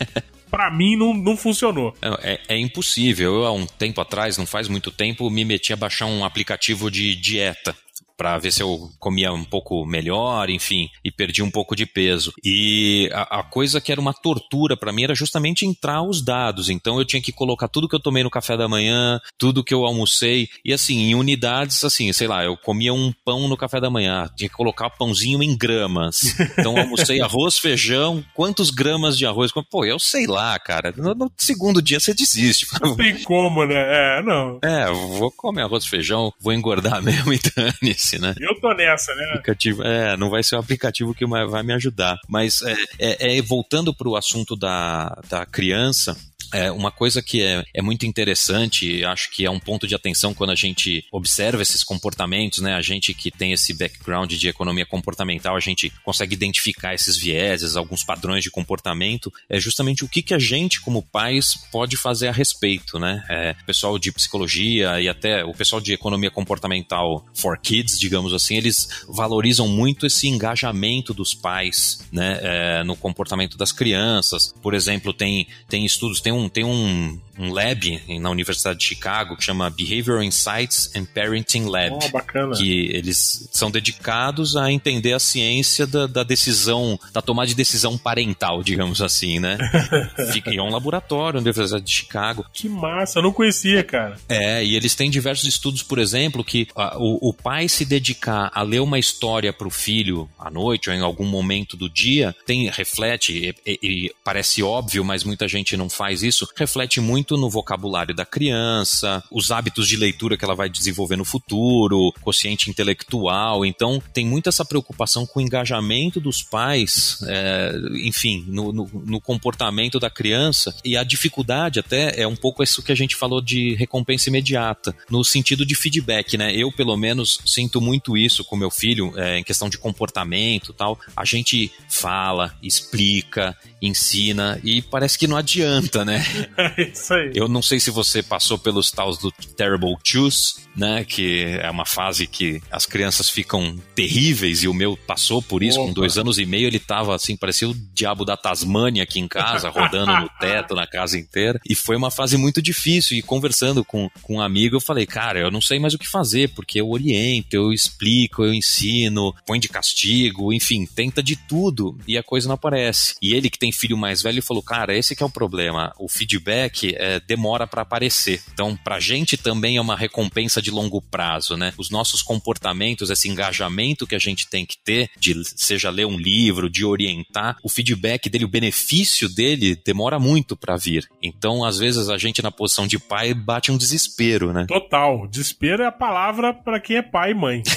para 0.50 0.70
mim 0.70 0.96
não, 0.96 1.12
não 1.12 1.36
funcionou. 1.36 1.94
É, 2.22 2.40
é, 2.48 2.58
impossível. 2.58 3.34
Eu, 3.34 3.46
há 3.46 3.52
um 3.52 3.66
tempo 3.66 4.00
atrás, 4.00 4.38
não 4.38 4.46
faz 4.46 4.68
muito 4.68 4.90
tempo, 4.90 5.28
me 5.30 5.44
meti 5.44 5.72
a 5.72 5.76
baixar 5.76 6.06
um 6.06 6.24
aplicativo 6.24 6.90
de 6.90 7.14
dieta 7.14 7.74
para 8.16 8.38
ver 8.38 8.52
se 8.52 8.62
eu 8.62 8.90
comia 8.98 9.32
um 9.32 9.44
pouco 9.44 9.84
melhor, 9.84 10.48
enfim, 10.48 10.88
e 11.04 11.10
perdi 11.10 11.42
um 11.42 11.50
pouco 11.50 11.74
de 11.74 11.86
peso. 11.86 12.32
E 12.44 13.08
a, 13.12 13.40
a 13.40 13.42
coisa 13.42 13.80
que 13.80 13.90
era 13.90 14.00
uma 14.00 14.12
tortura 14.12 14.76
para 14.76 14.92
mim 14.92 15.04
era 15.04 15.14
justamente 15.14 15.66
entrar 15.66 16.02
os 16.02 16.22
dados. 16.22 16.68
Então 16.68 16.98
eu 16.98 17.04
tinha 17.04 17.22
que 17.22 17.32
colocar 17.32 17.68
tudo 17.68 17.88
que 17.88 17.94
eu 17.94 18.02
tomei 18.02 18.22
no 18.22 18.30
café 18.30 18.56
da 18.56 18.68
manhã, 18.68 19.20
tudo 19.38 19.64
que 19.64 19.74
eu 19.74 19.84
almocei, 19.84 20.48
e 20.64 20.72
assim, 20.72 20.98
em 20.98 21.14
unidades, 21.14 21.82
assim, 21.84 22.12
sei 22.12 22.28
lá, 22.28 22.44
eu 22.44 22.56
comia 22.56 22.92
um 22.92 23.12
pão 23.24 23.48
no 23.48 23.56
café 23.56 23.80
da 23.80 23.90
manhã, 23.90 24.28
tinha 24.36 24.48
que 24.48 24.54
colocar 24.54 24.90
pãozinho 24.90 25.42
em 25.42 25.56
gramas. 25.56 26.38
Então 26.58 26.76
eu 26.76 26.82
almocei 26.82 27.20
arroz, 27.20 27.58
feijão, 27.58 28.24
quantos 28.34 28.70
gramas 28.70 29.18
de 29.18 29.26
arroz? 29.26 29.52
Pô, 29.70 29.84
eu 29.84 29.98
sei 29.98 30.26
lá, 30.26 30.58
cara. 30.58 30.92
No, 30.96 31.14
no 31.14 31.30
segundo 31.36 31.82
dia 31.82 31.98
você 31.98 32.14
desiste. 32.14 32.66
Não 32.80 32.96
tem 32.96 33.22
como, 33.22 33.64
né? 33.64 33.74
É, 34.18 34.22
não. 34.22 34.58
É, 34.62 34.90
vou 35.18 35.30
comer 35.30 35.62
arroz, 35.62 35.86
feijão, 35.86 36.32
vou 36.40 36.52
engordar 36.52 37.00
mesmo 37.02 37.32
e 37.32 37.38
dane 37.38 37.94
né? 38.18 38.34
Eu 38.40 38.58
tô 38.60 38.72
nessa, 38.74 39.14
né? 39.14 39.24
Aplicativo, 39.30 39.82
é, 39.82 40.16
não 40.16 40.30
vai 40.30 40.42
ser 40.42 40.56
o 40.56 40.58
aplicativo 40.58 41.14
que 41.14 41.26
vai 41.26 41.62
me 41.62 41.72
ajudar. 41.72 42.18
Mas 42.28 42.62
é, 42.62 42.74
é, 42.98 43.38
é 43.38 43.42
voltando 43.42 43.94
para 43.94 44.08
o 44.08 44.16
assunto 44.16 44.56
da, 44.56 45.18
da 45.28 45.46
criança, 45.46 46.16
é, 46.54 46.70
uma 46.70 46.92
coisa 46.92 47.20
que 47.20 47.42
é, 47.42 47.64
é 47.74 47.82
muito 47.82 48.06
interessante, 48.06 49.04
acho 49.04 49.28
que 49.32 49.44
é 49.44 49.50
um 49.50 49.58
ponto 49.58 49.88
de 49.88 49.94
atenção 49.94 50.32
quando 50.32 50.50
a 50.50 50.54
gente 50.54 51.04
observa 51.10 51.60
esses 51.60 51.82
comportamentos, 51.82 52.60
né? 52.60 52.74
A 52.74 52.80
gente 52.80 53.12
que 53.12 53.28
tem 53.28 53.52
esse 53.52 53.74
background 53.74 54.32
de 54.32 54.48
economia 54.48 54.86
comportamental, 54.86 55.56
a 55.56 55.60
gente 55.60 55.92
consegue 56.04 56.34
identificar 56.34 56.94
esses 56.94 57.16
vieses, 57.16 57.74
alguns 57.74 58.04
padrões 58.04 58.44
de 58.44 58.52
comportamento, 58.52 59.32
é 59.48 59.58
justamente 59.58 60.04
o 60.04 60.08
que, 60.08 60.22
que 60.22 60.32
a 60.32 60.38
gente, 60.38 60.80
como 60.80 61.02
pais, 61.02 61.56
pode 61.72 61.96
fazer 61.96 62.28
a 62.28 62.32
respeito, 62.32 63.00
né? 63.00 63.24
É, 63.28 63.54
pessoal 63.66 63.98
de 63.98 64.12
psicologia 64.12 65.00
e 65.00 65.08
até 65.08 65.44
o 65.44 65.52
pessoal 65.52 65.80
de 65.80 65.92
economia 65.92 66.30
comportamental 66.30 67.26
for 67.34 67.58
kids, 67.58 67.98
digamos 67.98 68.32
assim, 68.32 68.56
eles 68.56 69.04
valorizam 69.08 69.66
muito 69.66 70.06
esse 70.06 70.28
engajamento 70.28 71.12
dos 71.12 71.34
pais, 71.34 72.06
né? 72.12 72.38
É, 72.42 72.84
no 72.84 72.94
comportamento 72.94 73.58
das 73.58 73.72
crianças. 73.72 74.54
Por 74.62 74.72
exemplo, 74.72 75.12
tem, 75.12 75.48
tem 75.68 75.84
estudos, 75.84 76.20
tem 76.20 76.32
um 76.32 76.43
tem 76.48 76.64
um, 76.64 77.18
um 77.38 77.52
lab 77.52 78.02
na 78.20 78.30
Universidade 78.30 78.78
de 78.78 78.84
Chicago 78.84 79.36
que 79.36 79.44
chama 79.44 79.68
Behavioral 79.70 80.22
Insights 80.22 80.90
and 80.94 81.04
Parenting 81.06 81.64
Lab. 81.64 81.98
Oh, 82.02 82.08
bacana. 82.10 82.56
Que 82.56 82.90
eles 82.92 83.48
são 83.52 83.70
dedicados 83.70 84.56
a 84.56 84.70
entender 84.70 85.12
a 85.12 85.18
ciência 85.18 85.86
da, 85.86 86.06
da 86.06 86.22
decisão, 86.22 86.98
da 87.12 87.20
tomada 87.20 87.48
de 87.48 87.54
decisão 87.54 87.98
parental, 87.98 88.62
digamos 88.62 89.00
assim, 89.00 89.38
né? 89.38 89.58
Fica 90.32 90.50
em 90.50 90.60
um 90.60 90.70
laboratório 90.70 91.40
na 91.40 91.44
Universidade 91.44 91.84
de 91.84 91.92
Chicago. 91.92 92.44
Que 92.52 92.68
massa, 92.68 93.18
eu 93.18 93.22
não 93.22 93.32
conhecia, 93.32 93.82
cara. 93.82 94.16
É, 94.28 94.64
e 94.64 94.76
eles 94.76 94.94
têm 94.94 95.10
diversos 95.10 95.48
estudos, 95.48 95.82
por 95.82 95.98
exemplo, 95.98 96.44
que 96.44 96.68
a, 96.76 96.96
o, 96.98 97.30
o 97.30 97.34
pai 97.34 97.68
se 97.68 97.84
dedicar 97.84 98.50
a 98.54 98.62
ler 98.62 98.80
uma 98.80 98.98
história 98.98 99.52
para 99.52 99.68
o 99.68 99.70
filho 99.70 100.28
à 100.38 100.50
noite 100.50 100.88
ou 100.88 100.96
em 100.96 101.00
algum 101.00 101.26
momento 101.26 101.76
do 101.76 101.88
dia, 101.88 102.34
tem 102.46 102.70
reflete, 102.70 103.54
e, 103.66 103.78
e, 103.82 104.14
parece 104.22 104.62
óbvio, 104.62 105.04
mas 105.04 105.24
muita 105.24 105.48
gente 105.48 105.76
não 105.76 105.88
faz 105.88 106.22
isso, 106.22 106.33
reflete 106.56 107.00
muito 107.00 107.36
no 107.36 107.50
vocabulário 107.50 108.14
da 108.14 108.24
criança, 108.24 109.22
os 109.30 109.50
hábitos 109.50 109.88
de 109.88 109.96
leitura 109.96 110.36
que 110.36 110.44
ela 110.44 110.54
vai 110.54 110.68
desenvolver 110.68 111.16
no 111.16 111.24
futuro, 111.24 112.12
quociente 112.20 112.70
intelectual. 112.70 113.64
Então, 113.64 114.02
tem 114.12 114.26
muito 114.26 114.48
essa 114.48 114.64
preocupação 114.64 115.26
com 115.26 115.40
o 115.40 115.42
engajamento 115.42 116.20
dos 116.20 116.42
pais, 116.42 117.18
é, 117.26 117.72
enfim, 118.04 118.44
no, 118.48 118.72
no, 118.72 118.90
no, 119.06 119.20
comportamento 119.20 119.98
da 119.98 120.10
criança. 120.10 120.74
E 120.84 120.96
a 120.96 121.04
dificuldade 121.04 121.78
até 121.78 122.20
é 122.20 122.26
um 122.26 122.36
pouco 122.36 122.62
isso 122.62 122.82
que 122.82 122.92
a 122.92 122.94
gente 122.94 123.16
falou 123.16 123.40
de 123.40 123.74
recompensa 123.74 124.28
imediata, 124.28 124.94
no 125.10 125.24
sentido 125.24 125.64
de 125.64 125.74
feedback, 125.74 126.36
né? 126.36 126.54
Eu, 126.54 126.70
pelo 126.72 126.96
menos, 126.96 127.40
sinto 127.46 127.80
muito 127.80 128.16
isso 128.16 128.44
com 128.44 128.56
meu 128.56 128.70
filho, 128.70 129.12
é, 129.16 129.38
em 129.38 129.44
questão 129.44 129.68
de 129.68 129.78
comportamento 129.78 130.72
tal. 130.72 130.98
A 131.16 131.24
gente 131.24 131.70
fala, 131.88 132.54
explica, 132.62 133.56
ensina 133.80 134.60
e 134.62 134.82
parece 134.82 135.18
que 135.18 135.26
não 135.26 135.36
adianta, 135.36 136.04
né? 136.04 136.13
É 136.76 136.82
isso 136.82 137.12
aí. 137.12 137.32
Eu 137.34 137.48
não 137.48 137.62
sei 137.62 137.78
se 137.78 137.90
você 137.90 138.22
passou 138.22 138.58
pelos 138.58 138.90
tals 138.90 139.18
do 139.18 139.30
Terrible 139.30 139.96
Twos, 140.02 140.60
né? 140.76 141.04
Que 141.04 141.58
é 141.60 141.70
uma 141.70 141.84
fase 141.84 142.26
que 142.26 142.60
as 142.70 142.86
crianças 142.86 143.28
ficam 143.28 143.76
terríveis 143.94 144.62
e 144.62 144.68
o 144.68 144.74
meu 144.74 144.96
passou 144.96 145.42
por 145.42 145.62
isso. 145.62 145.78
Opa. 145.78 145.88
Com 145.88 145.94
dois 145.94 146.18
anos 146.18 146.38
e 146.38 146.46
meio 146.46 146.66
ele 146.66 146.78
tava 146.78 147.14
assim, 147.14 147.36
parecia 147.36 147.68
o 147.68 147.74
diabo 147.74 148.24
da 148.24 148.36
Tasmânia 148.36 149.02
aqui 149.02 149.20
em 149.20 149.28
casa, 149.28 149.68
rodando 149.68 150.12
no 150.12 150.28
teto, 150.40 150.74
na 150.74 150.86
casa 150.86 151.18
inteira. 151.18 151.60
E 151.68 151.74
foi 151.74 151.96
uma 151.96 152.10
fase 152.10 152.36
muito 152.36 152.62
difícil. 152.62 153.16
E 153.16 153.22
conversando 153.22 153.84
com, 153.84 154.10
com 154.22 154.36
um 154.36 154.40
amigo, 154.40 154.76
eu 154.76 154.80
falei, 154.80 155.06
cara, 155.06 155.40
eu 155.40 155.50
não 155.50 155.60
sei 155.60 155.78
mais 155.78 155.94
o 155.94 155.98
que 155.98 156.08
fazer, 156.08 156.50
porque 156.50 156.80
eu 156.80 156.90
oriento, 156.90 157.54
eu 157.54 157.72
explico, 157.72 158.44
eu 158.44 158.54
ensino, 158.54 159.34
põe 159.46 159.58
de 159.58 159.68
castigo, 159.68 160.52
enfim, 160.52 160.86
tenta 160.86 161.22
de 161.22 161.36
tudo 161.36 161.96
e 162.06 162.16
a 162.16 162.22
coisa 162.22 162.48
não 162.48 162.54
aparece. 162.54 163.14
E 163.20 163.34
ele 163.34 163.50
que 163.50 163.58
tem 163.58 163.72
filho 163.72 163.96
mais 163.96 164.22
velho 164.22 164.42
falou, 164.42 164.62
cara, 164.62 164.96
esse 164.96 165.14
que 165.14 165.22
é 165.22 165.26
o 165.26 165.30
problema. 165.30 165.92
O 166.04 166.08
feedback 166.08 166.94
é, 166.94 167.18
demora 167.18 167.66
para 167.66 167.80
aparecer. 167.80 168.42
Então, 168.52 168.76
para 168.76 168.96
a 168.96 169.00
gente 169.00 169.38
também 169.38 169.78
é 169.78 169.80
uma 169.80 169.96
recompensa 169.96 170.60
de 170.60 170.70
longo 170.70 171.00
prazo, 171.00 171.56
né? 171.56 171.72
Os 171.78 171.88
nossos 171.88 172.20
comportamentos, 172.20 173.08
esse 173.08 173.26
engajamento 173.26 174.06
que 174.06 174.14
a 174.14 174.18
gente 174.18 174.46
tem 174.46 174.66
que 174.66 174.76
ter, 174.76 175.08
de 175.18 175.34
seja 175.56 175.88
ler 175.88 176.06
um 176.06 176.18
livro, 176.18 176.68
de 176.68 176.84
orientar, 176.84 177.56
o 177.62 177.70
feedback 177.70 178.28
dele, 178.28 178.44
o 178.44 178.48
benefício 178.48 179.28
dele 179.28 179.80
demora 179.82 180.18
muito 180.18 180.54
para 180.54 180.76
vir. 180.76 181.08
Então, 181.22 181.64
às 181.64 181.78
vezes 181.78 182.10
a 182.10 182.18
gente 182.18 182.42
na 182.42 182.50
posição 182.50 182.86
de 182.86 182.98
pai 182.98 183.32
bate 183.32 183.72
um 183.72 183.78
desespero, 183.78 184.52
né? 184.52 184.66
Total, 184.68 185.26
desespero 185.26 185.82
é 185.82 185.86
a 185.86 185.92
palavra 185.92 186.52
para 186.52 186.78
quem 186.78 186.96
é 186.98 187.02
pai 187.02 187.30
e 187.30 187.34
mãe. 187.34 187.62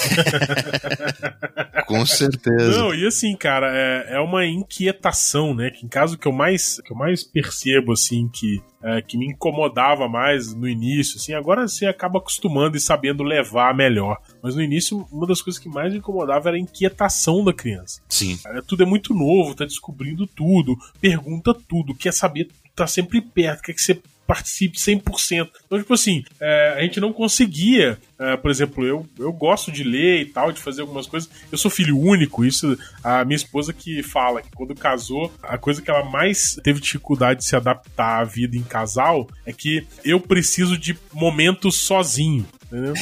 Com 1.87 2.05
certeza. 2.05 2.77
Não, 2.77 2.93
e 2.93 3.07
assim, 3.07 3.35
cara, 3.35 3.71
é, 3.73 4.15
é 4.17 4.19
uma 4.19 4.45
inquietação, 4.45 5.53
né? 5.53 5.69
Que 5.69 5.85
em 5.85 5.89
caso 5.89 6.17
que 6.17 6.27
eu 6.27 6.33
mais 6.33 6.81
que 6.83 6.91
eu 6.91 6.97
mais 6.97 7.23
percebo 7.23 7.93
assim 7.93 8.16
que 8.25 8.61
é, 8.81 9.01
que 9.01 9.17
me 9.17 9.27
incomodava 9.27 10.07
mais 10.07 10.53
no 10.53 10.67
início, 10.67 11.17
assim, 11.17 11.33
agora 11.33 11.67
você 11.67 11.85
acaba 11.87 12.19
acostumando 12.19 12.77
e 12.77 12.79
sabendo 12.79 13.21
levar 13.21 13.75
melhor. 13.75 14.17
Mas 14.41 14.55
no 14.55 14.61
início, 14.61 15.05
uma 15.11 15.27
das 15.27 15.41
coisas 15.41 15.59
que 15.59 15.67
mais 15.67 15.91
me 15.91 15.99
incomodava 15.99 16.47
era 16.47 16.57
a 16.57 16.59
inquietação 16.59 17.43
da 17.43 17.51
criança. 17.51 18.01
Sim. 18.07 18.39
É, 18.45 18.61
tudo 18.61 18.83
é 18.83 18.85
muito 18.85 19.13
novo, 19.13 19.55
tá 19.55 19.65
descobrindo 19.65 20.25
tudo, 20.27 20.77
pergunta 21.01 21.53
tudo, 21.53 21.93
quer 21.93 22.13
saber, 22.13 22.49
tá 22.75 22.87
sempre 22.87 23.19
perto, 23.19 23.63
quer 23.63 23.73
que 23.73 23.81
você 23.81 23.99
participe 24.27 24.77
100%. 24.77 25.49
Então, 25.65 25.79
tipo 25.79 25.93
assim, 25.93 26.23
é, 26.39 26.75
a 26.77 26.81
gente 26.81 26.99
não 26.99 27.13
conseguia, 27.13 27.97
é, 28.19 28.35
por 28.35 28.51
exemplo, 28.51 28.85
eu, 28.85 29.07
eu 29.17 29.31
gosto 29.31 29.71
de 29.71 29.83
ler 29.83 30.21
e 30.21 30.25
tal, 30.25 30.51
de 30.51 30.59
fazer 30.59 30.81
algumas 30.81 31.07
coisas. 31.07 31.29
Eu 31.49 31.57
sou 31.57 31.71
filho 31.71 31.97
único, 31.97 32.45
isso 32.45 32.77
a 33.03 33.23
minha 33.23 33.37
esposa 33.37 33.71
que 33.71 34.03
fala 34.03 34.41
que 34.41 34.51
quando 34.51 34.75
casou, 34.75 35.33
a 35.41 35.57
coisa 35.57 35.81
que 35.81 35.89
ela 35.89 36.03
mais 36.03 36.59
teve 36.61 36.81
dificuldade 36.81 37.39
de 37.39 37.45
se 37.45 37.55
adaptar 37.55 38.21
à 38.21 38.23
vida 38.25 38.57
em 38.57 38.63
casal 38.63 39.27
é 39.45 39.53
que 39.53 39.87
eu 40.03 40.19
preciso 40.19 40.77
de 40.77 40.97
momentos 41.13 41.75
sozinho. 41.75 42.45
Entendeu? 42.67 42.93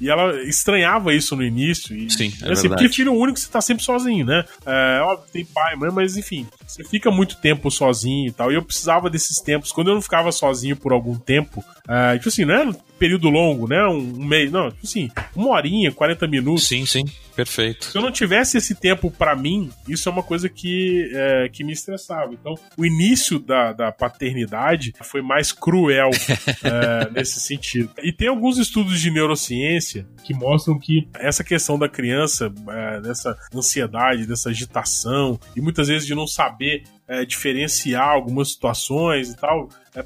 e 0.00 0.08
ela 0.08 0.42
estranhava 0.44 1.14
isso 1.14 1.36
no 1.36 1.42
início. 1.42 1.94
E, 1.94 2.10
Sim, 2.10 2.32
é 2.42 2.52
assim, 2.52 2.62
verdade. 2.62 2.68
porque 2.68 2.88
filho 2.88 3.12
único 3.12 3.38
você 3.38 3.48
tá 3.48 3.60
sempre 3.60 3.84
sozinho, 3.84 4.24
né? 4.24 4.44
É, 4.64 5.00
óbvio, 5.02 5.26
tem 5.32 5.44
pai, 5.44 5.76
mãe, 5.76 5.90
mas 5.92 6.16
enfim, 6.16 6.46
você 6.66 6.82
fica 6.84 7.10
muito 7.10 7.36
tempo 7.36 7.70
sozinho 7.70 8.28
e 8.28 8.32
tal. 8.32 8.50
E 8.50 8.54
eu 8.54 8.62
precisava 8.62 9.10
desses 9.10 9.40
tempos. 9.40 9.72
Quando 9.72 9.88
eu 9.88 9.94
não 9.94 10.02
ficava 10.02 10.32
sozinho 10.32 10.76
por 10.76 10.92
algum 10.92 11.16
tempo, 11.16 11.62
é, 11.88 12.16
tipo 12.16 12.28
assim, 12.28 12.44
não 12.44 12.54
é 12.54 12.72
período 13.04 13.28
longo, 13.28 13.68
né? 13.68 13.86
Um, 13.86 14.18
um 14.18 14.24
mês, 14.24 14.50
não, 14.50 14.70
tipo 14.70 14.86
assim, 14.86 15.10
uma 15.36 15.50
horinha, 15.50 15.92
40 15.92 16.26
minutos. 16.26 16.66
Sim, 16.66 16.86
sim, 16.86 17.04
perfeito. 17.36 17.84
Se 17.84 17.98
eu 17.98 18.00
não 18.00 18.10
tivesse 18.10 18.56
esse 18.56 18.74
tempo 18.74 19.10
para 19.10 19.36
mim, 19.36 19.70
isso 19.86 20.08
é 20.08 20.12
uma 20.12 20.22
coisa 20.22 20.48
que, 20.48 21.10
é, 21.12 21.50
que 21.50 21.62
me 21.62 21.74
estressava. 21.74 22.32
Então, 22.32 22.54
o 22.78 22.86
início 22.86 23.38
da, 23.38 23.74
da 23.74 23.92
paternidade 23.92 24.94
foi 25.02 25.20
mais 25.20 25.52
cruel 25.52 26.08
é, 26.64 27.10
nesse 27.10 27.40
sentido. 27.40 27.90
E 28.02 28.10
tem 28.10 28.28
alguns 28.28 28.56
estudos 28.56 28.98
de 28.98 29.10
neurociência 29.10 30.06
que 30.24 30.32
mostram 30.32 30.78
que 30.78 31.06
essa 31.12 31.44
questão 31.44 31.78
da 31.78 31.90
criança, 31.90 32.50
é, 32.70 33.00
dessa 33.02 33.36
ansiedade, 33.54 34.26
dessa 34.26 34.48
agitação, 34.48 35.38
e 35.54 35.60
muitas 35.60 35.88
vezes 35.88 36.06
de 36.06 36.14
não 36.14 36.26
saber 36.26 36.84
é, 37.06 37.24
diferenciar 37.24 38.08
algumas 38.08 38.52
situações 38.52 39.30
e 39.30 39.36
tal. 39.36 39.68
É, 39.94 40.04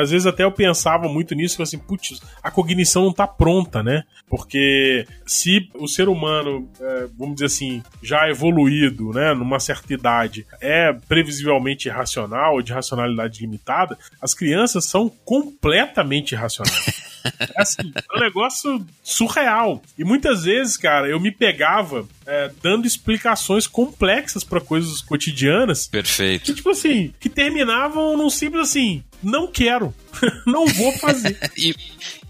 às 0.00 0.10
vezes 0.10 0.26
até 0.26 0.44
eu 0.44 0.52
pensava 0.52 1.08
muito 1.08 1.34
nisso, 1.34 1.62
assim, 1.62 1.78
putz, 1.78 2.20
a 2.42 2.50
cognição 2.50 3.04
não 3.04 3.12
tá 3.12 3.26
pronta, 3.26 3.82
né? 3.82 4.04
Porque 4.28 5.06
se 5.26 5.68
o 5.74 5.86
ser 5.86 6.08
humano, 6.08 6.68
é, 6.80 7.06
vamos 7.16 7.34
dizer 7.36 7.46
assim, 7.46 7.82
já 8.02 8.28
evoluído, 8.28 9.10
né, 9.12 9.34
numa 9.34 9.60
certa 9.60 9.92
idade, 9.92 10.46
é 10.60 10.92
previsivelmente 10.92 11.88
irracional, 11.88 12.62
de 12.62 12.72
racionalidade 12.72 13.40
limitada, 13.40 13.98
as 14.20 14.34
crianças 14.34 14.84
são 14.86 15.08
completamente 15.08 16.32
irracionais. 16.32 17.06
É 17.24 17.62
assim, 17.62 17.92
é 17.94 18.16
um 18.16 18.20
negócio 18.20 18.86
surreal. 19.02 19.82
E 19.98 20.04
muitas 20.04 20.44
vezes, 20.44 20.76
cara, 20.76 21.08
eu 21.08 21.18
me 21.18 21.30
pegava 21.30 22.06
é, 22.26 22.50
dando 22.62 22.86
explicações 22.86 23.66
complexas 23.66 24.44
pra 24.44 24.60
coisas 24.60 25.00
cotidianas 25.00 25.86
Perfeito. 25.88 26.44
que, 26.44 26.54
tipo 26.54 26.70
assim, 26.70 27.12
que 27.18 27.28
terminavam 27.28 28.16
num 28.16 28.30
simples 28.30 28.70
assim, 28.70 29.02
não 29.22 29.46
quero, 29.46 29.94
não 30.46 30.66
vou 30.66 30.92
fazer. 30.92 31.36
E, 31.56 31.74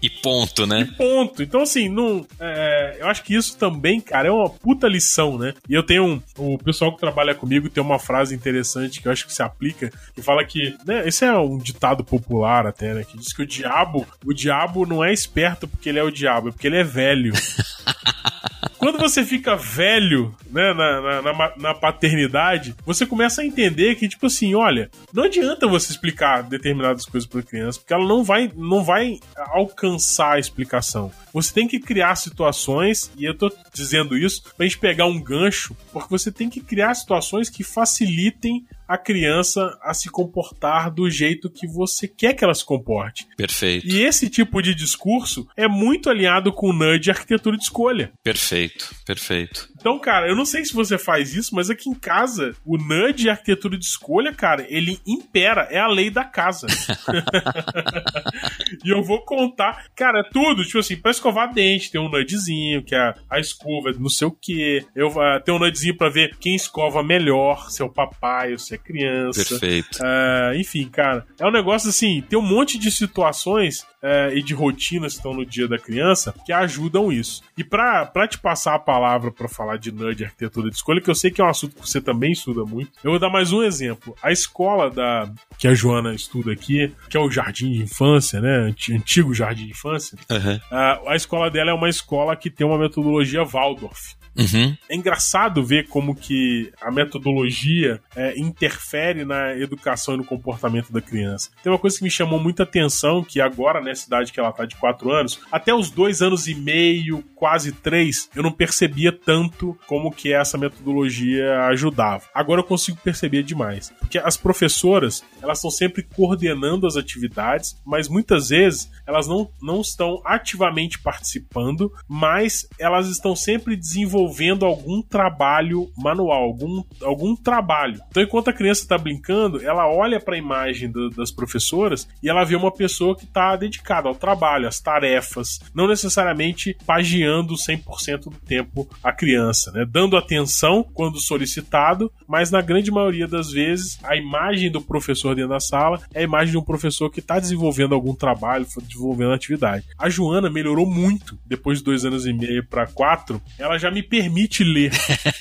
e 0.01 0.09
ponto, 0.09 0.65
né? 0.65 0.89
Ponto. 0.97 1.43
Então, 1.43 1.61
assim, 1.61 1.89
não, 1.89 2.25
é, 2.39 2.97
eu 2.99 3.07
acho 3.07 3.23
que 3.23 3.35
isso 3.35 3.57
também, 3.57 3.99
cara, 3.99 4.29
é 4.29 4.31
uma 4.31 4.49
puta 4.49 4.87
lição, 4.87 5.37
né? 5.37 5.53
E 5.67 5.73
eu 5.73 5.83
tenho 5.83 6.05
um, 6.05 6.21
o 6.37 6.57
pessoal 6.57 6.93
que 6.93 6.99
trabalha 6.99 7.35
comigo 7.35 7.69
tem 7.69 7.83
uma 7.83 7.99
frase 7.99 8.33
interessante 8.33 9.01
que 9.01 9.07
eu 9.07 9.11
acho 9.11 9.25
que 9.25 9.33
se 9.33 9.43
aplica, 9.43 9.91
que 10.13 10.21
fala 10.21 10.45
que, 10.45 10.75
né, 10.85 11.05
esse 11.07 11.25
é 11.25 11.37
um 11.37 11.57
ditado 11.57 12.03
popular 12.03 12.65
até, 12.65 12.93
né, 12.93 13.03
que 13.03 13.17
diz 13.17 13.33
que 13.33 13.41
o 13.41 13.45
diabo, 13.45 14.07
o 14.25 14.33
diabo 14.33 14.85
não 14.85 15.03
é 15.03 15.11
esperto 15.11 15.67
porque 15.67 15.89
ele 15.89 15.99
é 15.99 16.03
o 16.03 16.11
diabo, 16.11 16.49
é 16.49 16.51
porque 16.51 16.67
ele 16.67 16.77
é 16.77 16.83
velho. 16.83 17.33
Quando 18.87 18.99
você 18.99 19.21
fica 19.21 19.53
velho, 19.53 20.33
né, 20.49 20.73
na, 20.73 21.01
na, 21.01 21.21
na 21.21 21.57
na 21.57 21.73
paternidade, 21.73 22.73
você 22.85 23.05
começa 23.05 23.41
a 23.41 23.45
entender 23.45 23.95
que, 23.95 24.07
tipo 24.07 24.27
assim, 24.27 24.55
olha, 24.55 24.89
não 25.13 25.25
adianta 25.25 25.67
você 25.67 25.91
explicar 25.91 26.41
determinadas 26.41 27.05
coisas 27.05 27.29
para 27.29 27.41
criança, 27.41 27.79
porque 27.79 27.93
ela 27.93 28.07
não 28.07 28.23
vai, 28.23 28.49
não 28.55 28.85
vai 28.85 29.19
alcançar 29.35 30.35
a 30.35 30.39
explicação. 30.39 31.11
Você 31.33 31.53
tem 31.53 31.67
que 31.67 31.81
criar 31.81 32.15
situações, 32.15 33.11
e 33.17 33.25
eu 33.25 33.37
tô 33.37 33.51
dizendo 33.73 34.17
isso 34.17 34.41
pra 34.55 34.65
gente 34.65 34.79
pegar 34.79 35.05
um 35.05 35.19
gancho, 35.19 35.75
porque 35.91 36.09
você 36.09 36.31
tem 36.31 36.49
que 36.49 36.61
criar 36.61 36.95
situações 36.95 37.49
que 37.49 37.65
facilitem 37.65 38.65
a 38.87 38.97
criança 38.97 39.77
a 39.81 39.93
se 39.93 40.09
comportar 40.09 40.91
do 40.91 41.09
jeito 41.09 41.49
que 41.49 41.67
você 41.67 42.07
quer 42.07 42.33
que 42.33 42.43
ela 42.43 42.53
se 42.53 42.65
comporte. 42.65 43.27
Perfeito. 43.35 43.87
E 43.87 44.01
esse 44.01 44.29
tipo 44.29 44.61
de 44.61 44.73
discurso 44.73 45.47
é 45.55 45.67
muito 45.67 46.09
alinhado 46.09 46.53
com 46.53 46.69
o 46.69 46.73
nudge 46.73 47.09
e 47.09 47.11
arquitetura 47.11 47.57
de 47.57 47.63
escolha. 47.63 48.11
Perfeito. 48.23 48.95
Perfeito. 49.05 49.69
Então, 49.79 49.99
cara, 49.99 50.27
eu 50.27 50.35
não 50.35 50.45
sei 50.45 50.65
se 50.65 50.73
você 50.73 50.97
faz 50.97 51.33
isso, 51.33 51.55
mas 51.55 51.69
aqui 51.69 51.89
em 51.89 51.93
casa, 51.93 52.53
o 52.65 52.77
nudge 52.77 53.27
e 53.27 53.29
a 53.29 53.33
arquitetura 53.33 53.77
de 53.77 53.85
escolha, 53.85 54.33
cara, 54.33 54.65
ele 54.69 54.99
impera, 55.05 55.67
é 55.69 55.79
a 55.79 55.87
lei 55.87 56.09
da 56.09 56.23
casa. 56.23 56.67
e 58.83 58.89
eu 58.89 59.03
vou 59.03 59.21
contar, 59.21 59.85
cara, 59.95 60.19
é 60.19 60.29
tudo, 60.31 60.63
tipo 60.63 60.79
assim, 60.79 60.97
pra 60.97 61.11
escovar 61.11 61.53
dente, 61.53 61.91
tem 61.91 62.01
um 62.01 62.09
nudgezinho, 62.09 62.83
que 62.83 62.95
é 62.95 63.13
a 63.29 63.39
escova 63.39 63.91
não 63.99 64.09
sei 64.09 64.27
o 64.27 64.31
que. 64.31 64.85
Eu 64.95 65.09
uh, 65.09 65.41
tem 65.43 65.53
um 65.53 65.59
nudgezinho 65.59 65.97
pra 65.97 66.09
ver 66.09 66.35
quem 66.39 66.55
escova 66.55 67.03
melhor, 67.03 67.69
se 67.69 67.81
é 67.81 67.85
o 67.85 67.89
papai 67.89 68.51
ou 68.51 68.57
se 68.57 68.75
é 68.75 68.77
criança. 68.77 69.45
Perfeito. 69.45 69.99
Ah, 70.01 70.51
enfim, 70.55 70.87
cara, 70.89 71.25
é 71.39 71.45
um 71.45 71.51
negócio 71.51 71.89
assim, 71.89 72.21
tem 72.21 72.37
um 72.37 72.41
monte 72.41 72.77
de 72.77 72.91
situações 72.91 73.85
é, 74.01 74.31
e 74.33 74.41
de 74.41 74.53
rotinas 74.53 75.13
que 75.13 75.19
estão 75.19 75.33
no 75.33 75.45
dia 75.45 75.67
da 75.67 75.77
criança 75.77 76.33
que 76.45 76.53
ajudam 76.53 77.11
isso. 77.11 77.41
E 77.57 77.63
pra, 77.63 78.05
pra 78.05 78.27
te 78.27 78.37
passar 78.37 78.75
a 78.75 78.79
palavra 78.79 79.31
pra 79.31 79.47
falar 79.47 79.66
de 79.75 79.91
nerd 79.91 80.23
arquitetura 80.23 80.69
de 80.69 80.75
escolha, 80.75 81.01
que 81.01 81.09
eu 81.09 81.15
sei 81.15 81.31
que 81.31 81.41
é 81.41 81.43
um 81.43 81.49
assunto 81.49 81.75
que 81.75 81.87
você 81.87 81.99
também 81.99 82.31
estuda 82.31 82.63
muito, 82.63 82.91
eu 83.03 83.11
vou 83.11 83.19
dar 83.19 83.29
mais 83.29 83.51
um 83.51 83.63
exemplo. 83.63 84.15
A 84.23 84.31
escola 84.31 84.89
da 84.89 85.29
que 85.57 85.67
a 85.67 85.73
Joana 85.73 86.13
estuda 86.13 86.51
aqui, 86.53 86.93
que 87.09 87.17
é 87.17 87.19
o 87.19 87.29
Jardim 87.31 87.71
de 87.73 87.81
Infância, 87.81 88.39
né? 88.39 88.57
anti- 88.69 88.93
Antigo 88.93 89.33
Jardim 89.33 89.65
de 89.65 89.71
Infância. 89.71 90.17
Uhum. 90.29 90.59
ah, 90.71 91.01
a 91.07 91.15
escola 91.15 91.49
dela 91.49 91.71
é 91.71 91.73
uma 91.73 91.89
escola 91.89 92.35
que 92.35 92.49
tem 92.49 92.65
uma 92.65 92.77
metodologia 92.77 93.43
Waldorf. 93.43 94.15
Uhum. 94.37 94.77
É 94.87 94.95
engraçado 94.95 95.63
ver 95.63 95.87
como 95.87 96.15
que 96.15 96.71
a 96.79 96.91
metodologia 96.91 97.99
é, 98.15 98.37
interfere 98.39 99.25
na 99.25 99.55
educação 99.55 100.13
e 100.13 100.17
no 100.17 100.23
comportamento 100.23 100.93
da 100.93 101.01
criança. 101.01 101.49
Tem 101.63 101.71
uma 101.71 101.79
coisa 101.79 101.97
que 101.97 102.03
me 102.03 102.11
chamou 102.11 102.39
muita 102.39 102.63
atenção, 102.63 103.23
que 103.23 103.41
agora, 103.41 103.81
nessa 103.81 104.05
idade 104.05 104.31
que 104.31 104.39
ela 104.39 104.51
tá 104.51 104.65
de 104.65 104.75
4 104.75 105.11
anos, 105.11 105.39
até 105.51 105.73
os 105.73 105.89
dois 105.89 106.21
anos 106.21 106.47
e 106.47 106.53
meio, 106.53 107.23
quase 107.35 107.71
três, 107.71 108.29
eu 108.35 108.43
não 108.43 108.51
percebia 108.51 109.11
tanto 109.11 109.77
como 109.87 110.11
que 110.11 110.31
essa 110.31 110.57
metodologia 110.57 111.65
ajudava. 111.67 112.23
Agora 112.33 112.61
eu 112.61 112.65
consigo 112.65 112.97
perceber 113.03 113.41
demais. 113.41 113.91
Porque 113.99 114.19
as 114.19 114.37
professoras, 114.37 115.23
elas 115.41 115.57
estão 115.57 115.71
sempre 115.71 116.03
coordenando 116.03 116.85
as 116.85 116.95
atividades, 116.95 117.75
mas 117.85 118.07
muitas 118.07 118.49
vezes 118.49 118.89
elas 119.05 119.27
não, 119.27 119.49
não 119.61 119.81
estão 119.81 120.21
ativamente 120.23 120.99
participando, 120.99 121.91
mas 122.07 122.67
elas 122.79 123.07
estão 123.07 123.35
sempre 123.35 123.75
desenvolvendo 123.75 124.26
algum 124.65 125.01
trabalho 125.01 125.89
manual, 125.97 126.43
algum, 126.43 126.83
algum 127.01 127.35
trabalho. 127.35 127.99
Então, 128.09 128.23
enquanto 128.23 128.49
a 128.49 128.53
criança 128.53 128.81
está 128.81 128.97
brincando, 128.97 129.61
ela 129.63 129.87
olha 129.89 130.19
para 130.19 130.35
a 130.35 130.37
imagem 130.37 130.89
do- 130.89 131.09
das 131.09 131.31
professoras 131.31 132.07
e 132.21 132.29
ela 132.29 132.43
vê 132.43 132.55
uma 132.55 132.71
pessoa 132.71 133.15
que 133.15 133.23
está 133.25 133.55
dedicada 133.55 134.07
ao 134.07 134.15
trabalho, 134.15 134.67
às 134.67 134.79
tarefas, 134.79 135.59
não 135.73 135.87
necessariamente 135.87 136.75
pagiando 136.85 137.55
100% 137.57 138.29
do 138.29 138.37
tempo 138.37 138.87
a 139.03 139.11
criança, 139.11 139.71
né? 139.71 139.85
dando 139.89 140.17
atenção 140.17 140.83
quando 140.93 141.19
solicitado, 141.19 142.11
mas 142.27 142.51
na 142.51 142.61
grande 142.61 142.91
maioria 142.91 143.27
das 143.27 143.51
vezes 143.51 143.97
a 144.03 144.15
imagem 144.15 144.71
do 144.71 144.81
professor 144.81 145.35
dentro 145.35 145.49
da 145.49 145.59
sala 145.59 146.01
é 146.13 146.19
a 146.21 146.23
imagem 146.23 146.51
de 146.51 146.57
um 146.57 146.63
professor 146.63 147.09
que 147.09 147.19
está 147.19 147.39
desenvolvendo 147.39 147.93
algum 147.95 148.13
trabalho, 148.13 148.65
desenvolvendo 148.83 149.33
atividade. 149.33 149.85
A 149.97 150.09
Joana 150.09 150.49
melhorou 150.49 150.85
muito 150.85 151.37
depois 151.45 151.79
de 151.79 151.83
dois 151.85 152.05
anos 152.05 152.25
e 152.25 152.33
meio 152.33 152.65
para 152.65 152.87
quatro. 152.87 153.41
Ela 153.57 153.77
já 153.77 153.89
me 153.91 154.01
permite 154.07 154.63
ler. 154.63 154.91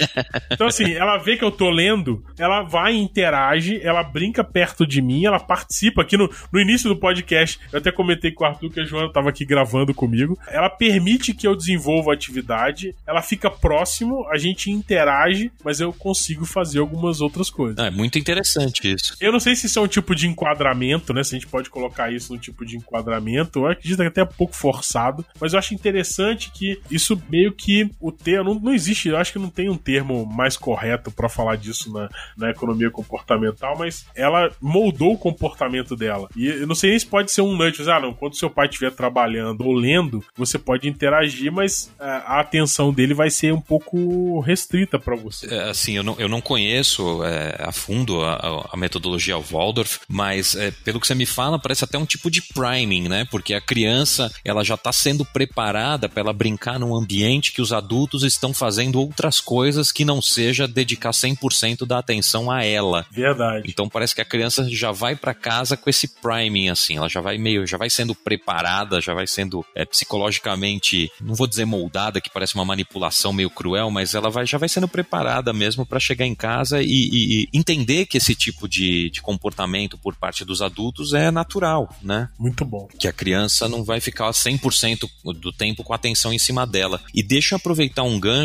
então, 0.50 0.66
assim, 0.66 0.92
ela 0.92 1.18
vê 1.18 1.36
que 1.36 1.44
eu 1.44 1.50
tô 1.50 1.70
lendo, 1.70 2.24
ela 2.38 2.62
vai 2.62 2.94
e 2.94 2.98
interage, 2.98 3.80
ela 3.82 4.02
brinca 4.02 4.42
perto 4.44 4.86
de 4.86 5.00
mim, 5.00 5.24
ela 5.24 5.40
participa. 5.40 6.02
Aqui 6.02 6.16
no, 6.16 6.30
no 6.52 6.60
início 6.60 6.88
do 6.88 6.96
podcast, 6.96 7.58
eu 7.72 7.78
até 7.78 7.90
comentei 7.90 8.30
com 8.30 8.44
o 8.44 8.46
Arthur 8.46 8.70
que 8.70 8.80
a 8.80 8.84
Joana 8.84 9.12
tava 9.12 9.30
aqui 9.30 9.44
gravando 9.44 9.94
comigo. 9.94 10.38
Ela 10.48 10.68
permite 10.68 11.32
que 11.32 11.46
eu 11.46 11.56
desenvolva 11.56 12.10
a 12.10 12.14
atividade, 12.14 12.94
ela 13.06 13.22
fica 13.22 13.50
próximo, 13.50 14.26
a 14.28 14.38
gente 14.38 14.70
interage, 14.70 15.50
mas 15.64 15.80
eu 15.80 15.92
consigo 15.92 16.44
fazer 16.44 16.78
algumas 16.78 17.20
outras 17.20 17.50
coisas. 17.50 17.78
Ah, 17.78 17.86
é 17.86 17.90
muito 17.90 18.18
interessante 18.18 18.92
isso. 18.92 19.16
Eu 19.20 19.32
não 19.32 19.40
sei 19.40 19.54
se 19.54 19.66
isso 19.66 19.78
é 19.78 19.82
um 19.82 19.88
tipo 19.88 20.14
de 20.14 20.26
enquadramento, 20.26 21.12
né? 21.12 21.22
Se 21.22 21.34
a 21.34 21.38
gente 21.38 21.48
pode 21.48 21.70
colocar 21.70 22.12
isso 22.12 22.32
num 22.32 22.38
tipo 22.38 22.64
de 22.64 22.76
enquadramento. 22.76 23.60
Eu 23.60 23.66
acredito 23.66 23.96
que 23.98 24.02
é 24.02 24.06
até 24.06 24.22
um 24.22 24.26
pouco 24.26 24.54
forçado, 24.54 25.24
mas 25.40 25.52
eu 25.52 25.58
acho 25.58 25.74
interessante 25.74 26.50
que 26.50 26.80
isso 26.90 27.20
meio 27.28 27.52
que 27.52 27.90
o 28.00 28.12
termo. 28.12 28.54
Não, 28.54 28.55
não 28.60 28.72
existe, 28.72 29.08
eu 29.08 29.16
acho 29.16 29.32
que 29.32 29.38
não 29.38 29.50
tem 29.50 29.68
um 29.68 29.76
termo 29.76 30.26
mais 30.26 30.56
correto 30.56 31.10
para 31.10 31.28
falar 31.28 31.56
disso 31.56 31.92
na, 31.92 32.08
na 32.36 32.50
economia 32.50 32.90
comportamental, 32.90 33.76
mas 33.78 34.06
ela 34.14 34.50
moldou 34.60 35.14
o 35.14 35.18
comportamento 35.18 35.96
dela. 35.96 36.28
E 36.36 36.46
eu 36.46 36.66
não 36.66 36.74
sei 36.74 36.90
nem 36.90 36.98
se 36.98 37.06
pode 37.06 37.30
ser 37.30 37.42
um 37.42 37.56
nudge, 37.56 37.88
ah, 37.90 38.00
não, 38.00 38.14
quando 38.14 38.36
seu 38.36 38.50
pai 38.50 38.66
estiver 38.66 38.90
trabalhando 38.90 39.62
ou 39.62 39.72
lendo, 39.72 40.24
você 40.36 40.58
pode 40.58 40.88
interagir, 40.88 41.52
mas 41.52 41.90
a, 41.98 42.06
é, 42.06 42.10
a 42.26 42.40
atenção 42.40 42.92
dele 42.92 43.14
vai 43.14 43.30
ser 43.30 43.52
um 43.52 43.60
pouco 43.60 44.40
restrita 44.40 44.98
para 44.98 45.16
você. 45.16 45.52
É, 45.52 45.70
assim, 45.70 45.96
eu 45.96 46.02
não, 46.02 46.16
eu 46.18 46.28
não 46.28 46.40
conheço 46.40 47.24
é, 47.24 47.56
a 47.58 47.72
fundo 47.72 48.22
a, 48.22 48.68
a 48.72 48.76
metodologia 48.76 49.38
Waldorf, 49.38 50.00
mas 50.08 50.54
é, 50.54 50.70
pelo 50.70 51.00
que 51.00 51.06
você 51.06 51.14
me 51.14 51.26
fala, 51.26 51.58
parece 51.58 51.84
até 51.84 51.98
um 51.98 52.06
tipo 52.06 52.30
de 52.30 52.42
priming, 52.42 53.08
né? 53.08 53.26
Porque 53.30 53.54
a 53.54 53.60
criança, 53.60 54.32
ela 54.44 54.64
já 54.64 54.74
está 54.74 54.92
sendo 54.92 55.24
preparada 55.24 56.08
para 56.08 56.20
ela 56.20 56.32
brincar 56.32 56.78
num 56.78 56.94
ambiente 56.94 57.52
que 57.52 57.62
os 57.62 57.72
adultos 57.72 58.22
estão 58.22 58.45
fazendo 58.52 59.00
outras 59.00 59.40
coisas 59.40 59.92
que 59.92 60.04
não 60.04 60.20
seja 60.20 60.68
dedicar 60.68 61.10
100% 61.10 61.86
da 61.86 61.98
atenção 61.98 62.50
a 62.50 62.64
ela. 62.64 63.06
Verdade. 63.10 63.68
Então 63.68 63.88
parece 63.88 64.14
que 64.14 64.20
a 64.20 64.24
criança 64.24 64.68
já 64.70 64.92
vai 64.92 65.14
para 65.16 65.34
casa 65.34 65.76
com 65.76 65.88
esse 65.88 66.08
priming 66.08 66.68
assim, 66.68 66.96
ela 66.96 67.08
já 67.08 67.20
vai 67.20 67.38
meio, 67.38 67.66
já 67.66 67.76
vai 67.76 67.90
sendo 67.90 68.14
preparada, 68.14 69.00
já 69.00 69.14
vai 69.14 69.26
sendo 69.26 69.64
é, 69.74 69.84
psicologicamente, 69.84 71.10
não 71.20 71.34
vou 71.34 71.46
dizer 71.46 71.64
moldada, 71.64 72.20
que 72.20 72.30
parece 72.30 72.54
uma 72.54 72.64
manipulação 72.64 73.32
meio 73.32 73.50
cruel, 73.50 73.90
mas 73.90 74.14
ela 74.14 74.30
vai, 74.30 74.46
já 74.46 74.58
vai 74.58 74.68
sendo 74.68 74.88
preparada 74.88 75.52
mesmo 75.52 75.86
para 75.86 76.00
chegar 76.00 76.26
em 76.26 76.34
casa 76.34 76.82
e, 76.82 76.86
e, 76.86 77.42
e, 77.42 77.48
entender 77.52 78.06
que 78.06 78.18
esse 78.18 78.34
tipo 78.34 78.68
de, 78.68 79.10
de 79.10 79.20
comportamento 79.20 79.98
por 79.98 80.14
parte 80.14 80.44
dos 80.44 80.62
adultos 80.62 81.12
é 81.12 81.30
natural, 81.30 81.94
né? 82.02 82.28
Muito 82.38 82.64
bom. 82.64 82.88
Que 82.98 83.08
a 83.08 83.12
criança 83.12 83.68
não 83.68 83.84
vai 83.84 84.00
ficar 84.00 84.30
100% 84.30 85.08
do 85.40 85.52
tempo 85.52 85.82
com 85.82 85.92
a 85.92 85.96
atenção 85.96 86.32
em 86.32 86.38
cima 86.38 86.66
dela. 86.66 87.00
E 87.14 87.22
deixa 87.22 87.54
eu 87.54 87.56
aproveitar 87.56 88.02
um 88.02 88.18
gancho 88.18 88.35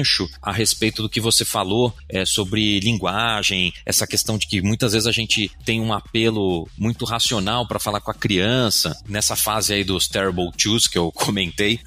a 0.41 0.51
respeito 0.51 1.01
do 1.01 1.09
que 1.09 1.19
você 1.19 1.43
falou 1.43 1.93
é, 2.07 2.25
sobre 2.25 2.79
linguagem, 2.79 3.73
essa 3.85 4.07
questão 4.07 4.37
de 4.37 4.47
que 4.47 4.61
muitas 4.61 4.93
vezes 4.93 5.07
a 5.07 5.11
gente 5.11 5.51
tem 5.65 5.81
um 5.81 5.93
apelo 5.93 6.67
muito 6.77 7.05
racional 7.05 7.67
para 7.67 7.79
falar 7.79 7.99
com 7.99 8.11
a 8.11 8.15
criança. 8.15 8.97
Nessa 9.07 9.35
fase 9.35 9.73
aí 9.73 9.83
dos 9.83 10.07
Terrible 10.07 10.51
Twos 10.51 10.87
que 10.87 10.97
eu 10.97 11.11
comentei, 11.15 11.79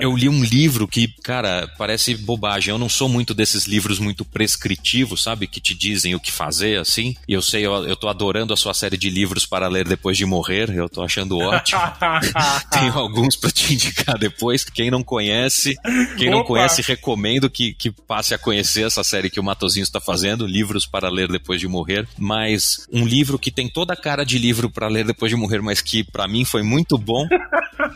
eu 0.00 0.16
li 0.16 0.28
um 0.28 0.42
livro 0.42 0.88
que, 0.88 1.08
cara, 1.22 1.70
parece 1.78 2.14
bobagem. 2.14 2.70
Eu 2.72 2.78
não 2.78 2.88
sou 2.88 3.08
muito 3.08 3.34
desses 3.34 3.66
livros 3.66 3.98
muito 3.98 4.24
prescritivos, 4.24 5.22
sabe? 5.22 5.46
Que 5.46 5.60
te 5.60 5.74
dizem 5.74 6.14
o 6.14 6.20
que 6.20 6.32
fazer, 6.32 6.78
assim. 6.78 7.14
E 7.28 7.32
eu 7.32 7.42
sei, 7.42 7.66
eu, 7.66 7.72
eu 7.86 7.96
tô 7.96 8.08
adorando 8.08 8.52
a 8.52 8.56
sua 8.56 8.74
série 8.74 8.96
de 8.96 9.10
livros 9.10 9.46
para 9.46 9.68
ler 9.68 9.86
depois 9.86 10.16
de 10.16 10.26
morrer. 10.26 10.70
Eu 10.70 10.88
tô 10.88 11.02
achando 11.02 11.38
ótimo. 11.38 11.80
Tenho 12.70 12.92
alguns 12.98 13.36
para 13.36 13.50
te 13.50 13.74
indicar 13.74 14.18
depois. 14.18 14.64
Quem 14.64 14.90
não 14.90 15.02
conhece, 15.02 15.76
quem 16.16 16.28
Opa. 16.28 16.36
não 16.36 16.44
conhece, 16.44 16.82
recomendo 16.82 17.43
que, 17.50 17.74
que 17.74 17.90
passe 17.90 18.34
a 18.34 18.38
conhecer 18.38 18.86
essa 18.86 19.04
série 19.04 19.30
que 19.30 19.40
o 19.40 19.44
Matozinho 19.44 19.82
está 19.82 20.00
fazendo, 20.00 20.46
Livros 20.46 20.86
para 20.86 21.08
Ler 21.08 21.28
Depois 21.28 21.60
de 21.60 21.68
Morrer. 21.68 22.06
Mas 22.18 22.86
um 22.92 23.06
livro 23.06 23.38
que 23.38 23.50
tem 23.50 23.68
toda 23.68 23.94
a 23.94 23.96
cara 23.96 24.24
de 24.24 24.38
livro 24.38 24.70
para 24.70 24.88
ler 24.88 25.04
depois 25.04 25.30
de 25.30 25.36
morrer, 25.36 25.60
mas 25.60 25.80
que 25.80 26.04
para 26.04 26.28
mim 26.28 26.44
foi 26.44 26.62
muito 26.62 26.98
bom. 26.98 27.26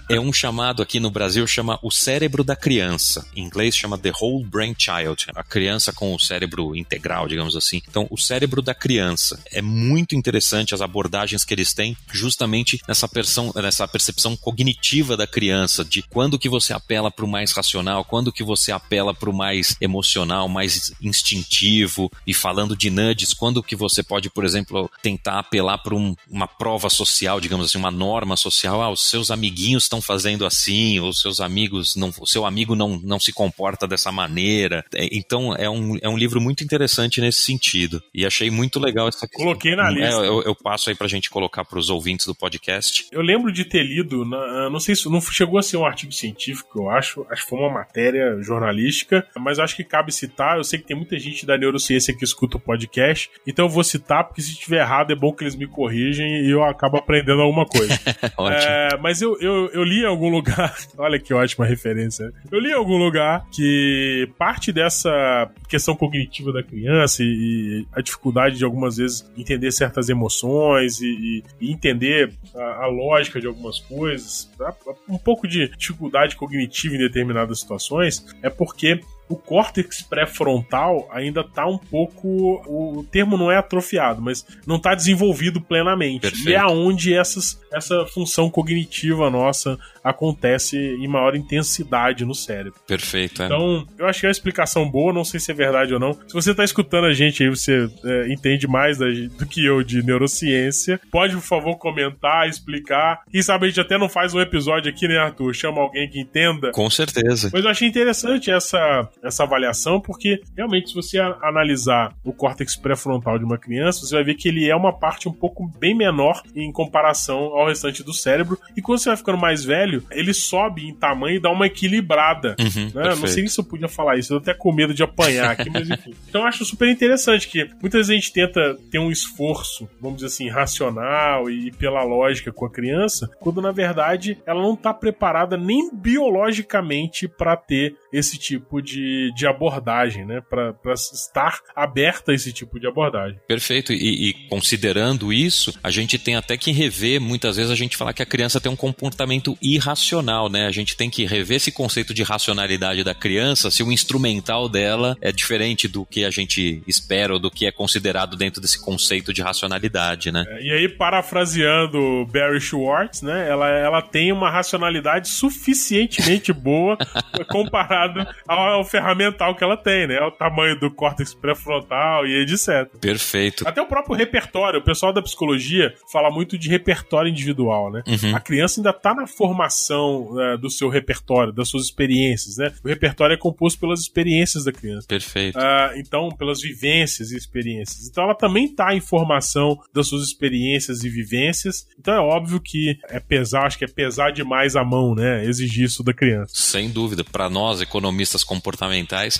É 0.08 0.18
um 0.18 0.32
chamado 0.32 0.82
aqui 0.82 0.98
no 0.98 1.10
Brasil, 1.10 1.46
chama 1.46 1.78
O 1.82 1.90
Cérebro 1.90 2.42
da 2.42 2.56
Criança. 2.56 3.26
Em 3.36 3.42
inglês 3.42 3.76
chama 3.76 3.98
The 3.98 4.12
Whole 4.20 4.44
Brain 4.44 4.74
Child. 4.76 5.26
A 5.34 5.44
criança 5.44 5.92
com 5.92 6.14
o 6.14 6.18
cérebro 6.18 6.74
integral, 6.74 7.28
digamos 7.28 7.56
assim. 7.56 7.82
Então, 7.88 8.06
o 8.10 8.16
cérebro 8.16 8.62
da 8.62 8.74
criança. 8.74 9.38
É 9.52 9.60
muito 9.60 10.14
interessante 10.14 10.74
as 10.74 10.80
abordagens 10.80 11.44
que 11.44 11.54
eles 11.54 11.72
têm 11.72 11.96
justamente 12.10 12.80
nessa, 12.88 13.06
persão, 13.06 13.52
nessa 13.54 13.86
percepção 13.86 14.36
cognitiva 14.36 15.16
da 15.16 15.26
criança, 15.26 15.84
de 15.84 16.02
quando 16.02 16.38
que 16.38 16.48
você 16.48 16.72
apela 16.72 17.10
para 17.10 17.24
o 17.24 17.28
mais 17.28 17.52
racional, 17.52 18.04
quando 18.04 18.32
que 18.32 18.42
você 18.42 18.72
apela 18.72 19.14
para 19.14 19.30
o 19.30 19.36
mais 19.36 19.76
emocional, 19.80 20.48
mais 20.48 20.92
instintivo, 21.02 22.10
e 22.26 22.32
falando 22.32 22.76
de 22.76 22.90
nudges, 22.90 23.34
quando 23.34 23.62
que 23.62 23.76
você 23.76 24.02
pode, 24.02 24.30
por 24.30 24.44
exemplo, 24.44 24.90
tentar 25.02 25.38
apelar 25.38 25.78
para 25.78 25.94
um, 25.94 26.14
uma 26.30 26.46
prova 26.46 26.88
social, 26.88 27.40
digamos 27.40 27.66
assim, 27.66 27.78
uma 27.78 27.90
norma 27.90 28.36
social, 28.36 28.82
ah, 28.82 28.90
os 28.90 29.08
seus 29.08 29.30
amiguinhos 29.30 29.67
estão 29.76 30.00
fazendo 30.00 30.46
assim, 30.46 30.98
ou 31.00 31.12
seus 31.12 31.40
amigos 31.40 31.96
não, 31.96 32.12
o 32.20 32.26
seu 32.26 32.46
amigo 32.46 32.74
não, 32.74 32.98
não 33.02 33.20
se 33.20 33.32
comporta 33.32 33.86
dessa 33.86 34.10
maneira. 34.10 34.84
É, 34.94 35.08
então 35.12 35.54
é 35.54 35.68
um, 35.68 35.98
é 36.00 36.08
um 36.08 36.16
livro 36.16 36.40
muito 36.40 36.64
interessante 36.64 37.20
nesse 37.20 37.42
sentido. 37.42 38.02
E 38.14 38.26
achei 38.26 38.50
muito 38.50 38.80
legal 38.80 39.08
essa 39.08 39.26
questão. 39.26 39.44
Coloquei 39.44 39.76
na 39.76 39.90
lista. 39.90 40.22
É, 40.22 40.28
eu, 40.28 40.42
eu, 40.42 40.54
passo 40.54 40.90
aí 40.90 40.96
pra 40.96 41.08
gente 41.08 41.30
colocar 41.30 41.64
pros 41.64 41.90
ouvintes 41.90 42.26
do 42.26 42.34
podcast. 42.34 43.06
Eu 43.12 43.22
lembro 43.22 43.52
de 43.52 43.64
ter 43.64 43.82
lido, 43.82 44.24
na, 44.24 44.70
não 44.70 44.80
sei 44.80 44.94
se 44.94 45.08
não 45.08 45.20
chegou 45.20 45.58
a 45.58 45.62
ser 45.62 45.76
um 45.76 45.84
artigo 45.84 46.12
científico, 46.12 46.80
eu 46.80 46.90
acho. 46.90 47.26
Acho 47.30 47.44
que 47.44 47.50
foi 47.50 47.58
uma 47.58 47.72
matéria 47.72 48.40
jornalística, 48.42 49.26
mas 49.36 49.58
acho 49.58 49.76
que 49.76 49.84
cabe 49.84 50.12
citar. 50.12 50.56
Eu 50.56 50.64
sei 50.64 50.78
que 50.78 50.86
tem 50.86 50.96
muita 50.96 51.18
gente 51.18 51.46
da 51.46 51.56
neurociência 51.56 52.14
que 52.16 52.24
escuta 52.24 52.56
o 52.56 52.60
podcast, 52.60 53.30
então 53.46 53.66
eu 53.66 53.70
vou 53.70 53.84
citar, 53.84 54.24
porque 54.24 54.42
se 54.42 54.52
estiver 54.52 54.80
errado 54.80 55.12
é 55.12 55.16
bom 55.16 55.32
que 55.32 55.44
eles 55.44 55.54
me 55.54 55.66
corrigem 55.66 56.44
e 56.44 56.50
eu 56.50 56.62
acabo 56.64 56.96
aprendendo 56.96 57.42
alguma 57.42 57.66
coisa. 57.66 57.98
Ótimo. 58.36 58.70
É, 58.70 58.96
mas 59.00 59.22
eu, 59.22 59.38
eu, 59.40 59.57
eu 59.66 59.84
li 59.84 60.00
em 60.00 60.06
algum 60.06 60.28
lugar, 60.28 60.74
olha 60.96 61.18
que 61.18 61.32
ótima 61.34 61.66
referência. 61.66 62.32
Eu 62.50 62.60
li 62.60 62.70
em 62.70 62.74
algum 62.74 62.96
lugar 62.96 63.44
que 63.52 64.28
parte 64.38 64.72
dessa 64.72 65.50
questão 65.68 65.94
cognitiva 65.94 66.52
da 66.52 66.62
criança 66.62 67.22
e, 67.22 67.26
e 67.26 67.86
a 67.92 68.00
dificuldade 68.00 68.56
de 68.56 68.64
algumas 68.64 68.96
vezes 68.96 69.30
entender 69.36 69.70
certas 69.72 70.08
emoções 70.08 71.00
e, 71.00 71.42
e 71.60 71.72
entender 71.72 72.32
a, 72.54 72.84
a, 72.84 72.86
lógica 72.86 73.40
de 73.40 73.46
algumas 73.46 73.78
coisas, 73.80 74.50
tá? 74.56 74.74
um 75.08 75.18
pouco 75.18 75.46
de 75.46 75.68
dificuldade 75.76 76.36
cognitiva 76.36 76.94
em 76.94 76.98
determinadas 76.98 77.60
situações, 77.60 78.24
é 78.42 78.50
porque 78.50 79.00
o 79.28 79.36
córtex 79.36 80.02
pré-frontal 80.02 81.08
ainda 81.12 81.40
está 81.42 81.66
um 81.66 81.78
pouco. 81.78 82.62
O 82.66 83.04
termo 83.10 83.36
não 83.36 83.50
é 83.50 83.56
atrofiado, 83.56 84.22
mas 84.22 84.44
não 84.66 84.76
está 84.76 84.94
desenvolvido 84.94 85.60
plenamente. 85.60 86.22
Perfeito. 86.22 86.50
E 86.50 86.54
é 86.54 86.64
onde 86.64 87.14
essas, 87.14 87.60
essa 87.72 88.06
função 88.06 88.50
cognitiva 88.50 89.30
nossa 89.30 89.78
acontece 90.02 90.76
em 90.76 91.06
maior 91.06 91.36
intensidade 91.36 92.24
no 92.24 92.34
cérebro. 92.34 92.80
Perfeito, 92.86 93.42
é. 93.42 93.46
Então, 93.46 93.86
eu 93.98 94.06
achei 94.06 94.28
a 94.28 94.32
explicação 94.32 94.88
boa, 94.88 95.12
não 95.12 95.24
sei 95.24 95.38
se 95.38 95.50
é 95.50 95.54
verdade 95.54 95.92
ou 95.92 96.00
não. 96.00 96.14
Se 96.26 96.32
você 96.32 96.52
está 96.52 96.64
escutando 96.64 97.06
a 97.06 97.12
gente 97.12 97.42
aí, 97.42 97.48
você 97.50 97.90
é, 98.04 98.32
entende 98.32 98.66
mais 98.66 98.98
da, 98.98 99.06
do 99.06 99.46
que 99.46 99.64
eu 99.64 99.82
de 99.82 100.02
neurociência, 100.02 101.00
pode, 101.10 101.34
por 101.34 101.42
favor, 101.42 101.76
comentar, 101.76 102.48
explicar. 102.48 103.22
Quem 103.30 103.42
sabe 103.42 103.66
a 103.66 103.68
gente 103.68 103.80
até 103.80 103.98
não 103.98 104.08
faz 104.08 104.34
um 104.34 104.40
episódio 104.40 104.90
aqui, 104.90 105.06
né, 105.06 105.18
Arthur? 105.18 105.54
Chama 105.54 105.80
alguém 105.80 106.08
que 106.08 106.20
entenda. 106.20 106.70
Com 106.72 106.88
certeza. 106.88 107.50
Mas 107.52 107.64
eu 107.64 107.70
achei 107.70 107.88
interessante 107.88 108.50
essa, 108.50 109.08
essa 109.22 109.42
avaliação, 109.42 110.00
porque 110.00 110.40
realmente, 110.56 110.90
se 110.90 110.94
você 110.94 111.18
analisar 111.18 112.14
o 112.24 112.32
córtex 112.32 112.76
pré-frontal 112.76 113.38
de 113.38 113.44
uma 113.44 113.58
criança, 113.58 114.06
você 114.06 114.14
vai 114.14 114.24
ver 114.24 114.34
que 114.34 114.48
ele 114.48 114.68
é 114.68 114.76
uma 114.76 114.92
parte 114.92 115.28
um 115.28 115.32
pouco 115.32 115.70
bem 115.78 115.94
menor 115.94 116.42
em 116.54 116.70
comparação 116.72 117.38
ao 117.38 117.66
restante 117.66 118.02
do 118.02 118.12
cérebro. 118.12 118.58
E 118.76 118.82
quando 118.82 118.98
você 118.98 119.08
vai 119.08 119.16
ficando 119.16 119.38
mais 119.38 119.64
velho, 119.64 120.04
ele 120.10 120.32
sobe 120.32 120.86
em 120.86 120.94
tamanho 120.94 121.36
e 121.36 121.40
dá 121.40 121.50
uma 121.50 121.66
equilibrada. 121.66 122.56
Uhum, 122.58 122.90
né? 122.94 123.14
Não 123.14 123.26
sei 123.26 123.46
se 123.48 123.60
eu 123.60 123.64
podia 123.64 123.88
falar 123.88 124.16
isso, 124.18 124.32
eu 124.32 124.40
tô 124.40 124.50
até 124.50 124.58
com 124.58 124.72
medo 124.72 124.94
de 124.94 125.02
apanhar 125.02 125.50
aqui, 125.50 125.70
mas 125.70 125.88
enfim. 125.88 126.14
Então 126.28 126.42
eu 126.42 126.46
acho 126.46 126.64
super 126.64 126.88
interessante 126.88 127.48
que 127.48 127.64
muitas 127.80 128.06
vezes 128.06 128.10
a 128.10 128.14
gente 128.14 128.32
tenta 128.32 128.76
ter 128.90 128.98
um 128.98 129.10
esforço, 129.10 129.88
vamos 130.00 130.18
dizer 130.18 130.26
assim, 130.26 130.48
racional 130.48 131.48
e 131.50 131.70
pela 131.72 132.02
lógica 132.02 132.52
com 132.52 132.66
a 132.66 132.70
criança, 132.70 133.30
quando 133.40 133.62
na 133.62 133.72
verdade 133.72 134.38
ela 134.46 134.60
não 134.60 134.76
tá 134.76 134.92
preparada 134.92 135.56
nem 135.56 135.90
biologicamente 135.92 137.26
para 137.26 137.56
ter 137.56 137.96
esse 138.12 138.38
tipo 138.38 138.82
de, 138.82 139.07
de 139.34 139.46
abordagem, 139.46 140.24
né? 140.24 140.40
Para 140.48 140.74
estar 140.92 141.60
aberta 141.74 142.32
a 142.32 142.34
esse 142.34 142.52
tipo 142.52 142.78
de 142.78 142.86
abordagem. 142.86 143.38
Perfeito. 143.46 143.92
E, 143.92 144.30
e, 144.30 144.32
considerando 144.48 145.32
isso, 145.32 145.72
a 145.82 145.90
gente 145.90 146.18
tem 146.18 146.36
até 146.36 146.56
que 146.56 146.72
rever, 146.72 147.20
muitas 147.20 147.56
vezes 147.56 147.70
a 147.70 147.74
gente 147.74 147.96
fala 147.96 148.12
que 148.12 148.22
a 148.22 148.26
criança 148.26 148.60
tem 148.60 148.70
um 148.70 148.76
comportamento 148.76 149.56
irracional, 149.62 150.48
né? 150.48 150.66
A 150.66 150.72
gente 150.72 150.96
tem 150.96 151.10
que 151.10 151.24
rever 151.24 151.56
esse 151.56 151.72
conceito 151.72 152.14
de 152.14 152.22
racionalidade 152.22 153.04
da 153.04 153.14
criança, 153.14 153.70
se 153.70 153.82
o 153.82 153.92
instrumental 153.92 154.68
dela 154.68 155.16
é 155.20 155.32
diferente 155.32 155.88
do 155.88 156.04
que 156.04 156.24
a 156.24 156.30
gente 156.30 156.82
espera 156.86 157.34
ou 157.34 157.38
do 157.38 157.50
que 157.50 157.66
é 157.66 157.72
considerado 157.72 158.36
dentro 158.36 158.60
desse 158.60 158.82
conceito 158.82 159.32
de 159.32 159.42
racionalidade, 159.42 160.32
né? 160.32 160.44
É, 160.48 160.62
e 160.62 160.72
aí, 160.72 160.88
parafraseando 160.88 162.26
Barry 162.26 162.60
Schwartz, 162.60 163.22
né? 163.22 163.48
Ela, 163.48 163.68
ela 163.68 164.02
tem 164.02 164.32
uma 164.32 164.50
racionalidade 164.50 165.28
suficientemente 165.28 166.52
boa 166.52 166.96
comparado 167.50 168.26
ao 168.46 168.84
ferramental 168.98 169.54
que 169.54 169.64
ela 169.64 169.76
tem, 169.76 170.06
né? 170.06 170.16
É 170.16 170.24
o 170.24 170.30
tamanho 170.30 170.78
do 170.78 170.90
córtex 170.90 171.34
pré-frontal 171.34 172.26
e 172.26 172.42
etc. 172.42 172.88
Perfeito. 173.00 173.66
Até 173.66 173.80
o 173.80 173.86
próprio 173.86 174.16
repertório, 174.16 174.80
o 174.80 174.84
pessoal 174.84 175.12
da 175.12 175.22
psicologia 175.22 175.94
fala 176.10 176.30
muito 176.30 176.58
de 176.58 176.68
repertório 176.68 177.30
individual, 177.30 177.90
né? 177.90 178.02
Uhum. 178.06 178.34
A 178.34 178.40
criança 178.40 178.80
ainda 178.80 178.92
tá 178.92 179.14
na 179.14 179.26
formação 179.26 180.34
né, 180.34 180.56
do 180.56 180.70
seu 180.70 180.88
repertório, 180.88 181.52
das 181.52 181.68
suas 181.68 181.84
experiências, 181.84 182.56
né? 182.56 182.72
O 182.84 182.88
repertório 182.88 183.34
é 183.34 183.36
composto 183.36 183.78
pelas 183.78 184.00
experiências 184.00 184.64
da 184.64 184.72
criança. 184.72 185.06
Perfeito. 185.06 185.58
Ah, 185.58 185.92
então, 185.96 186.28
pelas 186.30 186.60
vivências 186.60 187.30
e 187.30 187.36
experiências. 187.36 188.08
Então, 188.08 188.24
ela 188.24 188.34
também 188.34 188.68
tá 188.68 188.94
em 188.94 189.00
formação 189.00 189.78
das 189.94 190.08
suas 190.08 190.24
experiências 190.24 191.04
e 191.04 191.08
vivências. 191.08 191.86
Então, 191.98 192.14
é 192.14 192.20
óbvio 192.20 192.60
que 192.60 192.98
é 193.08 193.20
pesar, 193.20 193.66
acho 193.66 193.78
que 193.78 193.84
é 193.84 193.88
pesar 193.88 194.30
demais 194.32 194.76
a 194.76 194.84
mão, 194.84 195.14
né? 195.14 195.44
Exigir 195.44 195.84
isso 195.84 196.02
da 196.02 196.12
criança. 196.12 196.52
Sem 196.54 196.90
dúvida. 196.90 197.22
Para 197.24 197.48
nós, 197.48 197.80
economistas 197.80 198.42
comportamentais, 198.42 198.77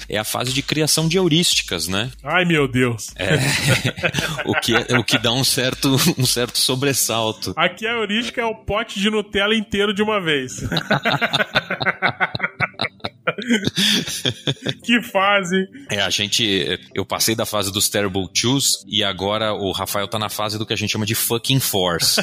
é 0.09 0.19
a 0.19 0.25
fase 0.25 0.53
de 0.53 0.63
criação 0.63 1.09
de 1.09 1.17
heurísticas, 1.17 1.89
né? 1.89 2.11
Ai, 2.23 2.45
meu 2.45 2.67
Deus. 2.67 3.09
É, 3.17 3.35
o, 4.45 4.55
que, 4.61 4.75
o 4.95 5.05
que 5.05 5.19
dá 5.19 5.33
um 5.33 5.45
certo, 5.45 5.97
um 6.19 6.27
certo 6.27 6.59
sobressalto. 6.59 7.53
Aqui 7.57 7.87
a 7.87 7.93
heurística 7.93 8.41
é 8.41 8.45
o 8.45 8.55
pote 8.55 9.01
de 9.01 9.11
Nutella 9.11 9.55
inteiro 9.55 9.95
de 9.95 10.03
uma 10.03 10.21
vez. 10.21 10.63
que 14.83 15.03
fase. 15.03 15.69
É, 15.91 16.01
a 16.01 16.11
gente. 16.11 16.79
Eu 16.95 17.05
passei 17.05 17.35
da 17.35 17.47
fase 17.47 17.73
dos 17.73 17.89
Terrible 17.89 18.29
Twos 18.29 18.85
e 18.87 19.05
agora 19.05 19.53
o 19.53 19.73
Rafael 19.73 20.09
tá 20.09 20.19
na 20.19 20.29
fase 20.29 20.59
do 20.59 20.67
que 20.67 20.73
a 20.73 20.77
gente 20.77 20.91
chama 20.91 21.07
de 21.07 21.15
fucking 21.15 21.61
force. 21.61 22.21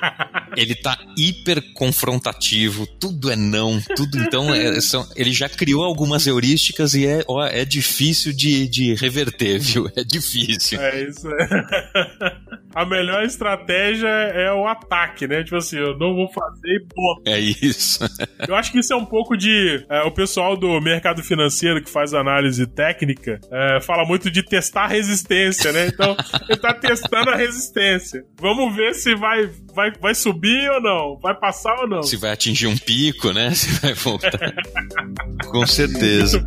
ele 0.56 0.74
tá 0.74 0.98
hiper 1.16 1.62
confrontativo, 1.74 2.86
tudo 2.86 3.30
é 3.30 3.36
não, 3.36 3.80
tudo. 3.96 4.18
Então, 4.18 4.54
é, 4.54 4.80
são, 4.80 5.08
ele 5.16 5.32
já 5.32 5.48
criou 5.48 5.84
algumas 5.84 6.26
heurísticas 6.26 6.94
e 6.94 7.06
é, 7.06 7.24
ó, 7.26 7.44
é 7.44 7.64
difícil 7.64 8.32
de, 8.32 8.68
de 8.68 8.94
reverter, 8.94 9.58
viu? 9.60 9.90
É 9.96 10.04
difícil. 10.04 10.80
É 10.80 11.02
isso. 11.04 11.28
A 12.78 12.84
melhor 12.84 13.24
estratégia 13.24 14.06
é 14.06 14.52
o 14.52 14.64
ataque, 14.64 15.26
né? 15.26 15.42
Tipo 15.42 15.56
assim, 15.56 15.78
eu 15.78 15.98
não 15.98 16.14
vou 16.14 16.28
fazer 16.32 16.76
e 16.76 16.80
ponto. 16.86 17.22
É 17.26 17.36
isso. 17.36 17.98
Eu 18.46 18.54
acho 18.54 18.70
que 18.70 18.78
isso 18.78 18.92
é 18.92 18.96
um 18.96 19.04
pouco 19.04 19.36
de. 19.36 19.84
É, 19.90 20.02
o 20.02 20.12
pessoal 20.12 20.56
do 20.56 20.80
mercado 20.80 21.20
financeiro 21.24 21.82
que 21.82 21.90
faz 21.90 22.14
análise 22.14 22.64
técnica 22.68 23.40
é, 23.50 23.80
fala 23.80 24.04
muito 24.04 24.30
de 24.30 24.44
testar 24.44 24.84
a 24.84 24.86
resistência, 24.86 25.72
né? 25.72 25.88
Então, 25.88 26.16
ele 26.48 26.60
tá 26.60 26.72
testando 26.72 27.30
a 27.30 27.34
resistência. 27.34 28.24
Vamos 28.40 28.72
ver 28.76 28.94
se 28.94 29.12
vai, 29.16 29.50
vai, 29.74 29.90
vai 30.00 30.14
subir 30.14 30.70
ou 30.70 30.80
não, 30.80 31.18
vai 31.20 31.34
passar 31.34 31.80
ou 31.80 31.88
não. 31.88 32.04
Se 32.04 32.16
vai 32.16 32.30
atingir 32.30 32.68
um 32.68 32.78
pico, 32.78 33.32
né? 33.32 33.50
Se 33.58 33.80
vai 33.80 33.92
voltar. 33.92 34.54
Com 35.50 35.66
certeza. 35.66 36.44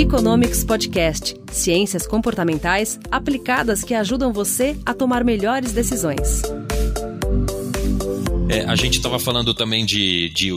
Geekonomics 0.00 0.64
Podcast 0.64 1.36
Ciências 1.52 2.06
comportamentais 2.06 2.98
aplicadas 3.10 3.84
que 3.84 3.92
ajudam 3.92 4.32
você 4.32 4.74
a 4.86 4.94
tomar 4.94 5.22
melhores 5.22 5.72
decisões. 5.72 6.40
É, 8.50 8.64
a 8.64 8.74
gente 8.74 8.96
estava 8.96 9.18
falando 9.20 9.54
também 9.54 9.86
de, 9.86 10.28
de 10.30 10.50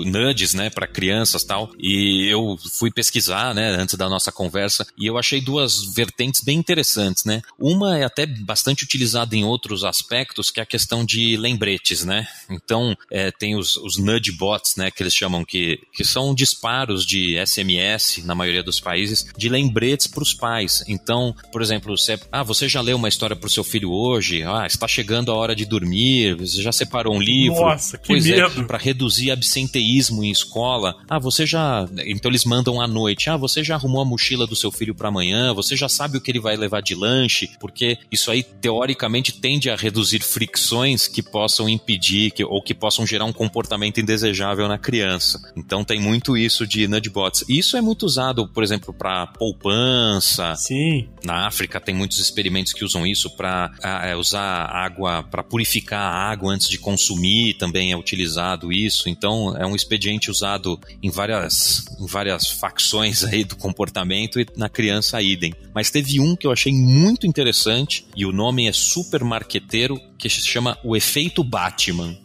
né, 0.56 0.70
para 0.72 0.88
crianças 0.88 1.44
tal, 1.44 1.70
e 1.78 2.28
eu 2.28 2.58
fui 2.80 2.92
pesquisar, 2.92 3.54
né, 3.54 3.70
antes 3.70 3.94
da 3.96 4.10
nossa 4.10 4.32
conversa, 4.32 4.86
e 4.98 5.06
eu 5.06 5.16
achei 5.16 5.40
duas 5.40 5.94
vertentes 5.94 6.42
bem 6.42 6.58
interessantes, 6.58 7.24
né. 7.24 7.42
Uma 7.60 8.00
é 8.00 8.04
até 8.04 8.26
bastante 8.26 8.84
utilizada 8.84 9.36
em 9.36 9.46
outros 9.46 9.84
aspectos, 9.84 10.50
que 10.50 10.60
é 10.60 10.64
a 10.64 10.66
questão 10.66 11.06
de 11.06 11.38
lembretes, 11.38 12.04
né. 12.04 12.28
Então, 12.50 12.98
é, 13.12 13.30
tem 13.30 13.56
os, 13.56 13.76
os 13.78 13.98
nudge 13.98 14.32
bots, 14.32 14.76
né, 14.76 14.90
que 14.90 15.04
eles 15.04 15.14
chamam, 15.14 15.46
que, 15.46 15.80
que 15.94 16.04
são 16.04 16.34
disparos 16.34 17.06
de 17.06 17.36
SMS, 17.46 18.24
na 18.26 18.34
maioria 18.34 18.64
dos 18.64 18.80
países, 18.80 19.28
de 19.38 19.50
lembretes 19.50 20.08
para 20.08 20.24
os 20.24 20.34
pais. 20.34 20.84
Então, 20.88 21.36
por 21.52 21.62
exemplo, 21.62 21.96
você, 21.96 22.20
ah, 22.32 22.42
você 22.42 22.68
já 22.68 22.82
leu 22.82 22.98
uma 22.98 23.08
história 23.10 23.36
para 23.36 23.48
o 23.48 23.52
seu 23.52 23.64
filho 23.64 23.92
hoje? 23.92 24.42
Ah, 24.42 24.66
está 24.66 24.88
chegando 24.88 25.32
a 25.32 25.36
hora 25.36 25.56
de 25.56 25.64
dormir, 25.66 26.36
você 26.36 26.60
já 26.60 26.72
separou 26.72 27.14
um 27.16 27.22
livro? 27.22 27.62
Nossa. 27.62 27.83
Nossa, 27.84 27.98
que 27.98 28.08
pois 28.08 28.26
medo. 28.26 28.62
É, 28.62 28.64
para 28.64 28.78
reduzir 28.78 29.32
absenteísmo 29.32 30.24
em 30.24 30.32
escola. 30.32 30.96
Ah, 31.10 31.20
você 31.20 31.46
já. 31.46 31.86
Então 32.06 32.32
eles 32.32 32.46
mandam 32.46 32.82
à 32.82 32.88
noite. 32.88 33.30
Ah, 33.30 33.36
você 33.36 33.64
já 33.64 33.76
arrumou 33.76 34.02
a 34.02 34.06
mochila 34.06 34.48
do 34.48 34.56
seu 34.56 34.72
filho 34.72 34.96
para 34.96 35.10
amanhã? 35.10 35.54
Você 35.54 35.76
já 35.76 35.90
sabe 35.90 36.18
o 36.18 36.22
que 36.22 36.32
ele 36.32 36.40
vai 36.40 36.56
levar 36.56 36.82
de 36.82 36.96
lanche? 36.96 37.50
Porque 37.60 37.98
isso 38.12 38.32
aí, 38.32 38.44
teoricamente, 38.44 39.34
tende 39.34 39.70
a 39.70 39.76
reduzir 39.76 40.22
fricções 40.22 41.08
que 41.08 41.22
possam 41.22 41.68
impedir 41.68 42.32
que, 42.32 42.44
ou 42.44 42.62
que 42.62 42.74
possam 42.74 43.06
gerar 43.06 43.26
um 43.26 43.34
comportamento 43.34 44.00
indesejável 44.00 44.68
na 44.68 44.78
criança. 44.78 45.52
Então 45.56 45.84
tem 45.84 46.00
muito 46.00 46.38
isso 46.38 46.66
de 46.66 46.88
nudgebots. 46.88 47.44
Isso 47.50 47.76
é 47.76 47.82
muito 47.82 48.04
usado, 48.04 48.48
por 48.48 48.64
exemplo, 48.64 48.94
para 48.94 49.28
poupança. 49.28 50.56
Sim. 50.56 51.10
Na 51.24 51.48
África 51.48 51.82
tem 51.82 51.94
muitos 51.94 52.20
experimentos 52.20 52.72
que 52.72 52.86
usam 52.86 53.06
isso 53.06 53.30
para 53.36 53.72
é, 53.84 54.16
usar 54.16 54.66
água, 54.66 55.24
para 55.24 55.44
purificar 55.44 56.02
a 56.02 56.32
água 56.32 56.54
antes 56.54 56.70
de 56.70 56.78
consumir 56.78 57.56
também 57.56 57.73
também 57.74 57.92
é 57.92 57.98
utilizado 57.98 58.72
isso, 58.72 59.10
então 59.10 59.58
é 59.58 59.66
um 59.66 59.76
expediente 59.76 60.30
usado 60.30 60.80
em 61.02 61.10
várias, 61.10 61.84
em 62.00 62.06
várias 62.06 62.52
facções 62.52 63.24
aí 63.24 63.44
do 63.44 63.56
comportamento 63.56 64.40
e 64.40 64.46
na 64.56 64.70
criança 64.70 65.20
idem. 65.20 65.56
Mas 65.74 65.90
teve 65.90 66.20
um 66.20 66.36
que 66.36 66.46
eu 66.46 66.52
achei 66.52 66.72
muito 66.72 67.26
interessante 67.26 68.06
e 68.16 68.28
o 68.28 68.32
nome 68.32 68.68
é 68.68 68.72
super 68.72 69.24
marqueteiro, 69.24 70.00
que 70.30 70.42
se 70.42 70.48
chama 70.48 70.78
O 70.84 70.96
Efeito 70.96 71.44
Batman. 71.44 72.16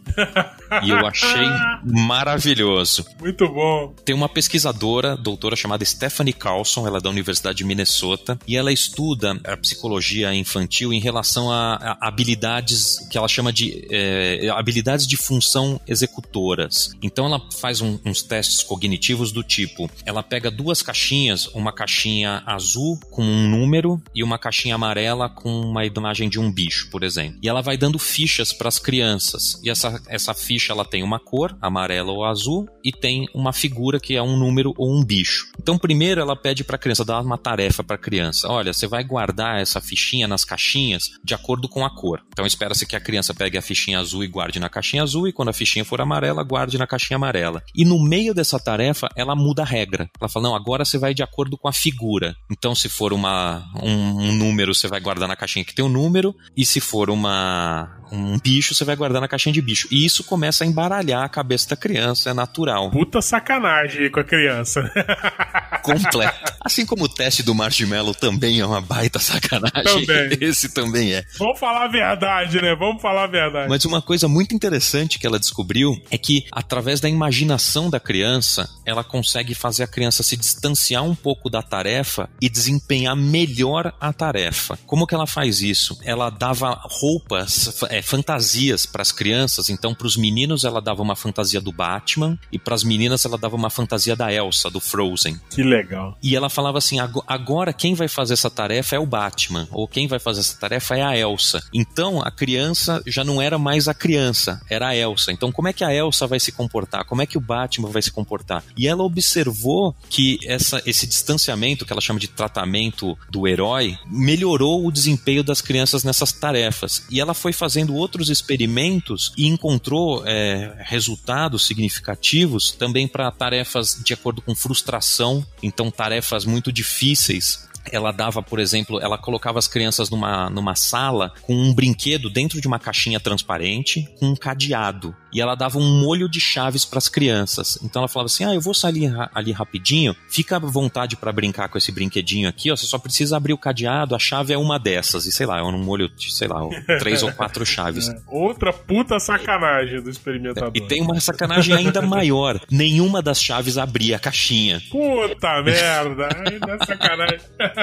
e 0.83 0.89
eu 0.89 1.05
achei 1.05 1.47
maravilhoso. 1.83 3.05
Muito 3.19 3.47
bom. 3.49 3.93
Tem 4.05 4.15
uma 4.15 4.29
pesquisadora, 4.29 5.17
doutora 5.17 5.55
chamada 5.55 5.83
Stephanie 5.83 6.33
Carlson, 6.33 6.87
ela 6.87 6.99
é 6.99 7.01
da 7.01 7.09
Universidade 7.09 7.57
de 7.57 7.63
Minnesota, 7.63 8.39
e 8.47 8.55
ela 8.55 8.71
estuda 8.71 9.39
a 9.43 9.57
psicologia 9.57 10.33
infantil 10.33 10.93
em 10.93 10.99
relação 10.99 11.51
a, 11.51 11.75
a 11.75 12.07
habilidades 12.07 13.05
que 13.09 13.17
ela 13.17 13.27
chama 13.27 13.51
de 13.51 13.85
é, 13.89 14.49
habilidades 14.49 15.05
de 15.05 15.17
função 15.17 15.79
executoras. 15.87 16.95
Então 17.01 17.25
ela 17.25 17.41
faz 17.59 17.81
um, 17.81 17.99
uns 18.05 18.21
testes 18.21 18.63
cognitivos 18.63 19.31
do 19.31 19.43
tipo: 19.43 19.89
ela 20.05 20.23
pega 20.23 20.49
duas 20.49 20.81
caixinhas, 20.81 21.47
uma 21.47 21.73
caixinha 21.73 22.43
azul 22.45 22.99
com 23.11 23.23
um 23.23 23.49
número 23.49 24.01
e 24.15 24.23
uma 24.23 24.37
caixinha 24.37 24.75
amarela 24.75 25.29
com 25.29 25.49
uma 25.61 25.85
imagem 25.85 26.29
de 26.29 26.39
um 26.39 26.51
bicho, 26.51 26.89
por 26.89 27.03
exemplo. 27.03 27.39
E 27.41 27.49
ela 27.49 27.61
vai 27.61 27.77
dando 27.77 27.88
fichas 27.97 28.53
para 28.53 28.67
as 28.67 28.77
crianças. 28.77 29.59
E 29.63 29.69
essa, 29.69 30.01
essa 30.07 30.33
ficha 30.33 30.73
ela 30.73 30.85
tem 30.85 31.01
uma 31.01 31.19
cor, 31.19 31.57
amarela 31.61 32.11
ou 32.11 32.25
azul, 32.25 32.67
e 32.83 32.91
tem 32.91 33.27
uma 33.33 33.53
figura 33.53 33.99
que 33.99 34.15
é 34.15 34.21
um 34.21 34.37
número 34.37 34.73
ou 34.77 34.93
um 34.93 35.03
bicho. 35.03 35.47
Então, 35.59 35.77
primeiro 35.77 36.21
ela 36.21 36.35
pede 36.35 36.63
para 36.63 36.75
a 36.75 36.79
criança 36.79 37.05
dar 37.05 37.21
uma 37.21 37.37
tarefa 37.37 37.83
para 37.83 37.95
a 37.95 37.99
criança. 37.99 38.47
Olha, 38.49 38.73
você 38.73 38.87
vai 38.87 39.03
guardar 39.03 39.61
essa 39.61 39.79
fichinha 39.79 40.27
nas 40.27 40.43
caixinhas 40.43 41.11
de 41.23 41.33
acordo 41.33 41.69
com 41.69 41.85
a 41.85 41.89
cor. 41.89 42.21
Então, 42.27 42.45
espera-se 42.45 42.85
que 42.85 42.95
a 42.95 42.99
criança 42.99 43.33
pegue 43.33 43.57
a 43.57 43.61
fichinha 43.61 43.99
azul 43.99 44.23
e 44.23 44.27
guarde 44.27 44.59
na 44.59 44.69
caixinha 44.69 45.03
azul, 45.03 45.27
e 45.27 45.33
quando 45.33 45.49
a 45.49 45.53
fichinha 45.53 45.85
for 45.85 46.01
amarela, 46.01 46.43
guarde 46.43 46.77
na 46.77 46.87
caixinha 46.87 47.15
amarela. 47.15 47.63
E 47.73 47.85
no 47.85 48.01
meio 48.01 48.33
dessa 48.33 48.59
tarefa, 48.59 49.09
ela 49.15 49.35
muda 49.35 49.61
a 49.61 49.65
regra. 49.65 50.09
Ela 50.19 50.29
fala: 50.29 50.49
não, 50.49 50.55
agora 50.55 50.83
você 50.83 50.97
vai 50.97 51.13
de 51.13 51.23
acordo 51.23 51.57
com 51.57 51.67
a 51.67 51.73
figura. 51.73 52.35
Então, 52.51 52.75
se 52.75 52.89
for 52.89 53.13
uma, 53.13 53.63
um, 53.81 54.29
um 54.29 54.31
número, 54.33 54.73
você 54.73 54.87
vai 54.87 54.99
guardar 54.99 55.27
na 55.27 55.35
caixinha 55.35 55.63
que 55.63 55.73
tem 55.73 55.85
o 55.85 55.87
um 55.87 55.91
número, 55.91 56.35
e 56.55 56.65
se 56.65 56.79
for 56.79 57.09
uma 57.09 57.78
um 58.11 58.37
bicho, 58.39 58.73
você 58.73 58.83
vai 58.83 58.95
guardar 58.95 59.21
na 59.21 59.27
caixinha 59.27 59.53
de 59.53 59.61
bicho. 59.61 59.87
E 59.91 60.05
isso 60.05 60.23
começa 60.23 60.63
a 60.63 60.67
embaralhar 60.67 61.23
a 61.23 61.29
cabeça 61.29 61.69
da 61.69 61.75
criança, 61.75 62.29
é 62.29 62.33
natural. 62.33 62.89
Puta 62.91 63.21
sacanagem 63.21 64.09
com 64.09 64.19
a 64.19 64.23
criança. 64.23 64.91
Completo. 65.83 66.53
Assim 66.61 66.85
como 66.85 67.05
o 67.05 67.09
teste 67.09 67.43
do 67.43 67.55
marshmallow 67.55 68.13
também 68.13 68.59
é 68.59 68.65
uma 68.65 68.81
baita 68.81 69.19
sacanagem. 69.19 70.05
Também. 70.05 70.37
Esse 70.41 70.73
também 70.73 71.13
é. 71.13 71.23
Vamos 71.37 71.59
falar 71.59 71.85
a 71.85 71.87
verdade, 71.87 72.61
né? 72.61 72.75
Vamos 72.75 73.01
falar 73.01 73.25
a 73.25 73.27
verdade. 73.27 73.69
Mas 73.69 73.85
uma 73.85 74.01
coisa 74.01 74.27
muito 74.27 74.53
interessante 74.53 75.19
que 75.19 75.25
ela 75.25 75.39
descobriu 75.39 75.95
é 76.11 76.17
que, 76.17 76.45
através 76.51 76.99
da 76.99 77.09
imaginação 77.09 77.89
da 77.89 77.99
criança, 77.99 78.69
ela 78.85 79.03
consegue 79.03 79.53
fazer 79.53 79.83
a 79.83 79.87
criança 79.87 80.23
se 80.23 80.35
distanciar 80.35 81.03
um 81.03 81.15
pouco 81.15 81.49
da 81.49 81.61
tarefa 81.61 82.29
e 82.41 82.49
desempenhar 82.49 83.15
melhor 83.15 83.93
a 83.99 84.11
tarefa. 84.11 84.77
Como 84.85 85.07
que 85.07 85.15
ela 85.15 85.27
faz 85.27 85.61
isso? 85.61 85.97
Ela 86.03 86.29
dava 86.29 86.79
roupas, 86.83 87.58
é, 87.89 88.01
fantasias 88.01 88.85
para 88.85 89.01
as 89.01 89.11
crianças. 89.11 89.69
Então, 89.69 89.93
para 89.93 90.07
os 90.07 90.15
meninos, 90.15 90.63
ela 90.63 90.81
dava 90.81 91.01
uma 91.01 91.15
fantasia 91.15 91.61
do 91.61 91.71
Batman 91.71 92.37
e 92.51 92.59
para 92.59 92.75
as 92.75 92.83
meninas, 92.83 93.25
ela 93.25 93.37
dava 93.37 93.55
uma 93.55 93.69
fantasia 93.69 94.15
da 94.15 94.31
Elsa, 94.31 94.69
do 94.69 94.79
Frozen. 94.79 95.39
Que 95.49 95.63
legal. 95.63 96.17
E 96.21 96.35
ela 96.35 96.49
falava 96.49 96.77
assim: 96.77 96.97
agora 97.27 97.73
quem 97.73 97.93
vai 97.93 98.07
fazer 98.07 98.33
essa 98.33 98.49
tarefa 98.49 98.95
é 98.95 98.99
o 98.99 99.05
Batman, 99.05 99.67
ou 99.71 99.87
quem 99.87 100.07
vai 100.07 100.19
fazer 100.19 100.41
essa 100.41 100.57
tarefa 100.57 100.95
é 100.95 101.01
a 101.01 101.17
Elsa. 101.17 101.61
Então, 101.73 102.21
a 102.21 102.31
criança 102.31 103.01
já 103.05 103.23
não 103.23 103.41
era 103.41 103.57
mais 103.57 103.87
a 103.87 103.93
criança, 103.93 104.61
era 104.69 104.89
a 104.89 104.95
Elsa. 104.95 105.31
Então, 105.31 105.51
como 105.51 105.67
é 105.67 105.73
que 105.73 105.83
a 105.83 105.93
Elsa 105.93 106.27
vai 106.27 106.39
se 106.39 106.51
comportar? 106.51 107.05
Como 107.05 107.21
é 107.21 107.25
que 107.25 107.37
o 107.37 107.41
Batman 107.41 107.89
vai 107.89 108.01
se 108.01 108.11
comportar? 108.11 108.63
E 108.77 108.87
ela 108.87 109.03
observou 109.03 109.95
que 110.09 110.39
essa, 110.45 110.81
esse 110.85 111.07
distanciamento, 111.07 111.85
que 111.85 111.91
ela 111.91 112.01
chama 112.01 112.19
de 112.19 112.27
tratamento 112.27 113.17
do 113.29 113.47
herói, 113.47 113.97
melhorou 114.05 114.85
o 114.85 114.91
desempenho 114.91 115.43
das 115.43 115.61
crianças 115.61 116.03
nessas 116.03 116.31
tarefas. 116.31 117.03
E 117.09 117.19
ela 117.19 117.33
foi 117.33 117.48
fazendo 117.53 117.95
outros 117.95 118.29
experimentos 118.29 119.33
e 119.37 119.47
encontrou 119.47 120.23
é, 120.25 120.75
resultados 120.85 121.65
significativos 121.65 122.71
também 122.71 123.07
para 123.07 123.31
tarefas 123.31 124.01
de 124.03 124.13
acordo 124.13 124.41
com 124.41 124.55
frustração, 124.55 125.45
então 125.61 125.91
tarefas 125.91 126.45
muito 126.45 126.71
difíceis 126.71 127.68
ela 127.91 128.11
dava, 128.11 128.41
por 128.41 128.59
exemplo, 128.59 128.99
ela 128.99 129.17
colocava 129.17 129.59
as 129.59 129.67
crianças 129.67 130.09
numa, 130.09 130.49
numa 130.49 130.75
sala 130.75 131.33
com 131.43 131.53
um 131.53 131.73
brinquedo 131.73 132.29
dentro 132.29 132.59
de 132.61 132.67
uma 132.67 132.79
caixinha 132.79 133.19
transparente 133.19 134.07
com 134.19 134.27
um 134.27 134.35
cadeado. 134.35 135.15
E 135.31 135.39
ela 135.39 135.55
dava 135.55 135.77
um 135.77 136.01
molho 136.01 136.27
de 136.27 136.39
chaves 136.39 136.85
para 136.85 136.97
as 136.97 137.07
crianças. 137.07 137.77
Então 137.83 138.01
ela 138.01 138.07
falava 138.07 138.25
assim: 138.25 138.43
Ah, 138.43 138.53
eu 138.53 138.61
vou 138.61 138.73
sair 138.73 139.11
ali, 139.33 139.51
rapidinho, 139.51 140.15
fica 140.27 140.55
à 140.55 140.59
vontade 140.59 141.15
para 141.15 141.31
brincar 141.31 141.69
com 141.69 141.77
esse 141.77 141.91
brinquedinho 141.91 142.49
aqui, 142.49 142.71
ó. 142.71 142.75
Você 142.75 142.87
só 142.87 142.97
precisa 142.97 143.37
abrir 143.37 143.53
o 143.53 143.57
cadeado, 143.57 144.15
a 144.15 144.19
chave 144.19 144.53
é 144.53 144.57
uma 144.57 144.79
dessas. 144.79 145.25
E 145.25 145.31
sei 145.31 145.45
lá, 145.45 145.59
é 145.59 145.63
um 145.63 145.77
molho 145.77 146.09
de, 146.09 146.33
sei 146.33 146.47
lá, 146.47 146.61
três 146.99 147.21
ou 147.21 147.31
quatro 147.31 147.65
chaves. 147.65 148.09
É. 148.09 148.17
Outra 148.27 148.73
puta 148.73 149.19
sacanagem 149.19 150.01
do 150.01 150.09
experimentador. 150.09 150.71
E 150.73 150.81
tem 150.81 151.01
uma 151.01 151.19
sacanagem 151.19 151.75
ainda 151.75 152.01
maior: 152.01 152.59
nenhuma 152.71 153.21
das 153.21 153.41
chaves 153.41 153.77
abria 153.77 154.15
a 154.15 154.19
caixinha. 154.19 154.81
Puta 154.89 155.61
merda, 155.61 156.29
ainda 156.35 156.73
é 156.73 156.85
sacanagem. 156.85 157.39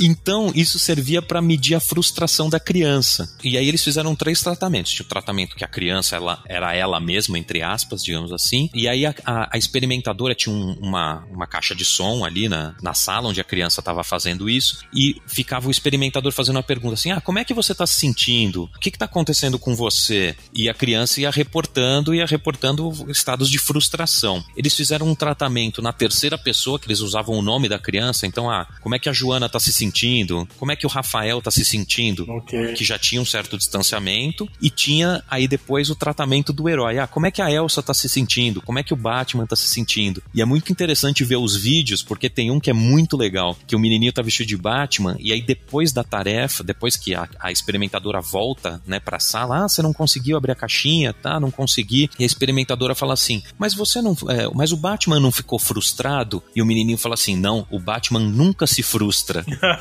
então, 0.00 0.52
isso 0.54 0.78
servia 0.78 1.22
para 1.22 1.42
medir 1.42 1.74
a 1.74 1.80
frustração 1.80 2.48
da 2.48 2.60
criança. 2.60 3.28
E 3.42 3.56
aí 3.56 3.68
eles 3.68 3.82
fizeram 3.82 4.14
três 4.14 4.40
tratamentos. 4.40 4.92
Tinha 4.92 5.04
o 5.04 5.08
tratamento 5.08 5.56
que 5.56 5.64
a 5.64 5.68
criança 5.68 6.16
ela, 6.16 6.42
era 6.48 6.74
ela 6.74 7.00
mesma, 7.00 7.38
entre 7.38 7.62
aspas, 7.62 8.02
digamos 8.02 8.32
assim. 8.32 8.68
E 8.74 8.88
aí 8.88 9.06
a, 9.06 9.14
a, 9.24 9.50
a 9.54 9.58
experimentadora 9.58 10.34
tinha 10.34 10.54
um, 10.54 10.72
uma, 10.80 11.24
uma 11.30 11.46
caixa 11.46 11.74
de 11.74 11.84
som 11.84 12.24
ali 12.24 12.48
na, 12.48 12.74
na 12.82 12.94
sala 12.94 13.28
onde 13.28 13.40
a 13.40 13.44
criança 13.44 13.80
estava 13.80 14.02
fazendo 14.04 14.48
isso. 14.48 14.80
E 14.94 15.16
ficava 15.26 15.68
o 15.68 15.70
experimentador 15.70 16.32
fazendo 16.32 16.56
uma 16.56 16.62
pergunta 16.62 16.94
assim: 16.94 17.10
Ah, 17.10 17.20
como 17.20 17.38
é 17.38 17.44
que 17.44 17.54
você 17.54 17.72
está 17.72 17.86
se 17.86 17.98
sentindo? 17.98 18.64
O 18.64 18.78
que 18.78 18.88
está 18.88 19.04
acontecendo 19.04 19.58
com 19.58 19.74
você? 19.74 20.36
E 20.54 20.68
a 20.68 20.74
criança 20.74 21.20
ia 21.20 21.30
reportando, 21.30 22.14
ia 22.14 22.26
reportando 22.26 22.90
estados 23.10 23.48
de 23.48 23.58
frustração. 23.58 24.44
Eles 24.56 24.74
fizeram 24.74 25.06
um 25.06 25.14
tratamento 25.14 25.82
na 25.82 25.92
terceira 25.92 26.38
pessoa, 26.38 26.78
que 26.78 26.86
eles 26.86 27.00
usavam 27.00 27.36
o 27.36 27.42
nome 27.42 27.68
da 27.68 27.78
criança. 27.78 28.26
Então, 28.26 28.50
ah, 28.50 28.66
como 28.80 28.94
é 28.94 28.98
que 28.98 29.08
a 29.08 29.12
Joana 29.26 29.48
tá 29.48 29.58
se 29.58 29.72
sentindo, 29.72 30.48
como 30.56 30.70
é 30.72 30.76
que 30.76 30.86
o 30.86 30.88
Rafael 30.88 31.42
tá 31.42 31.50
se 31.50 31.64
sentindo, 31.64 32.30
okay. 32.30 32.74
que 32.74 32.84
já 32.84 32.98
tinha 32.98 33.20
um 33.20 33.24
certo 33.24 33.58
distanciamento, 33.58 34.48
e 34.62 34.70
tinha 34.70 35.22
aí 35.28 35.48
depois 35.48 35.90
o 35.90 35.96
tratamento 35.96 36.52
do 36.52 36.68
herói. 36.68 36.98
Ah, 36.98 37.06
como 37.06 37.26
é 37.26 37.30
que 37.30 37.42
a 37.42 37.50
Elsa 37.50 37.82
tá 37.82 37.92
se 37.92 38.08
sentindo, 38.08 38.62
como 38.62 38.78
é 38.78 38.82
que 38.82 38.92
o 38.94 38.96
Batman 38.96 39.46
tá 39.46 39.56
se 39.56 39.66
sentindo. 39.68 40.22
E 40.32 40.40
é 40.40 40.44
muito 40.44 40.70
interessante 40.70 41.24
ver 41.24 41.36
os 41.36 41.56
vídeos, 41.56 42.02
porque 42.02 42.30
tem 42.30 42.50
um 42.50 42.60
que 42.60 42.70
é 42.70 42.72
muito 42.72 43.16
legal, 43.16 43.56
que 43.66 43.74
o 43.74 43.78
menininho 43.78 44.12
tá 44.12 44.22
vestido 44.22 44.48
de 44.48 44.56
Batman, 44.56 45.16
e 45.18 45.32
aí 45.32 45.42
depois 45.42 45.92
da 45.92 46.04
tarefa, 46.04 46.62
depois 46.62 46.96
que 46.96 47.14
a, 47.14 47.28
a 47.40 47.50
experimentadora 47.50 48.20
volta, 48.20 48.80
né, 48.86 49.00
pra 49.00 49.18
sala, 49.18 49.64
ah, 49.64 49.68
você 49.68 49.82
não 49.82 49.92
conseguiu 49.92 50.36
abrir 50.36 50.52
a 50.52 50.56
caixinha, 50.56 51.12
tá, 51.12 51.40
não 51.40 51.50
consegui, 51.50 52.08
e 52.18 52.22
a 52.22 52.26
experimentadora 52.26 52.94
fala 52.94 53.14
assim, 53.14 53.42
mas 53.58 53.74
você 53.74 54.00
não, 54.00 54.16
é, 54.28 54.48
mas 54.54 54.72
o 54.72 54.76
Batman 54.76 55.18
não 55.18 55.32
ficou 55.32 55.58
frustrado? 55.58 56.42
E 56.54 56.62
o 56.62 56.66
menininho 56.66 56.98
fala 56.98 57.14
assim, 57.14 57.36
não, 57.36 57.66
o 57.70 57.78
Batman 57.78 58.20
nunca 58.20 58.66
se 58.66 58.82
frustra. 58.82 59.15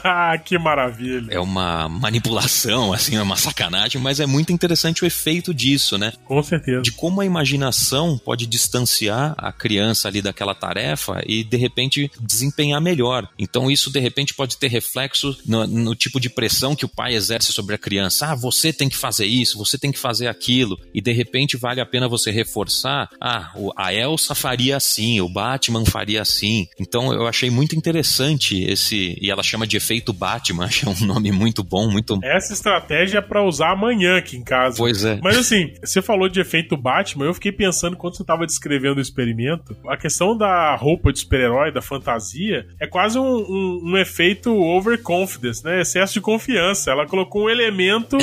que 0.45 0.57
maravilha. 0.57 1.33
É 1.33 1.39
uma 1.39 1.89
manipulação, 1.89 2.93
assim, 2.93 3.15
é 3.15 3.21
uma 3.21 3.35
sacanagem, 3.35 4.01
mas 4.01 4.19
é 4.19 4.25
muito 4.25 4.51
interessante 4.51 5.03
o 5.03 5.07
efeito 5.07 5.53
disso, 5.53 5.97
né? 5.97 6.13
Com 6.25 6.41
certeza. 6.43 6.81
De 6.81 6.91
como 6.91 7.21
a 7.21 7.25
imaginação 7.25 8.17
pode 8.17 8.45
distanciar 8.45 9.33
a 9.37 9.51
criança 9.51 10.07
ali 10.07 10.21
daquela 10.21 10.55
tarefa 10.55 11.21
e, 11.25 11.43
de 11.43 11.57
repente, 11.57 12.11
desempenhar 12.19 12.81
melhor. 12.81 13.27
Então, 13.37 13.69
isso, 13.69 13.91
de 13.91 13.99
repente, 13.99 14.33
pode 14.33 14.57
ter 14.57 14.67
reflexo 14.67 15.37
no, 15.45 15.65
no 15.67 15.95
tipo 15.95 16.19
de 16.19 16.29
pressão 16.29 16.75
que 16.75 16.85
o 16.85 16.89
pai 16.89 17.15
exerce 17.15 17.51
sobre 17.51 17.75
a 17.75 17.77
criança. 17.77 18.27
Ah, 18.27 18.35
você 18.35 18.71
tem 18.71 18.89
que 18.89 18.97
fazer 18.97 19.25
isso, 19.25 19.57
você 19.57 19.77
tem 19.77 19.91
que 19.91 19.99
fazer 19.99 20.27
aquilo. 20.27 20.79
E, 20.93 21.01
de 21.01 21.11
repente, 21.11 21.57
vale 21.57 21.81
a 21.81 21.85
pena 21.85 22.07
você 22.07 22.31
reforçar. 22.31 23.09
Ah, 23.19 23.53
a 23.75 23.93
Elsa 23.93 24.35
faria 24.35 24.77
assim, 24.77 25.19
o 25.21 25.29
Batman 25.29 25.85
faria 25.85 26.21
assim. 26.21 26.67
Então, 26.79 27.13
eu 27.13 27.27
achei 27.27 27.49
muito 27.49 27.75
interessante 27.75 28.63
esse. 28.63 29.17
E 29.25 29.31
ela 29.31 29.41
chama 29.41 29.65
de 29.65 29.75
efeito 29.75 30.13
Batman, 30.13 30.65
acho 30.65 30.87
um 30.87 31.05
nome 31.05 31.31
muito 31.31 31.63
bom, 31.63 31.89
muito. 31.89 32.19
Essa 32.23 32.53
estratégia 32.53 33.17
é 33.17 33.21
para 33.21 33.43
usar 33.43 33.71
amanhã 33.71 34.17
aqui 34.17 34.37
em 34.37 34.43
casa. 34.43 34.77
Pois 34.77 35.03
é. 35.03 35.19
Mas 35.23 35.35
assim, 35.35 35.73
você 35.83 35.99
falou 35.99 36.29
de 36.29 36.39
efeito 36.39 36.77
Batman, 36.77 37.25
eu 37.25 37.33
fiquei 37.33 37.51
pensando 37.51 37.97
quando 37.97 38.15
você 38.15 38.21
estava 38.21 38.45
descrevendo 38.45 38.97
o 38.97 39.01
experimento, 39.01 39.75
a 39.87 39.97
questão 39.97 40.37
da 40.37 40.75
roupa 40.75 41.11
de 41.11 41.19
super-herói, 41.19 41.71
da 41.71 41.81
fantasia, 41.81 42.67
é 42.79 42.85
quase 42.85 43.17
um, 43.17 43.23
um, 43.23 43.81
um, 43.85 43.97
efeito 43.97 44.53
overconfidence, 44.53 45.63
né? 45.63 45.81
Excesso 45.81 46.13
de 46.13 46.21
confiança. 46.21 46.91
Ela 46.91 47.07
colocou 47.07 47.45
um 47.45 47.49
elemento 47.49 48.17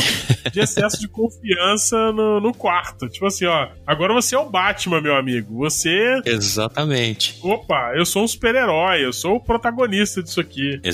de 0.52 0.60
excesso 0.60 1.00
de 1.00 1.08
confiança 1.08 2.12
no, 2.12 2.40
no 2.40 2.54
quarto. 2.54 3.08
Tipo 3.08 3.26
assim, 3.26 3.46
ó, 3.46 3.68
agora 3.84 4.14
você 4.14 4.36
é 4.36 4.38
o 4.38 4.48
Batman, 4.48 5.00
meu 5.00 5.16
amigo. 5.16 5.56
Você. 5.58 6.20
Exatamente. 6.24 7.38
Opa, 7.42 7.92
eu 7.96 8.06
sou 8.06 8.22
um 8.22 8.28
super-herói, 8.28 9.04
eu 9.04 9.12
sou 9.12 9.36
o 9.36 9.40
protagonista 9.40 10.22
disso 10.22 10.40
aqui. 10.40 10.80
Exatamente, 10.84 10.91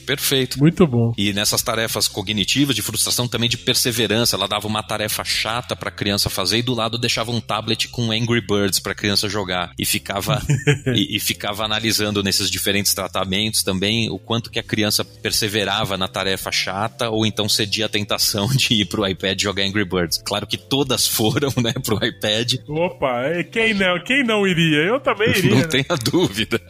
perfeito. 0.00 0.58
Muito 0.58 0.86
bom. 0.86 1.12
E 1.16 1.32
nessas 1.32 1.62
tarefas 1.62 2.08
cognitivas, 2.08 2.74
de 2.74 2.82
frustração, 2.82 3.28
também 3.28 3.48
de 3.48 3.56
perseverança, 3.56 4.36
ela 4.36 4.46
dava 4.46 4.66
uma 4.66 4.82
tarefa 4.82 5.24
chata 5.24 5.74
para 5.74 5.88
a 5.88 5.92
criança 5.92 6.28
fazer 6.28 6.58
e 6.58 6.62
do 6.62 6.74
lado 6.74 6.98
deixava 6.98 7.30
um 7.30 7.40
tablet 7.40 7.88
com 7.88 8.10
Angry 8.10 8.40
Birds 8.40 8.78
para 8.78 8.92
a 8.92 8.94
criança 8.94 9.28
jogar 9.28 9.72
e 9.78 9.86
ficava 9.86 10.42
e, 10.94 11.16
e, 11.16 11.20
ficava 11.20 11.64
analisando 11.64 12.22
nesses 12.22 12.50
diferentes 12.50 12.92
tratamentos 12.92 13.62
também 13.62 14.10
o 14.10 14.18
quanto 14.18 14.50
que 14.50 14.58
a 14.58 14.62
criança 14.62 15.04
perseverava 15.04 15.96
na 15.96 16.08
tarefa 16.08 16.50
chata 16.50 17.08
ou 17.08 17.24
então 17.24 17.48
cedia 17.48 17.86
a 17.86 17.88
tentação 17.88 18.48
de 18.54 18.74
ir 18.74 18.86
pro 18.86 19.06
iPad 19.06 19.40
jogar 19.40 19.64
Angry 19.64 19.84
Birds. 19.84 20.18
Claro 20.24 20.46
que 20.46 20.58
todas 20.58 21.06
foram, 21.06 21.52
né, 21.62 21.72
pro 21.84 22.04
iPad. 22.04 22.54
Opa, 22.68 23.22
quem 23.50 23.74
não, 23.74 24.02
quem 24.04 24.24
não 24.24 24.46
iria? 24.46 24.78
Eu 24.78 25.00
também 25.00 25.30
iria. 25.36 25.50
Não 25.50 25.58
né? 25.58 25.66
tenha 25.66 25.96
dúvida. 26.02 26.60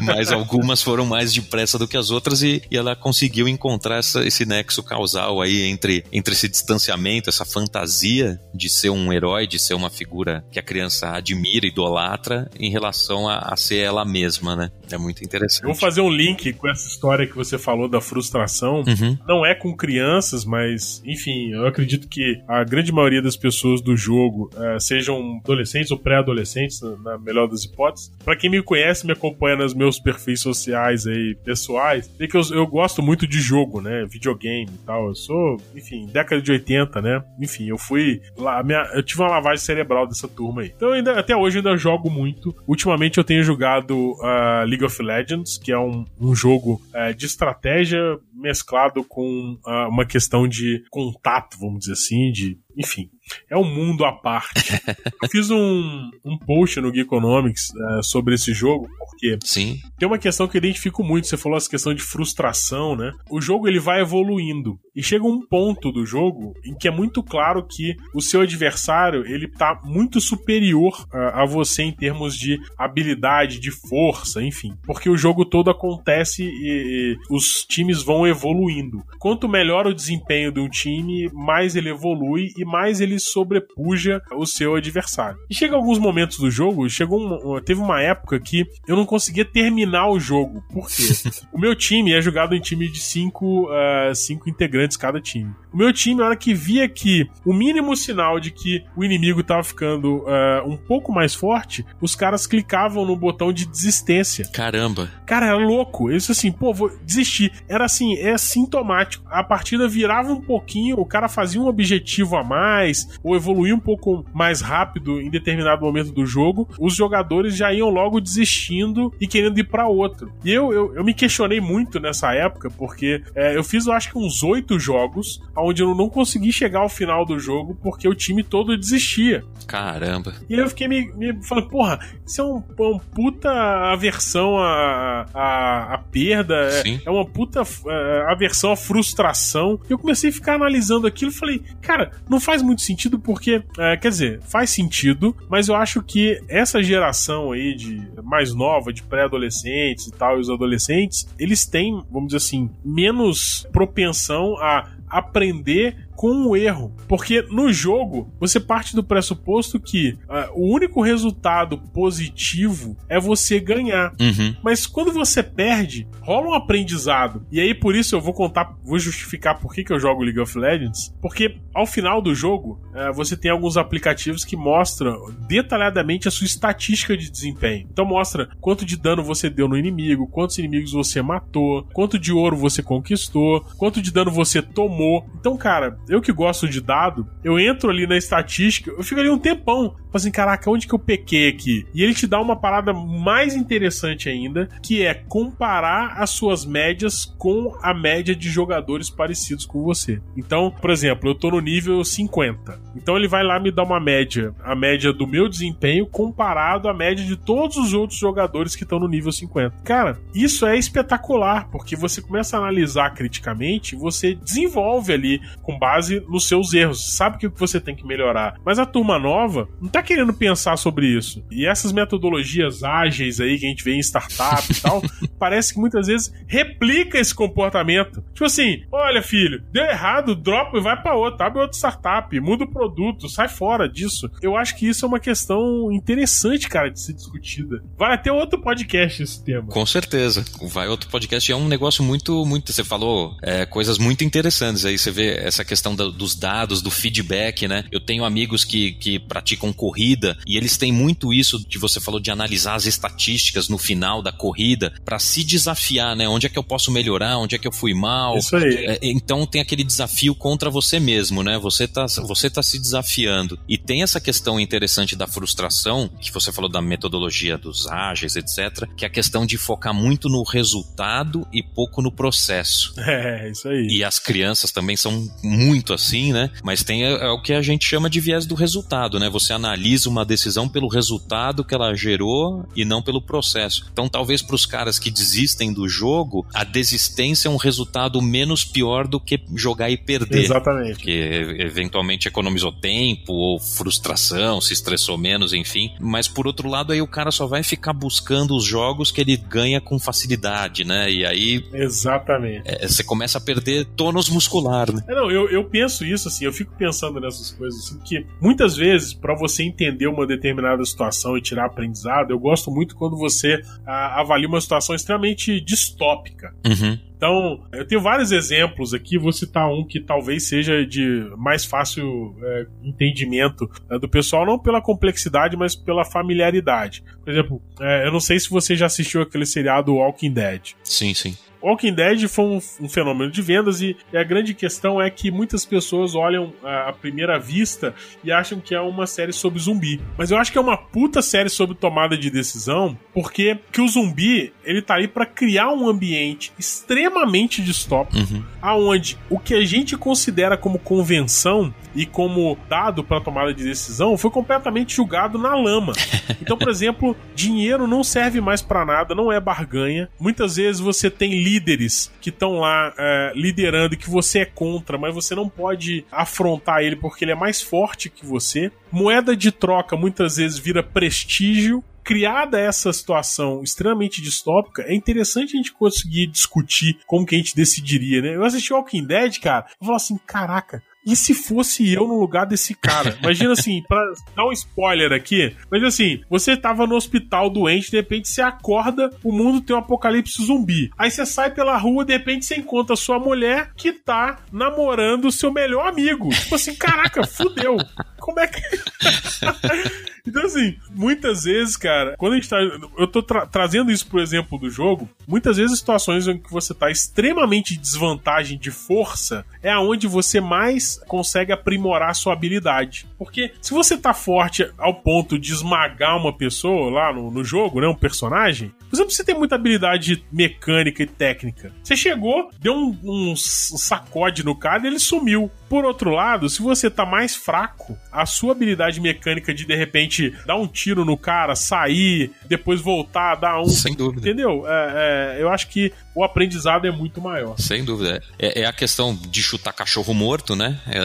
Mas 0.00 0.30
algumas 0.30 0.82
foram 0.82 1.06
mais 1.06 1.32
depressa 1.32 1.78
do 1.78 1.87
que 1.88 1.96
as 1.96 2.10
outras 2.10 2.42
e, 2.42 2.62
e 2.70 2.76
ela 2.76 2.94
conseguiu 2.94 3.48
encontrar 3.48 3.98
essa, 3.98 4.26
esse 4.26 4.44
nexo 4.46 4.82
causal 4.82 5.40
aí 5.40 5.62
entre, 5.62 6.04
entre 6.12 6.34
esse 6.34 6.48
distanciamento, 6.48 7.28
essa 7.28 7.44
fantasia 7.44 8.38
de 8.54 8.68
ser 8.68 8.90
um 8.90 9.12
herói, 9.12 9.46
de 9.46 9.58
ser 9.58 9.74
uma 9.74 9.90
figura 9.90 10.44
que 10.50 10.58
a 10.58 10.62
criança 10.62 11.10
admira, 11.10 11.66
idolatra, 11.66 12.50
em 12.58 12.70
relação 12.70 13.28
a, 13.28 13.38
a 13.38 13.56
ser 13.56 13.78
ela 13.78 14.04
mesma, 14.04 14.54
né? 14.54 14.70
É 14.90 14.98
muito 14.98 15.24
interessante. 15.24 15.62
Eu 15.64 15.70
vou 15.70 15.78
fazer 15.78 16.00
um 16.00 16.10
link 16.10 16.52
com 16.54 16.68
essa 16.68 16.88
história 16.88 17.26
que 17.26 17.34
você 17.34 17.58
falou 17.58 17.88
da 17.88 18.00
frustração. 18.00 18.82
Uhum. 18.86 19.18
Não 19.26 19.44
é 19.44 19.54
com 19.54 19.76
crianças, 19.76 20.44
mas, 20.44 21.02
enfim, 21.04 21.52
eu 21.52 21.66
acredito 21.66 22.08
que 22.08 22.40
a 22.48 22.64
grande 22.64 22.92
maioria 22.92 23.22
das 23.22 23.36
pessoas 23.36 23.80
do 23.80 23.96
jogo, 23.96 24.50
uh, 24.54 24.80
sejam 24.80 25.40
adolescentes 25.44 25.90
ou 25.90 25.98
pré-adolescentes, 25.98 26.80
na, 27.02 27.18
melhor 27.18 27.48
das 27.48 27.64
hipóteses. 27.64 28.10
Para 28.24 28.36
quem 28.36 28.50
me 28.50 28.62
conhece, 28.62 29.06
me 29.06 29.12
acompanha 29.12 29.56
nos 29.56 29.74
meus 29.74 29.98
perfis 29.98 30.40
sociais 30.40 31.06
aí, 31.06 31.36
pessoais, 31.78 32.10
vê 32.18 32.26
que 32.26 32.36
eu, 32.36 32.42
eu 32.52 32.66
gosto 32.66 33.02
muito 33.02 33.26
de 33.26 33.40
jogo, 33.40 33.80
né? 33.80 34.04
Videogame 34.06 34.70
e 34.72 34.86
tal. 34.86 35.08
Eu 35.08 35.14
sou, 35.14 35.56
enfim, 35.74 36.06
década 36.06 36.42
de 36.42 36.50
80, 36.50 37.00
né? 37.00 37.24
Enfim, 37.40 37.68
eu 37.68 37.78
fui 37.78 38.20
lá, 38.36 38.62
minha, 38.62 38.82
eu 38.94 39.02
tive 39.02 39.22
uma 39.22 39.30
lavagem 39.30 39.64
cerebral 39.64 40.06
dessa 40.06 40.28
turma 40.28 40.62
aí. 40.62 40.72
Então, 40.74 40.92
ainda, 40.92 41.18
até 41.18 41.36
hoje, 41.36 41.58
eu 41.58 41.60
ainda 41.60 41.76
jogo 41.76 42.10
muito. 42.10 42.54
Ultimamente, 42.66 43.18
eu 43.18 43.24
tenho 43.24 43.42
jogado 43.42 43.94
uh, 43.94 44.64
League 44.66 44.84
of 44.84 45.00
Legends, 45.02 45.58
que 45.58 45.72
é 45.72 45.78
um, 45.78 46.04
um 46.20 46.34
jogo 46.34 46.82
uh, 46.94 47.14
de 47.14 47.26
estratégia 47.26 48.18
mesclado 48.32 49.04
com 49.04 49.58
uh, 49.66 49.88
uma 49.88 50.04
questão 50.04 50.46
de 50.46 50.84
contato, 50.90 51.58
vamos 51.58 51.80
dizer 51.80 51.92
assim, 51.92 52.30
de 52.30 52.58
enfim, 52.78 53.10
é 53.50 53.56
um 53.56 53.64
mundo 53.64 54.04
à 54.04 54.12
parte. 54.12 54.72
Eu 55.22 55.28
fiz 55.28 55.50
um, 55.50 56.10
um 56.24 56.38
post 56.38 56.80
no 56.80 56.94
Geekonomics 56.94 57.70
uh, 57.70 58.02
sobre 58.02 58.34
esse 58.34 58.52
jogo, 58.52 58.88
porque 58.98 59.38
Sim. 59.44 59.80
tem 59.98 60.06
uma 60.06 60.18
questão 60.18 60.46
que 60.46 60.56
eu 60.56 60.60
identifico 60.60 61.02
muito. 61.02 61.26
Você 61.26 61.36
falou 61.36 61.58
essa 61.58 61.68
questão 61.68 61.92
de 61.92 62.02
frustração, 62.02 62.94
né? 62.94 63.12
O 63.28 63.40
jogo 63.40 63.66
ele 63.66 63.80
vai 63.80 64.00
evoluindo 64.00 64.78
e 64.94 65.02
chega 65.02 65.24
um 65.24 65.44
ponto 65.44 65.90
do 65.90 66.06
jogo 66.06 66.54
em 66.64 66.74
que 66.74 66.88
é 66.88 66.90
muito 66.90 67.22
claro 67.22 67.66
que 67.66 67.96
o 68.14 68.20
seu 68.20 68.42
adversário 68.42 69.26
ele 69.26 69.48
tá 69.48 69.80
muito 69.84 70.20
superior 70.20 71.06
uh, 71.12 71.34
a 71.34 71.44
você 71.44 71.82
em 71.82 71.92
termos 71.92 72.36
de 72.36 72.58
habilidade, 72.76 73.58
de 73.58 73.70
força, 73.70 74.42
enfim, 74.42 74.74
porque 74.84 75.10
o 75.10 75.16
jogo 75.16 75.44
todo 75.44 75.70
acontece 75.70 76.44
e, 76.44 77.16
e 77.16 77.16
os 77.30 77.64
times 77.64 78.02
vão 78.02 78.26
evoluindo. 78.26 79.04
Quanto 79.18 79.48
melhor 79.48 79.86
o 79.86 79.94
desempenho 79.94 80.52
de 80.52 80.60
um 80.60 80.68
time, 80.68 81.30
mais 81.32 81.76
ele 81.76 81.90
evolui 81.90 82.52
e 82.56 82.64
mais 82.64 83.00
ele 83.00 83.17
sobrepuja 83.18 84.20
o 84.32 84.46
seu 84.46 84.74
adversário. 84.74 85.38
E 85.50 85.54
chega 85.54 85.76
alguns 85.76 85.98
momentos 85.98 86.38
do 86.38 86.50
jogo, 86.50 86.88
chegou 86.88 87.18
uma, 87.18 87.60
teve 87.62 87.80
uma 87.80 88.00
época 88.00 88.38
que 88.40 88.66
eu 88.86 88.96
não 88.96 89.04
conseguia 89.04 89.44
terminar 89.44 90.08
o 90.10 90.18
jogo. 90.18 90.62
Por 90.72 90.88
quê? 90.88 91.04
o 91.52 91.58
meu 91.58 91.74
time 91.74 92.12
é 92.12 92.20
jogado 92.20 92.54
em 92.54 92.60
time 92.60 92.88
de 92.88 93.00
cinco, 93.00 93.68
uh, 93.68 94.14
cinco 94.14 94.48
integrantes 94.48 94.96
cada 94.96 95.20
time. 95.20 95.52
O 95.72 95.76
meu 95.76 95.92
time, 95.92 96.16
na 96.16 96.26
hora 96.26 96.36
que 96.36 96.54
via 96.54 96.88
que 96.88 97.28
o 97.44 97.52
mínimo 97.52 97.96
sinal 97.96 98.40
de 98.40 98.50
que 98.50 98.84
o 98.96 99.04
inimigo 99.04 99.40
estava 99.40 99.62
ficando 99.62 100.18
uh, 100.18 100.66
um 100.66 100.76
pouco 100.76 101.12
mais 101.12 101.34
forte, 101.34 101.84
os 102.00 102.14
caras 102.14 102.46
clicavam 102.46 103.04
no 103.04 103.16
botão 103.16 103.52
de 103.52 103.66
desistência. 103.66 104.48
Caramba. 104.52 105.10
Cara, 105.26 105.46
era 105.46 105.56
louco. 105.56 106.10
Isso 106.10 106.32
assim, 106.32 106.50
pô, 106.50 106.72
vou 106.72 106.90
desistir. 107.04 107.52
Era 107.68 107.84
assim, 107.84 108.16
é 108.18 108.36
sintomático. 108.38 109.24
A 109.30 109.44
partida 109.44 109.88
virava 109.88 110.32
um 110.32 110.40
pouquinho, 110.40 110.98
o 110.98 111.06
cara 111.06 111.28
fazia 111.28 111.60
um 111.60 111.66
objetivo 111.66 112.36
a 112.36 112.44
mais, 112.44 113.07
ou 113.22 113.36
evoluía 113.36 113.74
um 113.74 113.80
pouco 113.80 114.24
mais 114.32 114.60
rápido 114.60 115.20
em 115.20 115.30
determinado 115.30 115.84
momento 115.84 116.12
do 116.12 116.26
jogo, 116.26 116.68
os 116.78 116.94
jogadores 116.94 117.56
já 117.56 117.72
iam 117.72 117.88
logo 117.88 118.20
desistindo 118.20 119.12
e 119.20 119.26
querendo 119.26 119.58
ir 119.58 119.64
para 119.64 119.88
outro. 119.88 120.32
E 120.44 120.52
eu, 120.52 120.72
eu, 120.72 120.94
eu, 120.94 121.04
me 121.04 121.14
questionei 121.14 121.60
muito 121.60 121.98
nessa 122.00 122.32
época, 122.34 122.70
porque 122.70 123.22
é, 123.34 123.56
eu 123.56 123.64
fiz, 123.64 123.86
eu 123.86 123.92
acho 123.92 124.10
que 124.10 124.18
uns 124.18 124.42
oito 124.42 124.78
jogos, 124.78 125.40
onde 125.56 125.82
eu 125.82 125.94
não 125.94 126.08
consegui 126.08 126.52
chegar 126.52 126.80
ao 126.80 126.88
final 126.88 127.24
do 127.24 127.38
jogo 127.38 127.74
porque 127.82 128.08
o 128.08 128.14
time 128.14 128.42
todo 128.42 128.76
desistia. 128.76 129.44
Caramba. 129.66 130.34
E 130.48 130.54
aí 130.54 130.60
eu 130.60 130.68
fiquei 130.68 130.88
me, 130.88 131.12
me 131.14 131.44
falando, 131.44 131.68
porra, 131.68 131.98
isso 132.26 132.40
é 132.40 132.44
um, 132.44 132.62
um 132.80 132.98
puta 132.98 133.50
aversão 133.92 134.58
à, 134.58 135.26
à, 135.34 135.94
à 135.94 135.98
perda, 135.98 136.54
é, 136.54 137.00
é, 137.04 137.10
uma 137.10 137.24
puta 137.24 137.62
é, 137.86 138.32
aversão 138.32 138.72
à 138.72 138.76
frustração. 138.76 139.80
E 139.88 139.92
eu 139.92 139.98
comecei 139.98 140.30
a 140.30 140.32
ficar 140.32 140.54
analisando 140.54 141.06
aquilo 141.06 141.30
e 141.30 141.34
falei, 141.34 141.62
cara, 141.80 142.12
não 142.28 142.40
faz 142.40 142.62
muito 142.62 142.82
sentido 142.82 142.97
porque, 143.18 143.62
é, 143.78 143.96
quer 143.96 144.08
dizer, 144.08 144.40
faz 144.40 144.70
sentido, 144.70 145.36
mas 145.48 145.68
eu 145.68 145.74
acho 145.76 146.02
que 146.02 146.42
essa 146.48 146.82
geração 146.82 147.52
aí 147.52 147.74
de 147.74 148.02
mais 148.24 148.54
nova, 148.54 148.92
de 148.92 149.02
pré-adolescentes 149.02 150.06
e 150.06 150.12
tal, 150.12 150.38
e 150.38 150.40
os 150.40 150.50
adolescentes, 150.50 151.28
eles 151.38 151.66
têm, 151.66 152.02
vamos 152.10 152.28
dizer 152.28 152.38
assim, 152.38 152.70
menos 152.82 153.66
propensão 153.70 154.56
a 154.58 154.88
aprender 155.10 156.08
com 156.18 156.48
o 156.48 156.56
erro. 156.56 156.92
Porque 157.06 157.42
no 157.42 157.72
jogo, 157.72 158.34
você 158.40 158.58
parte 158.58 158.96
do 158.96 159.04
pressuposto 159.04 159.78
que 159.78 160.18
uh, 160.28 160.52
o 160.52 160.74
único 160.74 161.00
resultado 161.00 161.78
positivo 161.78 162.96
é 163.08 163.20
você 163.20 163.60
ganhar. 163.60 164.12
Uhum. 164.20 164.56
Mas 164.60 164.84
quando 164.84 165.12
você 165.12 165.44
perde, 165.44 166.08
rola 166.20 166.48
um 166.48 166.54
aprendizado. 166.54 167.46
E 167.52 167.60
aí, 167.60 167.72
por 167.72 167.94
isso, 167.94 168.16
eu 168.16 168.20
vou 168.20 168.34
contar, 168.34 168.76
vou 168.84 168.98
justificar 168.98 169.60
por 169.60 169.72
que, 169.72 169.84
que 169.84 169.92
eu 169.92 170.00
jogo 170.00 170.24
League 170.24 170.40
of 170.40 170.58
Legends. 170.58 171.14
Porque 171.22 171.56
ao 171.72 171.86
final 171.86 172.20
do 172.20 172.34
jogo, 172.34 172.80
uh, 172.92 173.12
você 173.14 173.36
tem 173.36 173.52
alguns 173.52 173.76
aplicativos 173.76 174.44
que 174.44 174.56
mostram 174.56 175.32
detalhadamente 175.46 176.26
a 176.26 176.32
sua 176.32 176.46
estatística 176.46 177.16
de 177.16 177.30
desempenho. 177.30 177.86
Então 177.92 178.04
mostra 178.04 178.48
quanto 178.60 178.84
de 178.84 178.96
dano 178.96 179.22
você 179.22 179.48
deu 179.48 179.68
no 179.68 179.78
inimigo, 179.78 180.26
quantos 180.26 180.58
inimigos 180.58 180.92
você 180.92 181.22
matou, 181.22 181.86
quanto 181.92 182.18
de 182.18 182.32
ouro 182.32 182.56
você 182.56 182.82
conquistou, 182.82 183.60
quanto 183.76 184.02
de 184.02 184.10
dano 184.10 184.32
você 184.32 184.60
tomou. 184.60 184.97
Então, 185.38 185.56
cara, 185.56 185.98
eu 186.08 186.20
que 186.20 186.32
gosto 186.32 186.68
de 186.68 186.80
dado, 186.80 187.26
eu 187.44 187.58
entro 187.58 187.90
ali 187.90 188.06
na 188.06 188.16
estatística, 188.16 188.90
eu 188.90 189.02
fico 189.02 189.20
ali 189.20 189.30
um 189.30 189.38
tempão. 189.38 189.94
Assim, 190.12 190.30
caraca, 190.30 190.70
onde 190.70 190.86
que 190.88 190.94
eu 190.94 190.98
pequei 190.98 191.48
aqui? 191.48 191.86
E 191.94 192.02
ele 192.02 192.14
te 192.14 192.26
dá 192.26 192.40
uma 192.40 192.56
parada 192.56 192.92
mais 192.92 193.54
interessante 193.54 194.28
ainda, 194.28 194.68
que 194.82 195.04
é 195.04 195.14
comparar 195.14 196.14
as 196.16 196.30
suas 196.30 196.64
médias 196.64 197.24
com 197.24 197.76
a 197.82 197.92
média 197.94 198.34
de 198.34 198.48
jogadores 198.48 199.10
parecidos 199.10 199.66
com 199.66 199.82
você. 199.82 200.20
Então, 200.36 200.70
por 200.70 200.90
exemplo, 200.90 201.30
eu 201.30 201.34
tô 201.34 201.50
no 201.50 201.60
nível 201.60 202.02
50. 202.02 202.80
Então 202.96 203.16
ele 203.16 203.28
vai 203.28 203.44
lá 203.44 203.60
me 203.60 203.70
dar 203.70 203.84
uma 203.84 204.00
média, 204.00 204.54
a 204.64 204.74
média 204.74 205.12
do 205.12 205.26
meu 205.26 205.48
desempenho 205.48 206.06
comparado 206.06 206.88
à 206.88 206.94
média 206.94 207.24
de 207.24 207.36
todos 207.36 207.76
os 207.76 207.92
outros 207.92 208.18
jogadores 208.18 208.74
que 208.74 208.82
estão 208.82 208.98
no 208.98 209.06
nível 209.06 209.30
50. 209.30 209.76
Cara, 209.84 210.18
isso 210.34 210.66
é 210.66 210.76
espetacular, 210.76 211.68
porque 211.70 211.94
você 211.94 212.20
começa 212.20 212.56
a 212.56 212.60
analisar 212.60 213.10
criticamente, 213.10 213.94
você 213.94 214.34
desenvolve 214.34 214.87
ali 215.12 215.40
com 215.62 215.78
base 215.78 216.20
nos 216.28 216.46
seus 216.48 216.72
erros, 216.72 217.14
sabe 217.14 217.36
o 217.36 217.38
que 217.38 217.58
você 217.58 217.80
tem 217.80 217.94
que 217.94 218.06
melhorar. 218.06 218.56
Mas 218.64 218.78
a 218.78 218.86
turma 218.86 219.18
nova 219.18 219.68
não 219.80 219.88
tá 219.88 220.02
querendo 220.02 220.32
pensar 220.32 220.76
sobre 220.76 221.06
isso. 221.06 221.44
E 221.50 221.66
essas 221.66 221.92
metodologias 221.92 222.82
ágeis 222.82 223.40
aí 223.40 223.58
que 223.58 223.66
a 223.66 223.68
gente 223.68 223.84
vê 223.84 223.94
em 223.94 224.00
startup 224.00 224.70
e 224.70 224.80
tal, 224.80 225.02
parece 225.38 225.74
que 225.74 225.80
muitas 225.80 226.06
vezes 226.06 226.32
replica 226.46 227.18
esse 227.18 227.34
comportamento. 227.34 228.22
Tipo 228.32 228.44
assim, 228.44 228.82
olha 228.90 229.22
filho, 229.22 229.62
deu 229.72 229.84
errado, 229.84 230.34
dropa 230.34 230.78
e 230.78 230.80
vai 230.80 231.00
para 231.00 231.14
outro, 231.14 231.44
abre 231.44 231.60
outra 231.60 231.76
startup, 231.76 232.40
muda 232.40 232.64
o 232.64 232.70
produto, 232.70 233.28
sai 233.28 233.48
fora 233.48 233.88
disso. 233.88 234.30
Eu 234.42 234.56
acho 234.56 234.76
que 234.76 234.88
isso 234.88 235.04
é 235.04 235.08
uma 235.08 235.20
questão 235.20 235.92
interessante, 235.92 236.68
cara, 236.68 236.90
de 236.90 237.00
ser 237.00 237.12
discutida. 237.12 237.82
Vai 237.96 238.14
até 238.14 238.32
outro 238.32 238.60
podcast 238.60 239.22
esse 239.22 239.44
tema. 239.44 239.68
Com 239.68 239.84
certeza. 239.86 240.44
Vai 240.62 240.88
outro 240.88 241.08
podcast. 241.08 241.50
É 241.50 241.56
um 241.56 241.68
negócio 241.68 242.02
muito, 242.02 242.44
muito. 242.44 242.72
Você 242.72 242.84
falou 242.84 243.36
é, 243.42 243.66
coisas 243.66 243.98
muito 243.98 244.24
interessantes 244.24 244.77
aí. 244.84 244.98
Você 244.98 245.10
vê 245.10 245.36
essa 245.36 245.64
questão 245.64 245.94
dos 245.94 246.34
dados, 246.34 246.82
do 246.82 246.90
feedback, 246.90 247.66
né? 247.68 247.84
Eu 247.90 248.00
tenho 248.00 248.24
amigos 248.24 248.64
que, 248.64 248.92
que 248.92 249.18
praticam 249.18 249.72
corrida 249.72 250.36
e 250.46 250.56
eles 250.56 250.76
têm 250.76 250.92
muito 250.92 251.32
isso 251.32 251.64
que 251.66 251.78
você 251.78 252.00
falou 252.00 252.20
de 252.20 252.30
analisar 252.30 252.74
as 252.74 252.86
estatísticas 252.86 253.68
no 253.68 253.78
final 253.78 254.22
da 254.22 254.32
corrida 254.32 254.92
para 255.04 255.18
se 255.18 255.44
desafiar, 255.44 256.16
né? 256.16 256.28
Onde 256.28 256.46
é 256.46 256.48
que 256.48 256.58
eu 256.58 256.64
posso 256.64 256.90
melhorar? 256.90 257.38
Onde 257.38 257.54
é 257.54 257.58
que 257.58 257.66
eu 257.66 257.72
fui 257.72 257.94
mal? 257.94 258.36
Isso 258.38 258.56
aí. 258.56 258.86
É, 258.86 258.98
então 259.02 259.46
tem 259.46 259.60
aquele 259.60 259.84
desafio 259.84 260.34
contra 260.34 260.70
você 260.70 261.00
mesmo, 261.00 261.42
né? 261.42 261.58
Você 261.58 261.86
tá, 261.86 262.06
você 262.26 262.50
tá 262.50 262.62
se 262.62 262.78
desafiando. 262.78 263.58
E 263.68 263.76
tem 263.76 264.02
essa 264.02 264.20
questão 264.20 264.58
interessante 264.58 265.16
da 265.16 265.26
frustração, 265.26 266.08
que 266.20 266.32
você 266.32 266.52
falou 266.52 266.70
da 266.70 266.80
metodologia 266.80 267.56
dos 267.56 267.86
ágeis, 267.86 268.36
etc., 268.36 268.88
que 268.96 269.04
é 269.04 269.08
a 269.08 269.10
questão 269.10 269.46
de 269.46 269.56
focar 269.56 269.94
muito 269.94 270.28
no 270.28 270.42
resultado 270.42 271.46
e 271.52 271.62
pouco 271.62 272.02
no 272.02 272.12
processo. 272.12 272.94
É, 273.08 273.50
isso 273.50 273.66
aí. 273.66 273.86
E 273.90 274.04
as 274.04 274.18
crianças 274.18 274.67
também 274.70 274.96
são 274.96 275.28
muito 275.42 275.78
muito 275.78 275.92
assim, 275.92 276.32
né? 276.32 276.50
Mas 276.62 276.82
tem 276.82 277.04
é, 277.04 277.12
é, 277.12 277.28
o 277.28 277.40
que 277.40 277.52
a 277.52 277.62
gente 277.62 277.86
chama 277.86 278.10
de 278.10 278.20
viés 278.20 278.46
do 278.46 278.54
resultado, 278.54 279.18
né? 279.18 279.28
Você 279.30 279.52
analisa 279.52 280.08
uma 280.08 280.24
decisão 280.24 280.68
pelo 280.68 280.88
resultado 280.88 281.64
que 281.64 281.74
ela 281.74 281.94
gerou 281.94 282.66
e 282.74 282.84
não 282.84 283.02
pelo 283.02 283.22
processo. 283.22 283.86
Então, 283.92 284.08
talvez 284.08 284.42
para 284.42 284.56
os 284.56 284.66
caras 284.66 284.98
que 284.98 285.10
desistem 285.10 285.72
do 285.72 285.88
jogo, 285.88 286.46
a 286.54 286.64
desistência 286.64 287.48
é 287.48 287.50
um 287.50 287.56
resultado 287.56 288.20
menos 288.20 288.64
pior 288.64 289.06
do 289.06 289.20
que 289.20 289.40
jogar 289.54 289.90
e 289.90 289.96
perder. 289.96 290.44
Exatamente. 290.44 290.94
Porque 290.94 291.56
eventualmente 291.58 292.28
economizou 292.28 292.72
tempo 292.72 293.32
ou 293.32 293.58
frustração, 293.58 294.60
se 294.60 294.72
estressou 294.72 295.16
menos, 295.16 295.52
enfim. 295.52 295.92
Mas 296.00 296.28
por 296.28 296.46
outro 296.46 296.68
lado, 296.68 296.92
aí 296.92 297.00
o 297.00 297.06
cara 297.06 297.30
só 297.30 297.46
vai 297.46 297.62
ficar 297.62 297.92
buscando 297.92 298.56
os 298.56 298.64
jogos 298.64 299.10
que 299.10 299.20
ele 299.20 299.36
ganha 299.36 299.80
com 299.80 299.98
facilidade, 299.98 300.84
né? 300.84 301.10
E 301.10 301.24
aí. 301.24 301.64
Exatamente. 301.72 302.62
É, 302.64 302.86
você 302.86 303.04
começa 303.04 303.38
a 303.38 303.40
perder 303.40 303.84
tônus 303.96 304.28
muscular, 304.28 304.57
né? 304.92 305.02
É, 305.08 305.14
não, 305.14 305.30
eu, 305.30 305.48
eu 305.48 305.64
penso 305.64 306.04
isso, 306.04 306.28
assim, 306.28 306.44
eu 306.44 306.52
fico 306.52 306.74
pensando 306.76 307.20
nessas 307.20 307.52
coisas, 307.52 307.84
assim, 307.84 307.98
que 308.00 308.26
muitas 308.40 308.76
vezes, 308.76 309.12
para 309.14 309.34
você 309.34 309.62
entender 309.62 310.06
uma 310.06 310.26
determinada 310.26 310.84
situação 310.84 311.36
e 311.36 311.40
tirar 311.40 311.66
aprendizado, 311.66 312.30
eu 312.30 312.38
gosto 312.38 312.70
muito 312.70 312.96
quando 312.96 313.16
você 313.16 313.60
ah, 313.86 314.20
avalia 314.20 314.48
uma 314.48 314.60
situação 314.60 314.94
extremamente 314.94 315.60
distópica. 315.60 316.54
Uhum. 316.66 316.98
Então, 317.18 317.60
eu 317.72 317.84
tenho 317.84 318.00
vários 318.00 318.30
exemplos 318.30 318.94
aqui, 318.94 319.18
vou 319.18 319.32
citar 319.32 319.68
um 319.68 319.84
que 319.84 319.98
talvez 319.98 320.48
seja 320.48 320.86
de 320.86 321.28
mais 321.36 321.64
fácil 321.64 322.36
é, 322.40 322.66
entendimento 322.84 323.68
é, 323.90 323.98
do 323.98 324.08
pessoal, 324.08 324.46
não 324.46 324.56
pela 324.56 324.80
complexidade, 324.80 325.56
mas 325.56 325.74
pela 325.74 326.04
familiaridade. 326.04 327.02
Por 327.24 327.32
exemplo, 327.32 327.62
é, 327.80 328.06
eu 328.06 328.12
não 328.12 328.20
sei 328.20 328.38
se 328.38 328.48
você 328.48 328.76
já 328.76 328.86
assistiu 328.86 329.20
aquele 329.20 329.46
seriado 329.46 329.96
Walking 329.96 330.32
Dead. 330.32 330.74
Sim, 330.84 331.12
sim. 331.12 331.36
Walking 331.62 331.92
Dead 331.92 332.28
foi 332.28 332.44
um, 332.44 332.60
um 332.80 332.88
fenômeno 332.88 333.30
de 333.30 333.42
vendas 333.42 333.80
e, 333.80 333.96
e, 334.12 334.16
a 334.16 334.24
grande 334.24 334.54
questão 334.54 335.00
é 335.00 335.10
que 335.10 335.30
muitas 335.30 335.64
pessoas 335.64 336.14
olham 336.14 336.52
à 336.62 336.92
primeira 336.92 337.38
vista 337.38 337.94
e 338.22 338.30
acham 338.30 338.60
que 338.60 338.74
é 338.74 338.80
uma 338.80 339.06
série 339.06 339.32
sobre 339.32 339.58
zumbi. 339.58 340.00
Mas 340.16 340.30
eu 340.30 340.38
acho 340.38 340.52
que 340.52 340.58
é 340.58 340.60
uma 340.60 340.76
puta 340.76 341.22
série 341.22 341.48
sobre 341.48 341.74
tomada 341.74 342.16
de 342.16 342.30
decisão, 342.30 342.96
porque 343.12 343.58
que 343.72 343.80
o 343.80 343.88
zumbi, 343.88 344.52
ele 344.64 344.82
tá 344.82 344.96
aí 344.96 345.08
para 345.08 345.26
criar 345.26 345.70
um 345.70 345.88
ambiente 345.88 346.52
extremamente 346.58 347.62
distópico, 347.62 348.18
uhum. 348.18 348.44
aonde 348.60 349.18
o 349.30 349.38
que 349.38 349.54
a 349.54 349.64
gente 349.64 349.96
considera 349.96 350.56
como 350.56 350.78
convenção 350.78 351.74
e 351.94 352.06
como 352.06 352.56
dado 352.68 353.02
para 353.02 353.20
tomada 353.20 353.52
de 353.52 353.64
decisão 353.64 354.16
foi 354.16 354.30
completamente 354.30 354.94
julgado 354.94 355.38
na 355.38 355.54
lama. 355.54 355.92
Então, 356.40 356.56
por 356.56 356.68
exemplo, 356.68 357.16
dinheiro 357.34 357.86
não 357.86 358.04
serve 358.04 358.40
mais 358.40 358.62
para 358.62 358.84
nada, 358.84 359.14
não 359.14 359.30
é 359.30 359.40
barganha. 359.40 360.08
Muitas 360.18 360.56
vezes 360.56 360.80
você 360.80 361.10
tem 361.10 361.32
líderes 361.48 362.12
que 362.20 362.28
estão 362.28 362.58
lá 362.58 362.92
é, 362.98 363.32
liderando 363.34 363.94
e 363.94 363.96
que 363.96 364.10
você 364.10 364.40
é 364.40 364.44
contra, 364.44 364.98
mas 364.98 365.14
você 365.14 365.34
não 365.34 365.48
pode 365.48 366.04
afrontar 366.12 366.82
ele 366.82 366.96
porque 366.96 367.24
ele 367.24 367.32
é 367.32 367.36
mais 367.36 367.62
forte 367.62 368.10
que 368.10 368.26
você. 368.26 368.70
Moeda 368.92 369.34
de 369.34 369.50
troca 369.50 369.96
muitas 369.96 370.36
vezes 370.36 370.58
vira 370.58 370.82
prestígio 370.82 371.82
criada 372.08 372.58
essa 372.58 372.90
situação 372.90 373.62
extremamente 373.62 374.22
distópica, 374.22 374.82
é 374.84 374.94
interessante 374.94 375.52
a 375.52 375.58
gente 375.58 375.74
conseguir 375.74 376.26
discutir 376.26 376.98
como 377.06 377.26
que 377.26 377.34
a 377.34 377.38
gente 377.38 377.54
decidiria, 377.54 378.22
né? 378.22 378.34
Eu 378.34 378.44
assisti 378.44 378.72
Walking 378.72 379.04
Dead, 379.04 379.38
cara, 379.38 379.66
eu 379.78 379.84
falo 379.84 379.96
assim, 379.96 380.18
caraca, 380.26 380.82
e 381.06 381.16
se 381.16 381.34
fosse 381.34 381.92
eu 381.92 382.06
no 382.06 382.18
lugar 382.18 382.46
desse 382.46 382.74
cara? 382.74 383.16
Imagina 383.22 383.52
assim, 383.52 383.82
pra 383.88 383.98
dar 384.36 384.46
um 384.46 384.52
spoiler 384.52 385.12
aqui, 385.12 385.56
mas 385.70 385.82
assim, 385.82 386.20
você 386.28 386.56
tava 386.56 386.86
no 386.86 386.96
hospital 386.96 387.50
doente, 387.50 387.90
de 387.90 387.96
repente 387.96 388.28
você 388.28 388.42
acorda, 388.42 389.10
o 389.24 389.32
mundo 389.32 389.60
tem 389.60 389.74
um 389.74 389.78
apocalipse 389.78 390.44
zumbi. 390.44 390.90
Aí 390.98 391.10
você 391.10 391.24
sai 391.24 391.50
pela 391.50 391.76
rua, 391.76 392.04
de 392.04 392.12
repente 392.12 392.44
você 392.44 392.56
encontra 392.56 392.96
sua 392.96 393.18
mulher 393.18 393.72
que 393.76 393.92
tá 393.92 394.38
namorando 394.52 395.26
o 395.26 395.32
seu 395.32 395.52
melhor 395.52 395.88
amigo. 395.88 396.28
Tipo 396.28 396.54
assim, 396.54 396.74
caraca, 396.74 397.26
fudeu. 397.26 397.76
Como 398.18 398.40
é 398.40 398.46
que. 398.46 398.60
então, 400.26 400.44
assim, 400.44 400.76
muitas 400.90 401.44
vezes, 401.44 401.76
cara, 401.76 402.16
quando 402.16 402.34
a 402.34 402.36
gente 402.36 402.48
tá. 402.48 402.58
Eu 402.98 403.06
tô 403.06 403.22
tra 403.22 403.46
trazendo 403.46 403.90
isso 403.90 404.06
pro 404.06 404.20
exemplo 404.20 404.58
do 404.58 404.70
jogo. 404.70 405.08
Muitas 405.26 405.56
vezes, 405.56 405.78
situações 405.78 406.26
em 406.26 406.38
que 406.38 406.50
você 406.50 406.74
tá 406.74 406.90
extremamente 406.90 407.74
em 407.74 407.80
desvantagem 407.80 408.58
de 408.58 408.70
força 408.70 409.44
é 409.62 409.70
aonde 409.70 410.06
você 410.06 410.40
mais 410.40 411.00
consegue 411.06 411.52
aprimorar 411.52 412.14
sua 412.14 412.32
habilidade. 412.32 413.06
Porque 413.18 413.52
se 413.60 413.72
você 413.72 413.96
tá 413.96 414.14
forte 414.14 414.70
ao 414.76 414.94
ponto 414.94 415.38
de 415.38 415.52
esmagar 415.52 416.16
uma 416.16 416.32
pessoa 416.32 416.90
lá 416.90 417.12
no, 417.12 417.30
no 417.30 417.44
jogo, 417.44 417.80
né? 417.80 417.88
Um 417.88 417.94
personagem, 417.94 418.72
você 418.90 419.04
precisa 419.04 419.24
ter 419.24 419.34
muita 419.34 419.54
habilidade 419.54 420.24
mecânica 420.32 421.02
e 421.02 421.06
técnica. 421.06 421.72
Você 421.82 421.96
chegou, 421.96 422.50
deu 422.60 422.74
um, 422.74 422.96
um 423.02 423.36
sacode 423.36 424.44
no 424.44 424.54
cara 424.54 424.84
e 424.84 424.86
ele 424.86 424.98
sumiu. 424.98 425.50
Por 425.68 425.84
outro 425.84 426.10
lado, 426.10 426.48
se 426.48 426.62
você 426.62 426.90
tá 426.90 427.04
mais 427.04 427.36
fraco, 427.36 427.98
a 428.10 428.24
sua 428.26 428.52
habilidade 428.52 429.00
mecânica 429.00 429.52
de 429.52 429.64
de 429.64 429.76
repente 429.76 430.34
dar 430.46 430.56
um 430.56 430.66
tiro 430.66 431.04
no 431.04 431.16
cara, 431.16 431.54
sair, 431.54 432.30
depois 432.46 432.80
voltar, 432.80 433.34
dar 433.36 433.60
um. 433.60 433.68
Sem 433.68 433.94
dúvida. 433.94 434.26
Entendeu? 434.26 434.64
É, 434.66 435.36
é, 435.38 435.42
eu 435.42 435.48
acho 435.50 435.68
que 435.68 435.92
o 436.18 436.24
aprendizado 436.24 436.84
é 436.86 436.90
muito 436.90 437.20
maior. 437.20 437.54
Sem 437.58 437.84
dúvida. 437.84 438.20
É, 438.38 438.62
é 438.62 438.66
a 438.66 438.72
questão 438.72 439.14
de 439.14 439.40
chutar 439.40 439.72
cachorro 439.72 440.12
morto, 440.12 440.56
né? 440.56 440.80
É, 440.88 440.98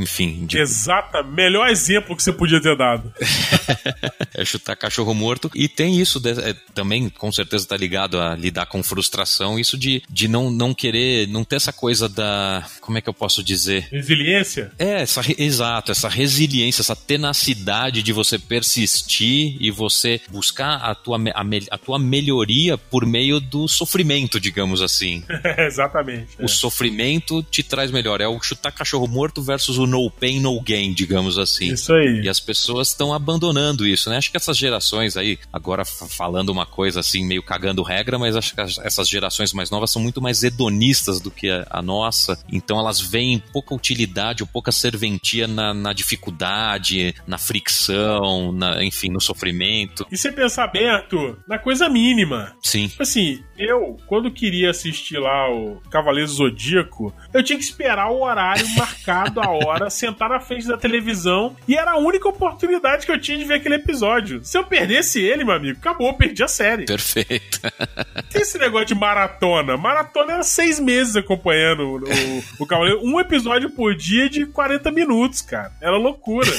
enfim. 0.00 0.46
De... 0.46 0.58
Exata. 0.58 1.22
Melhor 1.22 1.68
exemplo 1.68 2.16
que 2.16 2.22
você 2.22 2.32
podia 2.32 2.60
ter 2.60 2.74
dado. 2.74 3.12
é 4.34 4.44
chutar 4.46 4.74
cachorro 4.76 5.12
morto. 5.12 5.50
E 5.54 5.68
tem 5.68 6.00
isso 6.00 6.18
de, 6.18 6.30
é, 6.30 6.54
também, 6.74 7.10
com 7.10 7.30
certeza, 7.30 7.68
tá 7.68 7.76
ligado 7.76 8.18
a 8.18 8.34
lidar 8.34 8.64
com 8.64 8.82
frustração. 8.82 9.58
Isso 9.58 9.76
de, 9.76 10.02
de 10.08 10.26
não, 10.26 10.50
não 10.50 10.72
querer, 10.72 11.28
não 11.28 11.44
ter 11.44 11.56
essa 11.56 11.72
coisa 11.72 12.08
da. 12.08 12.66
Como 12.80 12.96
é 12.96 13.02
que 13.02 13.08
eu 13.08 13.14
posso 13.14 13.42
dizer? 13.42 13.88
Resiliência? 13.96 14.70
É, 14.78 15.02
essa, 15.02 15.22
exato, 15.38 15.90
essa 15.90 16.08
resiliência, 16.08 16.82
essa 16.82 16.94
tenacidade 16.94 18.02
de 18.02 18.12
você 18.12 18.38
persistir 18.38 19.56
e 19.58 19.70
você 19.70 20.20
buscar 20.30 20.76
a 20.76 20.94
tua, 20.94 21.18
a, 21.34 21.44
a 21.70 21.78
tua 21.78 21.98
melhoria 21.98 22.76
por 22.76 23.06
meio 23.06 23.40
do 23.40 23.66
sofrimento, 23.66 24.38
digamos 24.38 24.82
assim. 24.82 25.24
Exatamente. 25.58 26.28
O 26.38 26.44
é. 26.44 26.48
sofrimento 26.48 27.42
te 27.42 27.62
traz 27.62 27.90
melhor. 27.90 28.20
É 28.20 28.28
o 28.28 28.40
chutar 28.40 28.72
cachorro 28.72 29.06
morto 29.06 29.42
versus 29.42 29.78
o 29.78 29.86
no 29.86 30.10
pain, 30.10 30.40
no 30.40 30.60
gain, 30.60 30.92
digamos 30.92 31.38
assim. 31.38 31.72
Isso 31.72 31.92
aí. 31.94 32.20
E 32.22 32.28
as 32.28 32.38
pessoas 32.38 32.88
estão 32.88 33.14
abandonando 33.14 33.86
isso, 33.86 34.10
né? 34.10 34.18
Acho 34.18 34.30
que 34.30 34.36
essas 34.36 34.58
gerações 34.58 35.16
aí, 35.16 35.38
agora 35.52 35.84
falando 35.84 36.50
uma 36.50 36.66
coisa 36.66 37.00
assim, 37.00 37.24
meio 37.24 37.42
cagando 37.42 37.82
regra, 37.82 38.18
mas 38.18 38.36
acho 38.36 38.54
que 38.54 38.60
essas 38.60 39.08
gerações 39.08 39.52
mais 39.52 39.70
novas 39.70 39.90
são 39.90 40.02
muito 40.02 40.20
mais 40.20 40.42
hedonistas 40.42 41.20
do 41.20 41.30
que 41.30 41.48
a, 41.48 41.66
a 41.70 41.80
nossa. 41.80 42.38
Então 42.52 42.78
elas 42.78 43.00
veem 43.00 43.42
pouca 43.52 43.74
utilidade 43.86 44.42
ou 44.42 44.46
pouca 44.46 44.72
serventia 44.72 45.46
na, 45.46 45.72
na 45.72 45.92
dificuldade, 45.92 47.14
na 47.26 47.38
fricção, 47.38 48.52
na, 48.52 48.82
enfim, 48.84 49.10
no 49.10 49.20
sofrimento. 49.20 50.06
E 50.10 50.16
você 50.16 50.32
pensar 50.32 50.66
bem, 50.68 50.88
Arthur, 50.88 51.38
na 51.46 51.58
coisa 51.58 51.88
mínima. 51.88 52.54
Sim. 52.62 52.88
Tipo 52.88 53.02
assim, 53.02 53.44
eu, 53.56 53.96
quando 54.06 54.30
queria 54.30 54.70
assistir 54.70 55.18
lá 55.18 55.50
o 55.50 55.80
Cavaleiro 55.90 56.28
Zodíaco, 56.28 57.14
eu 57.32 57.42
tinha 57.42 57.58
que 57.58 57.64
esperar 57.64 58.10
o 58.10 58.22
horário 58.22 58.66
marcado, 58.76 59.40
a 59.40 59.48
hora, 59.50 59.88
sentar 59.88 60.28
na 60.28 60.40
frente 60.40 60.66
da 60.66 60.76
televisão, 60.76 61.56
e 61.68 61.76
era 61.76 61.92
a 61.92 61.98
única 61.98 62.28
oportunidade 62.28 63.06
que 63.06 63.12
eu 63.12 63.20
tinha 63.20 63.38
de 63.38 63.44
ver 63.44 63.54
aquele 63.54 63.76
episódio. 63.76 64.44
Se 64.44 64.58
eu 64.58 64.64
perdesse 64.64 65.22
ele, 65.22 65.44
meu 65.44 65.54
amigo, 65.54 65.78
acabou, 65.78 66.08
eu 66.08 66.14
perdi 66.14 66.42
a 66.42 66.48
série. 66.48 66.86
Perfeito. 66.86 67.60
Tem 68.30 68.42
esse 68.42 68.58
negócio 68.58 68.86
de 68.86 68.94
maratona. 68.94 69.76
Maratona 69.76 70.34
era 70.34 70.42
seis 70.42 70.80
meses 70.80 71.16
acompanhando 71.16 71.82
o, 71.82 71.96
o, 71.98 72.44
o 72.60 72.66
Cavaleiro. 72.66 73.00
Um 73.04 73.20
episódio 73.20 73.70
por 73.76 73.94
dia 73.94 74.28
de 74.30 74.46
40 74.46 74.90
minutos, 74.90 75.42
cara. 75.42 75.70
Era 75.80 75.96
loucura. 75.96 76.50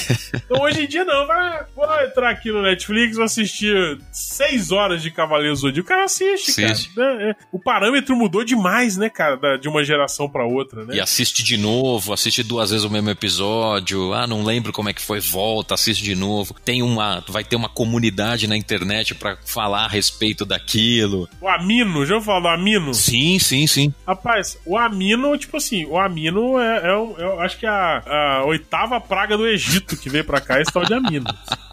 Então 0.47 0.61
hoje 0.61 0.83
em 0.83 0.87
dia 0.87 1.03
não, 1.03 1.25
vai, 1.25 1.65
vou 1.75 1.85
entrar 2.01 2.29
aqui 2.29 2.51
no 2.51 2.61
Netflix, 2.61 3.15
vou 3.15 3.25
assistir 3.25 3.99
seis 4.11 4.71
horas 4.71 5.01
de 5.01 5.11
Cavaleiro 5.11 5.55
Zodíaco. 5.55 5.85
O 5.85 5.89
cara 5.89 6.05
assiste, 6.05 6.51
assiste. 6.51 6.93
cara. 6.93 7.23
É, 7.23 7.29
é. 7.31 7.35
O 7.51 7.59
parâmetro 7.59 8.15
mudou 8.15 8.43
demais, 8.43 8.95
né, 8.95 9.09
cara, 9.09 9.57
de 9.57 9.67
uma 9.67 9.83
geração 9.83 10.29
para 10.29 10.45
outra, 10.45 10.85
né? 10.85 10.95
E 10.95 11.01
assiste 11.01 11.43
de 11.43 11.57
novo, 11.57 12.13
assiste 12.13 12.43
duas 12.43 12.69
vezes 12.71 12.85
o 12.85 12.89
mesmo 12.89 13.09
episódio. 13.09 14.13
Ah, 14.13 14.27
não 14.27 14.43
lembro 14.43 14.71
como 14.71 14.89
é 14.89 14.93
que 14.93 15.01
foi, 15.01 15.19
volta, 15.19 15.73
assiste 15.73 16.03
de 16.03 16.15
novo. 16.15 16.55
Tem 16.63 16.81
uma, 16.81 17.23
vai 17.27 17.43
ter 17.43 17.55
uma 17.55 17.69
comunidade 17.69 18.47
na 18.47 18.55
internet 18.55 19.15
para 19.15 19.37
falar 19.45 19.85
a 19.85 19.89
respeito 19.89 20.45
daquilo. 20.45 21.27
O 21.41 21.47
Amino, 21.47 22.05
já 22.05 22.15
ouviu 22.15 22.25
falar 22.25 22.39
do 22.39 22.47
Amino? 22.47 22.93
Sim, 22.93 23.39
sim, 23.39 23.67
sim. 23.67 23.93
Rapaz, 24.05 24.57
o 24.65 24.77
Amino, 24.77 25.37
tipo 25.37 25.57
assim, 25.57 25.85
o 25.85 25.97
Amino 25.97 26.59
é, 26.59 26.77
é, 26.77 26.87
é 26.87 26.97
eu 27.17 27.39
acho 27.39 27.57
que 27.57 27.65
é 27.65 27.69
a, 27.69 28.03
a, 28.05 28.45
oitava 28.45 28.99
praga 28.99 29.37
do 29.37 29.47
Egito 29.47 29.97
que 29.97 30.09
veio 30.09 30.23
pra 30.23 30.41
cá, 30.41 30.61
esse 30.61 30.71
tal 30.71 30.83
de 30.83 30.93
Amino. 30.93 31.25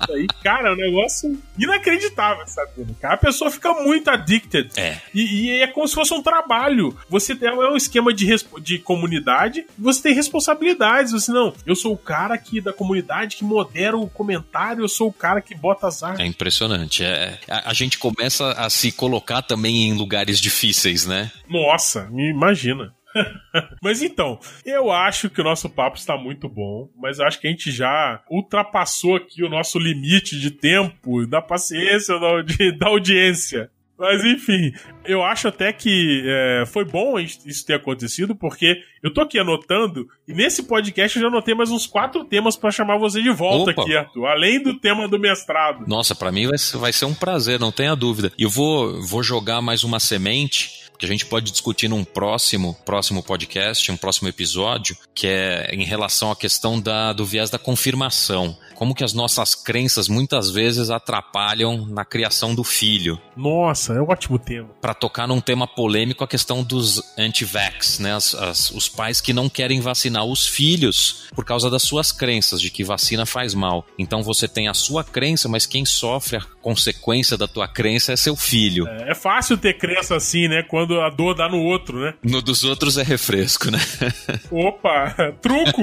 Isso 0.03 0.13
aí, 0.13 0.27
cara, 0.43 0.69
é 0.69 0.73
um 0.73 0.77
negócio 0.77 1.41
inacreditável, 1.59 2.47
sabe? 2.47 2.71
A 3.03 3.17
pessoa 3.17 3.51
fica 3.51 3.73
muito 3.73 4.09
addicted. 4.09 4.71
É. 4.77 4.99
E, 5.15 5.47
e, 5.47 5.63
é 5.63 5.67
como 5.67 5.89
se 5.89 5.95
fosse 5.95 6.13
um 6.13 6.23
trabalho. 6.23 6.97
Você 7.09 7.35
tem 7.35 7.49
é 7.49 7.53
um 7.53 7.77
esquema 7.77 8.13
de, 8.13 8.27
de 8.61 8.79
comunidade, 8.79 9.65
você 9.79 10.03
tem 10.03 10.15
responsabilidades. 10.15 11.13
Você 11.13 11.33
não, 11.33 11.55
eu 11.65 11.75
sou 11.75 11.93
o 11.93 11.99
cara 11.99 12.35
aqui 12.35 12.61
da 12.61 12.73
comunidade 12.73 13.37
que 13.37 13.45
modera 13.45 13.97
o 13.97 14.09
comentário, 14.09 14.85
eu 14.85 14.89
sou 14.89 15.09
o 15.09 15.13
cara 15.13 15.41
que 15.41 15.55
bota 15.55 15.87
as 15.87 16.03
artes. 16.03 16.21
É 16.21 16.27
impressionante. 16.27 17.05
É, 17.05 17.39
a, 17.49 17.71
a 17.71 17.75
gente 17.75 17.99
começa 17.99 18.53
a 18.53 18.69
se 18.69 18.93
colocar 18.93 19.43
também 19.43 19.89
em 19.89 19.95
lugares 19.95 20.41
difíceis, 20.41 21.07
né? 21.07 21.31
Nossa, 21.49 22.09
me 22.11 22.31
imagina. 22.31 22.93
mas 23.83 24.03
então, 24.03 24.39
eu 24.65 24.91
acho 24.91 25.31
que 25.31 25.41
o 25.41 25.45
nosso 25.45 25.69
papo 25.69 25.97
está 25.97 26.17
muito 26.17 26.49
bom, 26.49 26.89
mas 26.97 27.21
acho 27.21 27.41
que 27.41 27.47
a 27.47 27.51
gente 27.51 27.71
já 27.71 28.23
ultrapassou 28.31 29.17
aqui 29.17 29.43
o 29.43 29.49
nosso 29.49 29.79
limite 29.79 30.39
de 30.39 30.51
tempo, 30.51 31.27
da 31.27 31.41
paciência, 31.41 32.19
da, 32.19 32.43
de, 32.43 32.73
da 32.77 32.89
audiência. 32.89 33.71
Mas 33.97 34.25
enfim, 34.25 34.73
eu 35.05 35.23
acho 35.23 35.47
até 35.47 35.73
que 35.73 36.25
é, 36.27 36.65
foi 36.67 36.85
bom 36.85 37.17
isso 37.19 37.65
ter 37.65 37.75
acontecido, 37.75 38.35
porque 38.35 38.77
eu 39.01 39.13
tô 39.13 39.21
aqui 39.21 39.39
anotando, 39.39 40.09
e 40.27 40.35
nesse 40.35 40.65
podcast 40.65 41.17
eu 41.17 41.23
já 41.23 41.29
anotei 41.29 41.55
mais 41.55 41.71
uns 41.71 41.87
quatro 41.87 42.25
temas 42.25 42.57
para 42.57 42.73
chamar 42.73 42.99
você 42.99 43.23
de 43.23 43.31
volta 43.31 43.71
Opa. 43.71 43.83
aqui, 43.83 43.97
Arthur, 43.97 44.27
além 44.27 44.61
do 44.61 44.81
tema 44.81 45.07
do 45.07 45.19
mestrado. 45.19 45.87
Nossa, 45.87 46.13
para 46.13 46.33
mim 46.33 46.49
vai 46.49 46.59
ser, 46.59 46.77
vai 46.77 46.93
ser 46.93 47.05
um 47.05 47.15
prazer, 47.15 47.61
não 47.61 47.71
tenha 47.71 47.95
dúvida. 47.95 48.33
E 48.37 48.43
eu 48.43 48.51
vou, 48.51 49.01
vou 49.01 49.23
jogar 49.23 49.63
mais 49.63 49.85
uma 49.85 50.01
semente 50.01 50.84
que 51.07 51.13
a 51.13 51.17
gente 51.17 51.27
pode 51.27 51.51
discutir 51.51 51.89
num 51.89 52.05
próximo, 52.05 52.77
próximo 52.85 53.23
podcast, 53.23 53.91
um 53.91 53.97
próximo 53.97 54.29
episódio, 54.29 54.97
que 55.15 55.27
é 55.27 55.71
em 55.73 55.85
relação 55.85 56.31
à 56.31 56.37
questão 56.37 56.81
da, 56.81 57.13
do 57.13 57.25
viés 57.25 57.51
da 57.51 57.59
confirmação. 57.59 58.57
Como 58.75 58.95
que 58.95 59.05
as 59.05 59.13
nossas 59.13 59.55
crenças 59.55 60.09
muitas 60.09 60.51
vezes 60.51 60.91
atrapalham 60.91 61.87
na 61.87 62.05
criação 62.05 62.55
do 62.55 62.65
filho. 62.65 63.21
Nossa, 63.37 63.95
é 63.95 64.01
um 64.01 64.09
ótimo 64.09 64.39
tema. 64.39 64.69
Para 64.81 64.95
tocar 64.95 65.29
num 65.29 65.41
tema 65.41 65.67
polêmico, 65.67 66.25
a 66.25 66.29
questão 66.29 66.63
dos 66.63 67.03
anti-vax, 67.17 68.01
né? 68.01 68.15
As, 68.15 68.35
as, 68.35 68.71
os 68.71 68.89
pais 68.89 69.21
que 69.21 69.33
não 69.33 69.49
querem 69.49 69.81
vacinar 69.81 70.25
os 70.25 70.47
filhos 70.47 71.29
por 71.35 71.45
causa 71.45 71.71
das 71.71 71.83
suas 71.83 72.11
crenças 72.11 72.61
de 72.61 72.71
que 72.71 72.83
vacina 72.83 73.25
faz 73.25 73.55
mal. 73.55 73.87
Então 73.99 74.23
você 74.23 74.49
tem 74.49 74.69
a 74.69 74.75
sua 74.75 75.05
crença, 75.05 75.49
mas 75.49 75.67
quem 75.67 75.85
sofre 75.85 76.37
a 76.37 76.43
consequência 76.61 77.37
da 77.37 77.47
tua 77.47 77.69
crença 77.69 78.13
é 78.13 78.17
seu 78.17 78.35
filho. 78.35 78.87
É, 78.89 79.13
é 79.13 79.15
fácil 79.15 79.57
ter 79.57 79.75
crença 79.75 80.17
assim, 80.17 80.49
né? 80.49 80.63
Quando 80.63 80.94
quando 80.95 81.01
a 81.01 81.11
dor 81.11 81.35
dá 81.35 81.49
no 81.49 81.61
outro, 81.61 81.99
né? 82.01 82.15
No 82.23 82.41
dos 82.41 82.65
outros 82.65 82.97
é 82.97 83.03
refresco, 83.03 83.71
né? 83.71 83.79
Opa, 84.51 85.15
truco! 85.43 85.83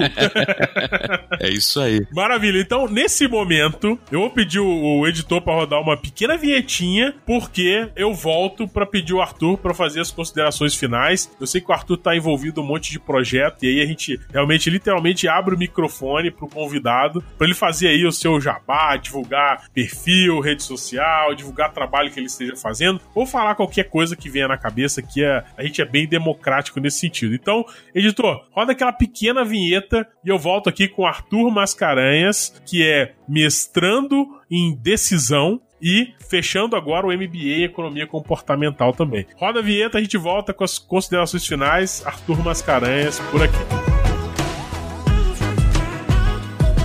é 1.40 1.50
isso 1.50 1.80
aí. 1.80 2.06
Maravilha. 2.14 2.60
Então, 2.60 2.88
nesse 2.88 3.28
momento, 3.28 4.00
eu 4.12 4.20
vou 4.20 4.30
pedir 4.30 4.60
o, 4.60 5.06
editor 5.08 5.42
para 5.42 5.54
rodar 5.54 5.82
uma 5.82 5.98
pequena 5.98 6.38
vinhetinha, 6.38 7.14
porque 7.26 7.90
eu 7.96 8.14
volto 8.14 8.68
para 8.68 8.86
pedir 8.86 9.14
o 9.14 9.22
Arthur 9.22 9.58
para 9.58 9.74
fazer 9.74 10.00
as 10.00 10.12
considerações 10.12 10.76
finais. 10.76 11.30
Eu 11.40 11.48
sei 11.48 11.60
que 11.60 11.70
o 11.70 11.74
Arthur 11.74 11.98
tá 11.98 12.16
envolvido 12.16 12.62
em 12.62 12.64
um 12.64 12.68
monte 12.68 12.92
de 12.92 13.00
projeto, 13.00 13.64
e 13.64 13.68
aí 13.68 13.82
a 13.82 13.86
gente 13.86 14.20
realmente, 14.32 14.70
literalmente, 14.70 15.28
abre 15.28 15.56
o 15.56 15.58
microfone 15.58 16.32
pro 16.32 16.48
convidado 16.48 17.24
para 17.38 17.48
ele 17.48 17.56
fazer 17.56 17.88
aí 17.88 18.06
o 18.06 18.12
seu 18.12 18.40
jabá, 18.40 18.96
divulgar 18.96 19.70
perfil, 19.74 20.40
rede 20.40 20.64
social, 20.64 21.34
divulgar 21.34 21.74
trabalho 21.74 22.12
que 22.12 22.20
ele 22.20 22.28
esteja 22.28 22.56
fazendo, 22.56 23.02
ou 23.14 23.26
falar 23.26 23.56
qualquer 23.56 23.86
coisa 23.86 24.16
que 24.16 24.30
venha 24.30 24.48
na 24.48 24.58
cabeça 24.58 24.91
cabeça 24.92 25.02
que 25.02 25.24
é, 25.24 25.44
a 25.58 25.64
gente 25.64 25.82
é 25.82 25.86
bem 25.86 26.08
democrático 26.08 26.80
nesse 26.80 27.00
sentido. 27.00 27.34
Então, 27.34 27.64
editor, 27.96 28.46
roda 28.52 28.74
aquela 28.74 28.92
pequena 28.92 29.46
vinheta 29.46 30.06
e 30.26 30.30
eu 30.30 30.38
volto 30.38 30.68
aqui 30.68 30.88
com 30.88 31.06
Arthur 31.06 31.50
Mascarenhas, 31.50 32.62
que 32.66 32.86
é 32.86 33.14
mestrando 33.28 34.28
em 34.50 34.76
decisão 34.76 35.62
e 35.82 36.14
fechando 36.30 36.76
agora 36.76 37.08
o 37.08 37.12
MBA 37.12 37.64
Economia 37.64 38.06
Comportamental 38.06 38.94
também. 38.94 39.26
Roda 39.36 39.60
a 39.60 39.64
vinheta, 39.64 39.98
a 39.98 40.02
gente 40.02 40.18
volta 40.18 40.54
com 40.54 40.64
as 40.64 40.78
considerações 40.78 41.46
finais. 41.46 42.04
Arthur 42.06 42.44
Mascarenhas 42.44 43.20
por 43.32 43.42
aqui. 43.42 43.58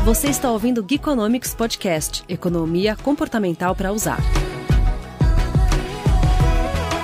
Você 0.05 0.29
está 0.29 0.53
ouvindo 0.53 0.83
o 0.83 0.87
Geekonomics 0.89 1.53
Podcast, 1.53 2.23
Economia 2.29 2.95
Comportamental 2.95 3.75
para 3.75 3.93
Usar. 3.93 4.21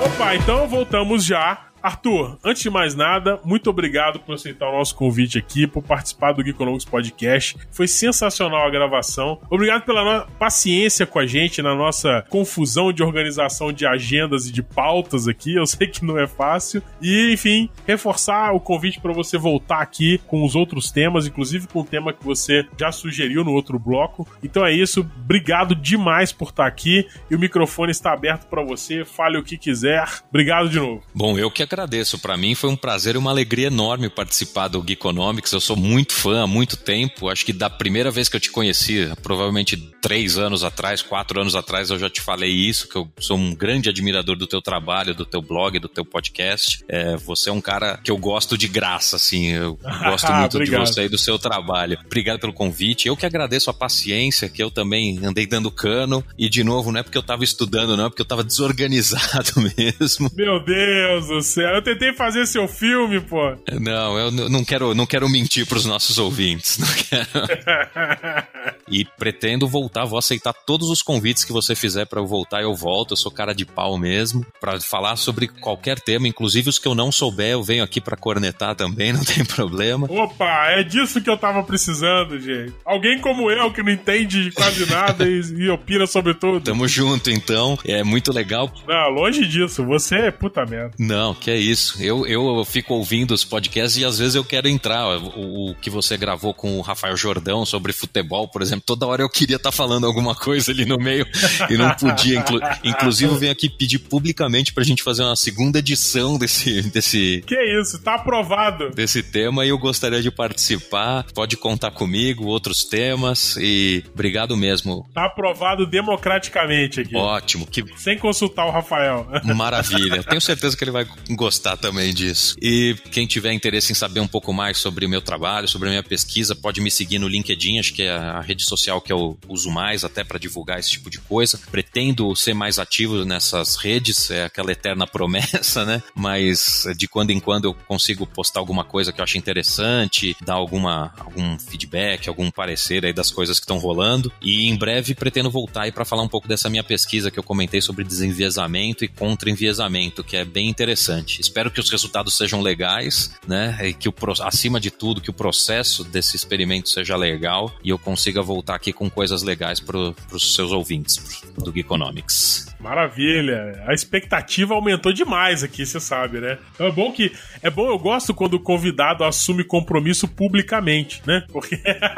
Opa, 0.05 0.35
então 0.35 0.67
voltamos 0.67 1.23
já 1.23 1.72
Arthur, 1.83 2.37
antes 2.41 2.61
de 2.61 2.69
mais 2.69 2.95
nada, 2.95 3.41
muito 3.43 3.69
obrigado 3.69 4.17
por 4.17 4.35
aceitar 4.35 4.69
o 4.69 4.77
nosso 4.77 4.95
convite 4.95 5.37
aqui, 5.37 5.67
por 5.67 5.83
participar 5.83 6.31
do 6.31 6.41
Geekonomics 6.41 6.85
Podcast. 6.85 7.57
Foi 7.71 7.89
sensacional 7.89 8.65
a 8.65 8.69
gravação. 8.69 9.37
Obrigado 9.49 9.83
pela 9.83 10.25
paciência 10.39 11.05
com 11.05 11.19
a 11.19 11.25
gente 11.25 11.61
na 11.61 11.75
nossa 11.75 12.25
confusão 12.29 12.93
de 12.93 13.03
organização 13.03 13.73
de 13.73 13.85
agendas 13.85 14.47
e 14.47 14.51
de 14.53 14.63
pautas 14.63 15.27
aqui. 15.27 15.55
Eu 15.55 15.65
sei 15.67 15.87
que 15.87 16.05
não 16.05 16.17
é 16.17 16.25
fácil. 16.25 16.81
E, 17.01 17.33
enfim, 17.33 17.69
reforçar 17.85 18.53
o 18.53 18.61
convite 18.61 19.01
para 19.01 19.11
você 19.11 19.37
voltar 19.37 19.81
aqui 19.81 20.21
com 20.25 20.45
os 20.45 20.55
outros 20.55 20.89
temas, 20.89 21.27
inclusive 21.27 21.67
com 21.67 21.81
o 21.81 21.85
tema 21.85 22.13
que 22.13 22.23
você 22.23 22.65
já 22.79 22.93
sugeriu 22.93 23.43
no 23.43 23.51
outro 23.51 23.77
bloco. 23.77 24.25
Então 24.41 24.65
é 24.65 24.71
isso. 24.71 25.01
Obrigado 25.21 25.75
demais 25.75 26.31
por 26.31 26.47
estar 26.47 26.65
aqui. 26.65 27.05
E 27.29 27.35
o 27.35 27.39
microfone 27.39 27.91
está 27.91 28.13
aberto 28.13 28.47
para 28.47 28.63
você. 28.63 29.03
Fale 29.03 29.37
o 29.37 29.43
que 29.43 29.57
quiser. 29.57 30.07
Obrigado 30.29 30.69
de 30.69 30.79
novo. 30.79 31.03
Bom, 31.13 31.37
eu 31.37 31.51
que 31.51 31.72
agradeço. 31.73 32.19
Para 32.19 32.37
mim 32.37 32.55
foi 32.55 32.69
um 32.69 32.75
prazer 32.75 33.15
e 33.15 33.17
uma 33.17 33.31
alegria 33.31 33.67
enorme 33.67 34.09
participar 34.09 34.67
do 34.67 34.83
Geekonomics. 34.85 35.51
Eu 35.51 35.59
sou 35.59 35.75
muito 35.75 36.13
fã 36.13 36.43
há 36.43 36.47
muito 36.47 36.77
tempo. 36.77 37.29
Acho 37.29 37.45
que 37.45 37.51
da 37.51 37.69
primeira 37.69 38.11
vez 38.11 38.29
que 38.29 38.35
eu 38.35 38.39
te 38.39 38.51
conheci, 38.51 39.09
provavelmente 39.21 39.75
três 40.01 40.37
anos 40.37 40.63
atrás, 40.63 41.01
quatro 41.01 41.41
anos 41.41 41.55
atrás, 41.55 41.89
eu 41.89 41.97
já 41.97 42.09
te 42.09 42.21
falei 42.21 42.51
isso, 42.51 42.87
que 42.87 42.95
eu 42.95 43.09
sou 43.19 43.37
um 43.37 43.55
grande 43.55 43.89
admirador 43.89 44.35
do 44.35 44.45
teu 44.45 44.61
trabalho, 44.61 45.15
do 45.15 45.25
teu 45.25 45.41
blog, 45.41 45.79
do 45.79 45.87
teu 45.87 46.05
podcast. 46.05 46.83
É, 46.87 47.15
você 47.17 47.49
é 47.49 47.53
um 47.53 47.61
cara 47.61 47.99
que 48.03 48.11
eu 48.11 48.17
gosto 48.17 48.57
de 48.57 48.67
graça, 48.67 49.15
assim. 49.15 49.51
Eu 49.51 49.77
gosto 50.03 50.31
muito 50.31 50.63
de 50.63 50.71
você 50.71 51.05
e 51.05 51.09
do 51.09 51.17
seu 51.17 51.39
trabalho. 51.39 51.97
Obrigado 52.05 52.39
pelo 52.39 52.53
convite. 52.53 53.07
Eu 53.07 53.17
que 53.17 53.25
agradeço 53.25 53.69
a 53.69 53.73
paciência, 53.73 54.49
que 54.49 54.61
eu 54.61 54.69
também 54.69 55.19
andei 55.25 55.47
dando 55.47 55.71
cano. 55.71 56.23
E, 56.37 56.49
de 56.49 56.63
novo, 56.63 56.91
não 56.91 56.99
é 56.99 57.03
porque 57.03 57.17
eu 57.17 57.23
tava 57.23 57.43
estudando, 57.43 57.97
não, 57.97 58.05
é 58.05 58.09
porque 58.09 58.21
eu 58.21 58.27
tava 58.27 58.43
desorganizado 58.43 59.53
mesmo. 59.77 60.29
Meu 60.35 60.63
Deus 60.63 61.27
do 61.27 61.41
céu. 61.41 61.62
Eu 61.71 61.81
tentei 61.81 62.13
fazer 62.13 62.45
seu 62.45 62.67
filme, 62.67 63.19
pô. 63.19 63.55
Não, 63.79 64.17
eu 64.17 64.31
não 64.31 64.63
quero, 64.63 64.93
não 64.93 65.05
quero 65.05 65.29
mentir 65.29 65.65
pros 65.67 65.85
nossos 65.85 66.17
ouvintes. 66.17 66.77
Não 66.77 66.87
quero. 66.87 67.27
e 68.89 69.05
pretendo 69.05 69.67
voltar, 69.67 70.05
vou 70.05 70.19
aceitar 70.19 70.53
todos 70.53 70.89
os 70.89 71.01
convites 71.01 71.43
que 71.43 71.51
você 71.51 71.75
fizer 71.75 72.05
para 72.05 72.19
eu 72.19 72.27
voltar, 72.27 72.61
eu 72.61 72.73
volto. 72.73 73.13
Eu 73.13 73.17
sou 73.17 73.31
cara 73.31 73.53
de 73.53 73.65
pau 73.65 73.97
mesmo, 73.97 74.45
para 74.59 74.79
falar 74.81 75.15
sobre 75.15 75.47
qualquer 75.47 75.99
tema, 75.99 76.27
inclusive 76.27 76.69
os 76.69 76.79
que 76.79 76.87
eu 76.87 76.95
não 76.95 77.11
souber, 77.11 77.51
eu 77.51 77.63
venho 77.63 77.83
aqui 77.83 77.99
para 78.01 78.17
cornetar 78.17 78.75
também, 78.75 79.11
não 79.13 79.23
tem 79.23 79.43
problema. 79.45 80.07
Opa, 80.09 80.67
é 80.67 80.83
disso 80.83 81.21
que 81.21 81.29
eu 81.29 81.37
tava 81.37 81.63
precisando, 81.63 82.39
gente. 82.39 82.73
Alguém 82.85 83.19
como 83.19 83.49
eu 83.49 83.71
que 83.71 83.81
não 83.81 83.91
entende 83.91 84.51
quase 84.51 84.89
nada 84.89 85.27
e, 85.27 85.41
e 85.57 85.69
opina 85.69 86.05
sobre 86.05 86.33
tudo. 86.33 86.61
Tamo 86.61 86.87
junto, 86.87 87.29
então. 87.29 87.77
É 87.85 88.03
muito 88.03 88.31
legal. 88.31 88.71
Não, 88.87 89.09
longe 89.09 89.45
disso. 89.47 89.83
Você 89.85 90.15
é 90.15 90.31
puta 90.31 90.65
merda. 90.65 90.91
Não, 90.97 91.33
que 91.33 91.49
é 91.53 91.57
isso. 91.57 92.01
Eu, 92.01 92.25
eu 92.25 92.65
fico 92.65 92.93
ouvindo 92.93 93.33
os 93.33 93.43
podcasts 93.43 93.97
e 93.97 94.05
às 94.05 94.17
vezes 94.17 94.35
eu 94.35 94.43
quero 94.43 94.67
entrar. 94.67 95.07
O, 95.17 95.71
o 95.71 95.75
que 95.75 95.89
você 95.89 96.17
gravou 96.17 96.53
com 96.53 96.77
o 96.77 96.81
Rafael 96.81 97.15
Jordão 97.15 97.65
sobre 97.65 97.93
futebol, 97.93 98.47
por 98.47 98.61
exemplo, 98.61 98.83
toda 98.85 99.05
hora 99.05 99.21
eu 99.21 99.29
queria 99.29 99.57
estar 99.57 99.71
tá 99.71 99.75
falando 99.75 100.05
alguma 100.05 100.35
coisa 100.35 100.71
ali 100.71 100.85
no 100.85 100.97
meio 100.97 101.25
e 101.69 101.77
não 101.77 101.93
podia. 101.93 102.39
Inclu 102.39 102.59
inclusive, 102.83 103.31
eu 103.31 103.37
venho 103.37 103.51
aqui 103.51 103.69
pedir 103.69 103.99
publicamente 103.99 104.73
pra 104.73 104.83
gente 104.83 105.03
fazer 105.03 105.23
uma 105.23 105.35
segunda 105.35 105.79
edição 105.79 106.37
desse. 106.37 106.81
desse 106.89 107.43
que 107.45 107.55
isso, 107.79 108.01
tá 108.01 108.15
aprovado. 108.15 108.89
Desse 108.91 109.21
tema 109.21 109.65
e 109.65 109.69
eu 109.69 109.77
gostaria 109.77 110.21
de 110.21 110.31
participar. 110.31 111.25
Pode 111.33 111.57
contar 111.57 111.91
comigo, 111.91 112.45
outros 112.45 112.83
temas 112.83 113.55
e 113.57 114.03
obrigado 114.13 114.55
mesmo. 114.57 115.07
Tá 115.13 115.25
aprovado 115.25 115.85
democraticamente 115.85 117.01
aqui. 117.01 117.15
Ótimo. 117.15 117.65
Que... 117.67 117.83
Sem 117.97 118.17
consultar 118.17 118.65
o 118.65 118.71
Rafael. 118.71 119.27
Maravilha. 119.55 120.23
Tenho 120.23 120.41
certeza 120.41 120.75
que 120.75 120.83
ele 120.83 120.91
vai 120.91 121.05
gostar 121.35 121.77
também 121.77 122.13
disso. 122.13 122.55
E 122.61 122.95
quem 123.11 123.25
tiver 123.25 123.53
interesse 123.53 123.91
em 123.91 123.95
saber 123.95 124.19
um 124.19 124.27
pouco 124.27 124.53
mais 124.53 124.77
sobre 124.77 125.05
o 125.05 125.09
meu 125.09 125.21
trabalho, 125.21 125.67
sobre 125.67 125.89
a 125.89 125.91
minha 125.91 126.03
pesquisa, 126.03 126.55
pode 126.55 126.81
me 126.81 126.91
seguir 126.91 127.19
no 127.19 127.27
LinkedIn, 127.27 127.79
acho 127.79 127.93
que 127.93 128.03
é 128.03 128.11
a 128.11 128.41
rede 128.41 128.63
social 128.63 129.01
que 129.01 129.11
eu 129.11 129.37
uso 129.47 129.69
mais 129.69 130.03
até 130.03 130.23
para 130.23 130.39
divulgar 130.39 130.79
esse 130.79 130.91
tipo 130.91 131.09
de 131.09 131.19
coisa. 131.19 131.59
Pretendo 131.71 132.35
ser 132.35 132.53
mais 132.53 132.79
ativo 132.79 133.25
nessas 133.25 133.75
redes, 133.75 134.29
é 134.29 134.45
aquela 134.45 134.71
eterna 134.71 135.05
promessa, 135.07 135.85
né? 135.85 136.01
Mas 136.15 136.85
de 136.97 137.07
quando 137.07 137.31
em 137.31 137.39
quando 137.39 137.65
eu 137.65 137.73
consigo 137.73 138.25
postar 138.25 138.59
alguma 138.59 138.83
coisa 138.83 139.11
que 139.11 139.19
eu 139.19 139.23
acho 139.23 139.37
interessante, 139.37 140.35
dar 140.41 140.55
alguma, 140.55 141.13
algum 141.17 141.57
feedback, 141.59 142.27
algum 142.27 142.49
parecer 142.51 143.05
aí 143.05 143.13
das 143.13 143.31
coisas 143.31 143.59
que 143.59 143.63
estão 143.63 143.77
rolando. 143.77 144.31
E 144.41 144.67
em 144.67 144.75
breve 144.75 145.15
pretendo 145.15 145.49
voltar 145.49 145.83
aí 145.83 145.91
para 145.91 146.05
falar 146.05 146.23
um 146.23 146.27
pouco 146.27 146.47
dessa 146.47 146.69
minha 146.69 146.83
pesquisa 146.83 147.31
que 147.31 147.39
eu 147.39 147.43
comentei 147.43 147.81
sobre 147.81 148.03
desenviesamento 148.03 149.03
e 149.03 149.07
contra-enviesamento, 149.07 150.23
que 150.23 150.37
é 150.37 150.45
bem 150.45 150.69
interessante. 150.69 151.22
Espero 151.39 151.71
que 151.71 151.79
os 151.79 151.89
resultados 151.89 152.35
sejam 152.37 152.61
legais, 152.61 153.33
né? 153.47 153.77
E 153.81 153.93
que 153.93 154.09
o, 154.09 154.13
acima 154.41 154.79
de 154.79 154.91
tudo, 154.91 155.21
que 155.21 155.29
o 155.29 155.33
processo 155.33 156.03
desse 156.03 156.35
experimento 156.35 156.89
seja 156.89 157.15
legal 157.15 157.73
e 157.83 157.89
eu 157.89 157.99
consiga 157.99 158.41
voltar 158.41 158.75
aqui 158.75 158.91
com 158.93 159.09
coisas 159.09 159.43
legais 159.43 159.79
para 159.79 159.97
os 160.31 160.55
seus 160.55 160.71
ouvintes 160.71 161.43
do 161.57 161.71
Geekonomics. 161.71 162.72
Maravilha. 162.83 163.81
A 163.87 163.93
expectativa 163.93 164.73
aumentou 164.73 165.13
demais 165.13 165.63
aqui, 165.63 165.85
você 165.85 166.01
sabe, 166.01 166.41
né? 166.41 166.57
Então 166.75 166.85
é 166.85 166.91
bom 166.91 167.13
que. 167.13 167.31
É 167.61 167.69
bom, 167.69 167.87
eu 167.87 167.97
gosto 167.97 168.33
quando 168.33 168.55
o 168.55 168.59
convidado 168.59 169.23
assume 169.23 169.63
compromisso 169.63 170.27
publicamente, 170.27 171.21
né? 171.25 171.45
Porque, 171.49 171.77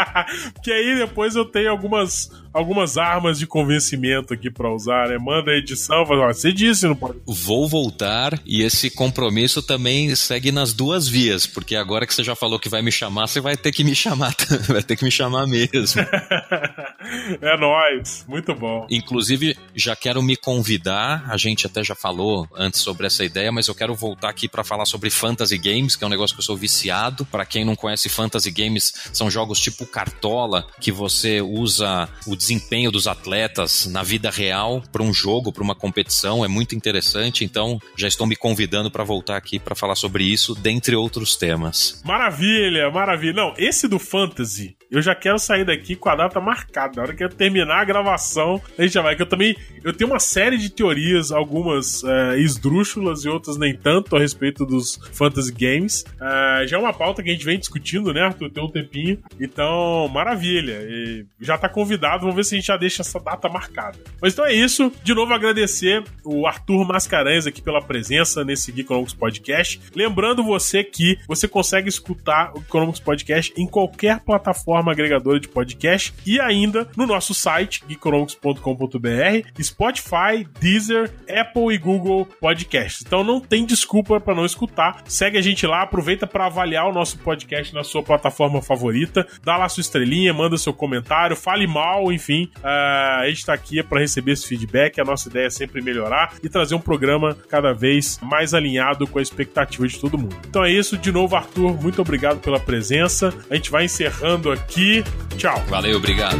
Porque 0.55 0.71
aí 0.71 0.95
depois 0.95 1.35
eu 1.35 1.45
tenho 1.45 1.69
algumas, 1.69 2.31
algumas 2.51 2.97
armas 2.97 3.37
de 3.37 3.45
convencimento 3.45 4.33
aqui 4.33 4.49
para 4.49 4.73
usar, 4.73 5.09
né? 5.09 5.19
Manda 5.19 5.51
a 5.51 5.55
edição, 5.55 6.03
fala, 6.03 6.33
você 6.33 6.51
disse, 6.51 6.87
não 6.87 6.95
pode. 6.95 7.19
Vou 7.27 7.69
voltar 7.69 8.39
e 8.43 8.63
esse 8.63 8.89
compromisso 8.89 9.61
também 9.61 10.15
segue 10.15 10.51
nas 10.51 10.73
duas 10.73 11.07
vias, 11.07 11.45
porque 11.45 11.75
agora 11.75 12.07
que 12.07 12.13
você 12.15 12.23
já 12.23 12.35
falou 12.35 12.59
que 12.59 12.69
vai 12.69 12.81
me 12.81 12.91
chamar, 12.91 13.27
você 13.27 13.39
vai 13.39 13.55
ter 13.55 13.71
que 13.71 13.83
me 13.83 13.93
chamar, 13.93 14.33
vai 14.67 14.81
ter 14.81 14.95
que 14.95 15.05
me 15.05 15.11
chamar 15.11 15.45
mesmo. 15.45 16.01
é 17.39 17.55
nóis, 17.55 18.25
muito 18.27 18.55
bom. 18.55 18.87
Inclusive, 18.89 19.55
já 19.75 19.95
quero 19.95 20.23
me 20.23 20.35
convidar 20.35 20.54
convidar, 20.55 21.25
a 21.27 21.35
gente 21.35 21.65
até 21.65 21.83
já 21.83 21.93
falou 21.93 22.47
antes 22.55 22.79
sobre 22.79 23.05
essa 23.05 23.25
ideia, 23.25 23.51
mas 23.51 23.67
eu 23.67 23.75
quero 23.75 23.93
voltar 23.93 24.29
aqui 24.29 24.47
para 24.47 24.63
falar 24.63 24.85
sobre 24.85 25.09
fantasy 25.09 25.57
games, 25.57 25.97
que 25.97 26.03
é 26.03 26.07
um 26.07 26.09
negócio 26.09 26.33
que 26.33 26.39
eu 26.39 26.45
sou 26.45 26.55
viciado. 26.55 27.25
Para 27.25 27.45
quem 27.45 27.65
não 27.65 27.75
conhece 27.75 28.07
fantasy 28.07 28.51
games, 28.51 28.93
são 29.11 29.29
jogos 29.29 29.59
tipo 29.59 29.85
Cartola, 29.85 30.65
que 30.79 30.93
você 30.93 31.41
usa 31.41 32.07
o 32.25 32.37
desempenho 32.37 32.89
dos 32.89 33.05
atletas 33.05 33.85
na 33.87 34.01
vida 34.01 34.29
real 34.29 34.81
para 34.93 35.03
um 35.03 35.13
jogo, 35.13 35.51
para 35.51 35.63
uma 35.63 35.75
competição, 35.75 36.45
é 36.45 36.47
muito 36.47 36.73
interessante. 36.73 37.43
Então, 37.43 37.77
já 37.97 38.07
estou 38.07 38.25
me 38.25 38.37
convidando 38.37 38.89
para 38.89 39.03
voltar 39.03 39.35
aqui 39.35 39.59
para 39.59 39.75
falar 39.75 39.95
sobre 39.95 40.23
isso, 40.23 40.55
dentre 40.55 40.95
outros 40.95 41.35
temas. 41.35 42.01
Maravilha, 42.05 42.89
maravilha. 42.89 43.33
Não, 43.33 43.53
esse 43.57 43.89
do 43.89 43.99
fantasy, 43.99 44.77
eu 44.89 45.01
já 45.01 45.13
quero 45.13 45.37
sair 45.37 45.65
daqui 45.65 45.97
com 45.97 46.07
a 46.07 46.15
data 46.15 46.39
marcada. 46.39 46.93
Na 46.95 47.01
hora 47.03 47.13
que 47.13 47.23
eu 47.23 47.29
terminar 47.29 47.81
a 47.81 47.85
gravação, 47.85 48.61
a 48.77 48.83
gente 48.83 48.93
já 48.93 49.01
vai. 49.01 49.17
Que 49.17 49.21
eu 49.21 49.29
também 49.29 49.53
eu 49.83 49.91
tenho 49.91 50.09
uma 50.09 50.19
série 50.19 50.44
série 50.45 50.57
de 50.59 50.69
teorias, 50.69 51.31
algumas 51.31 52.03
é, 52.03 52.37
esdrúxulas 52.37 53.25
e 53.25 53.29
outras 53.29 53.57
nem 53.57 53.75
tanto, 53.75 54.15
a 54.15 54.19
respeito 54.19 54.63
dos 54.63 54.99
fantasy 55.11 55.51
games. 55.51 56.05
É, 56.21 56.67
já 56.67 56.77
é 56.77 56.79
uma 56.79 56.93
pauta 56.93 57.23
que 57.23 57.29
a 57.31 57.33
gente 57.33 57.43
vem 57.43 57.57
discutindo, 57.57 58.13
né, 58.13 58.21
Arthur? 58.21 58.51
Tem 58.51 58.63
um 58.63 58.69
tempinho. 58.69 59.17
Então, 59.41 60.07
maravilha. 60.09 60.85
E 60.87 61.25
já 61.41 61.57
tá 61.57 61.67
convidado, 61.67 62.21
vamos 62.21 62.35
ver 62.35 62.43
se 62.43 62.53
a 62.53 62.57
gente 62.59 62.67
já 62.67 62.77
deixa 62.77 63.01
essa 63.01 63.19
data 63.19 63.49
marcada. 63.49 63.97
Mas 64.21 64.33
então 64.33 64.45
é 64.45 64.53
isso. 64.53 64.91
De 65.03 65.15
novo, 65.15 65.33
agradecer 65.33 66.03
o 66.23 66.45
Arthur 66.45 66.85
Mascarenhas 66.85 67.47
aqui 67.47 67.59
pela 67.59 67.81
presença 67.81 68.45
nesse 68.45 68.71
Geekonomics 68.71 69.15
Podcast. 69.15 69.81
Lembrando 69.95 70.43
você 70.43 70.83
que 70.83 71.17
você 71.27 71.47
consegue 71.47 71.89
escutar 71.89 72.51
o 72.53 72.59
Geekonomics 72.59 72.99
Podcast 72.99 73.51
em 73.57 73.65
qualquer 73.65 74.19
plataforma 74.19 74.91
agregadora 74.91 75.39
de 75.39 75.47
podcast 75.47 76.13
e 76.23 76.39
ainda 76.39 76.87
no 76.95 77.07
nosso 77.07 77.33
site, 77.33 77.83
geekonomics.com.br, 77.87 79.49
Spotify, 79.59 80.24
Spotify, 80.25 80.47
Deezer, 80.59 81.11
Apple 81.29 81.73
e 81.73 81.77
Google 81.77 82.25
Podcasts. 82.39 83.03
Então 83.05 83.23
não 83.23 83.39
tem 83.39 83.65
desculpa 83.65 84.19
para 84.19 84.35
não 84.35 84.45
escutar. 84.45 85.03
Segue 85.05 85.37
a 85.37 85.41
gente 85.41 85.67
lá, 85.67 85.83
aproveita 85.83 86.25
para 86.25 86.47
avaliar 86.47 86.87
o 86.87 86.93
nosso 86.93 87.19
podcast 87.19 87.73
na 87.73 87.83
sua 87.83 88.01
plataforma 88.01 88.61
favorita, 88.61 89.27
dá 89.43 89.57
lá 89.57 89.69
sua 89.69 89.81
estrelinha, 89.81 90.33
manda 90.33 90.57
seu 90.57 90.73
comentário, 90.73 91.35
fale 91.35 91.67
mal, 91.67 92.11
enfim. 92.11 92.49
Uh, 92.57 93.21
a 93.21 93.27
gente 93.27 93.39
está 93.39 93.53
aqui 93.53 93.81
para 93.83 93.99
receber 93.99 94.31
esse 94.31 94.47
feedback. 94.47 94.99
A 94.99 95.03
nossa 95.03 95.29
ideia 95.29 95.47
é 95.47 95.49
sempre 95.49 95.81
melhorar 95.81 96.33
e 96.41 96.49
trazer 96.49 96.75
um 96.75 96.81
programa 96.81 97.37
cada 97.49 97.73
vez 97.73 98.19
mais 98.21 98.53
alinhado 98.53 99.07
com 99.07 99.19
a 99.19 99.21
expectativa 99.21 99.87
de 99.87 99.99
todo 99.99 100.17
mundo. 100.17 100.35
Então 100.47 100.63
é 100.63 100.71
isso. 100.71 100.97
De 100.97 101.11
novo, 101.11 101.35
Arthur, 101.35 101.79
muito 101.81 102.01
obrigado 102.01 102.39
pela 102.39 102.59
presença. 102.59 103.33
A 103.49 103.55
gente 103.55 103.69
vai 103.69 103.85
encerrando 103.85 104.51
aqui. 104.51 105.03
Tchau. 105.37 105.61
Valeu, 105.67 105.97
obrigado. 105.97 106.39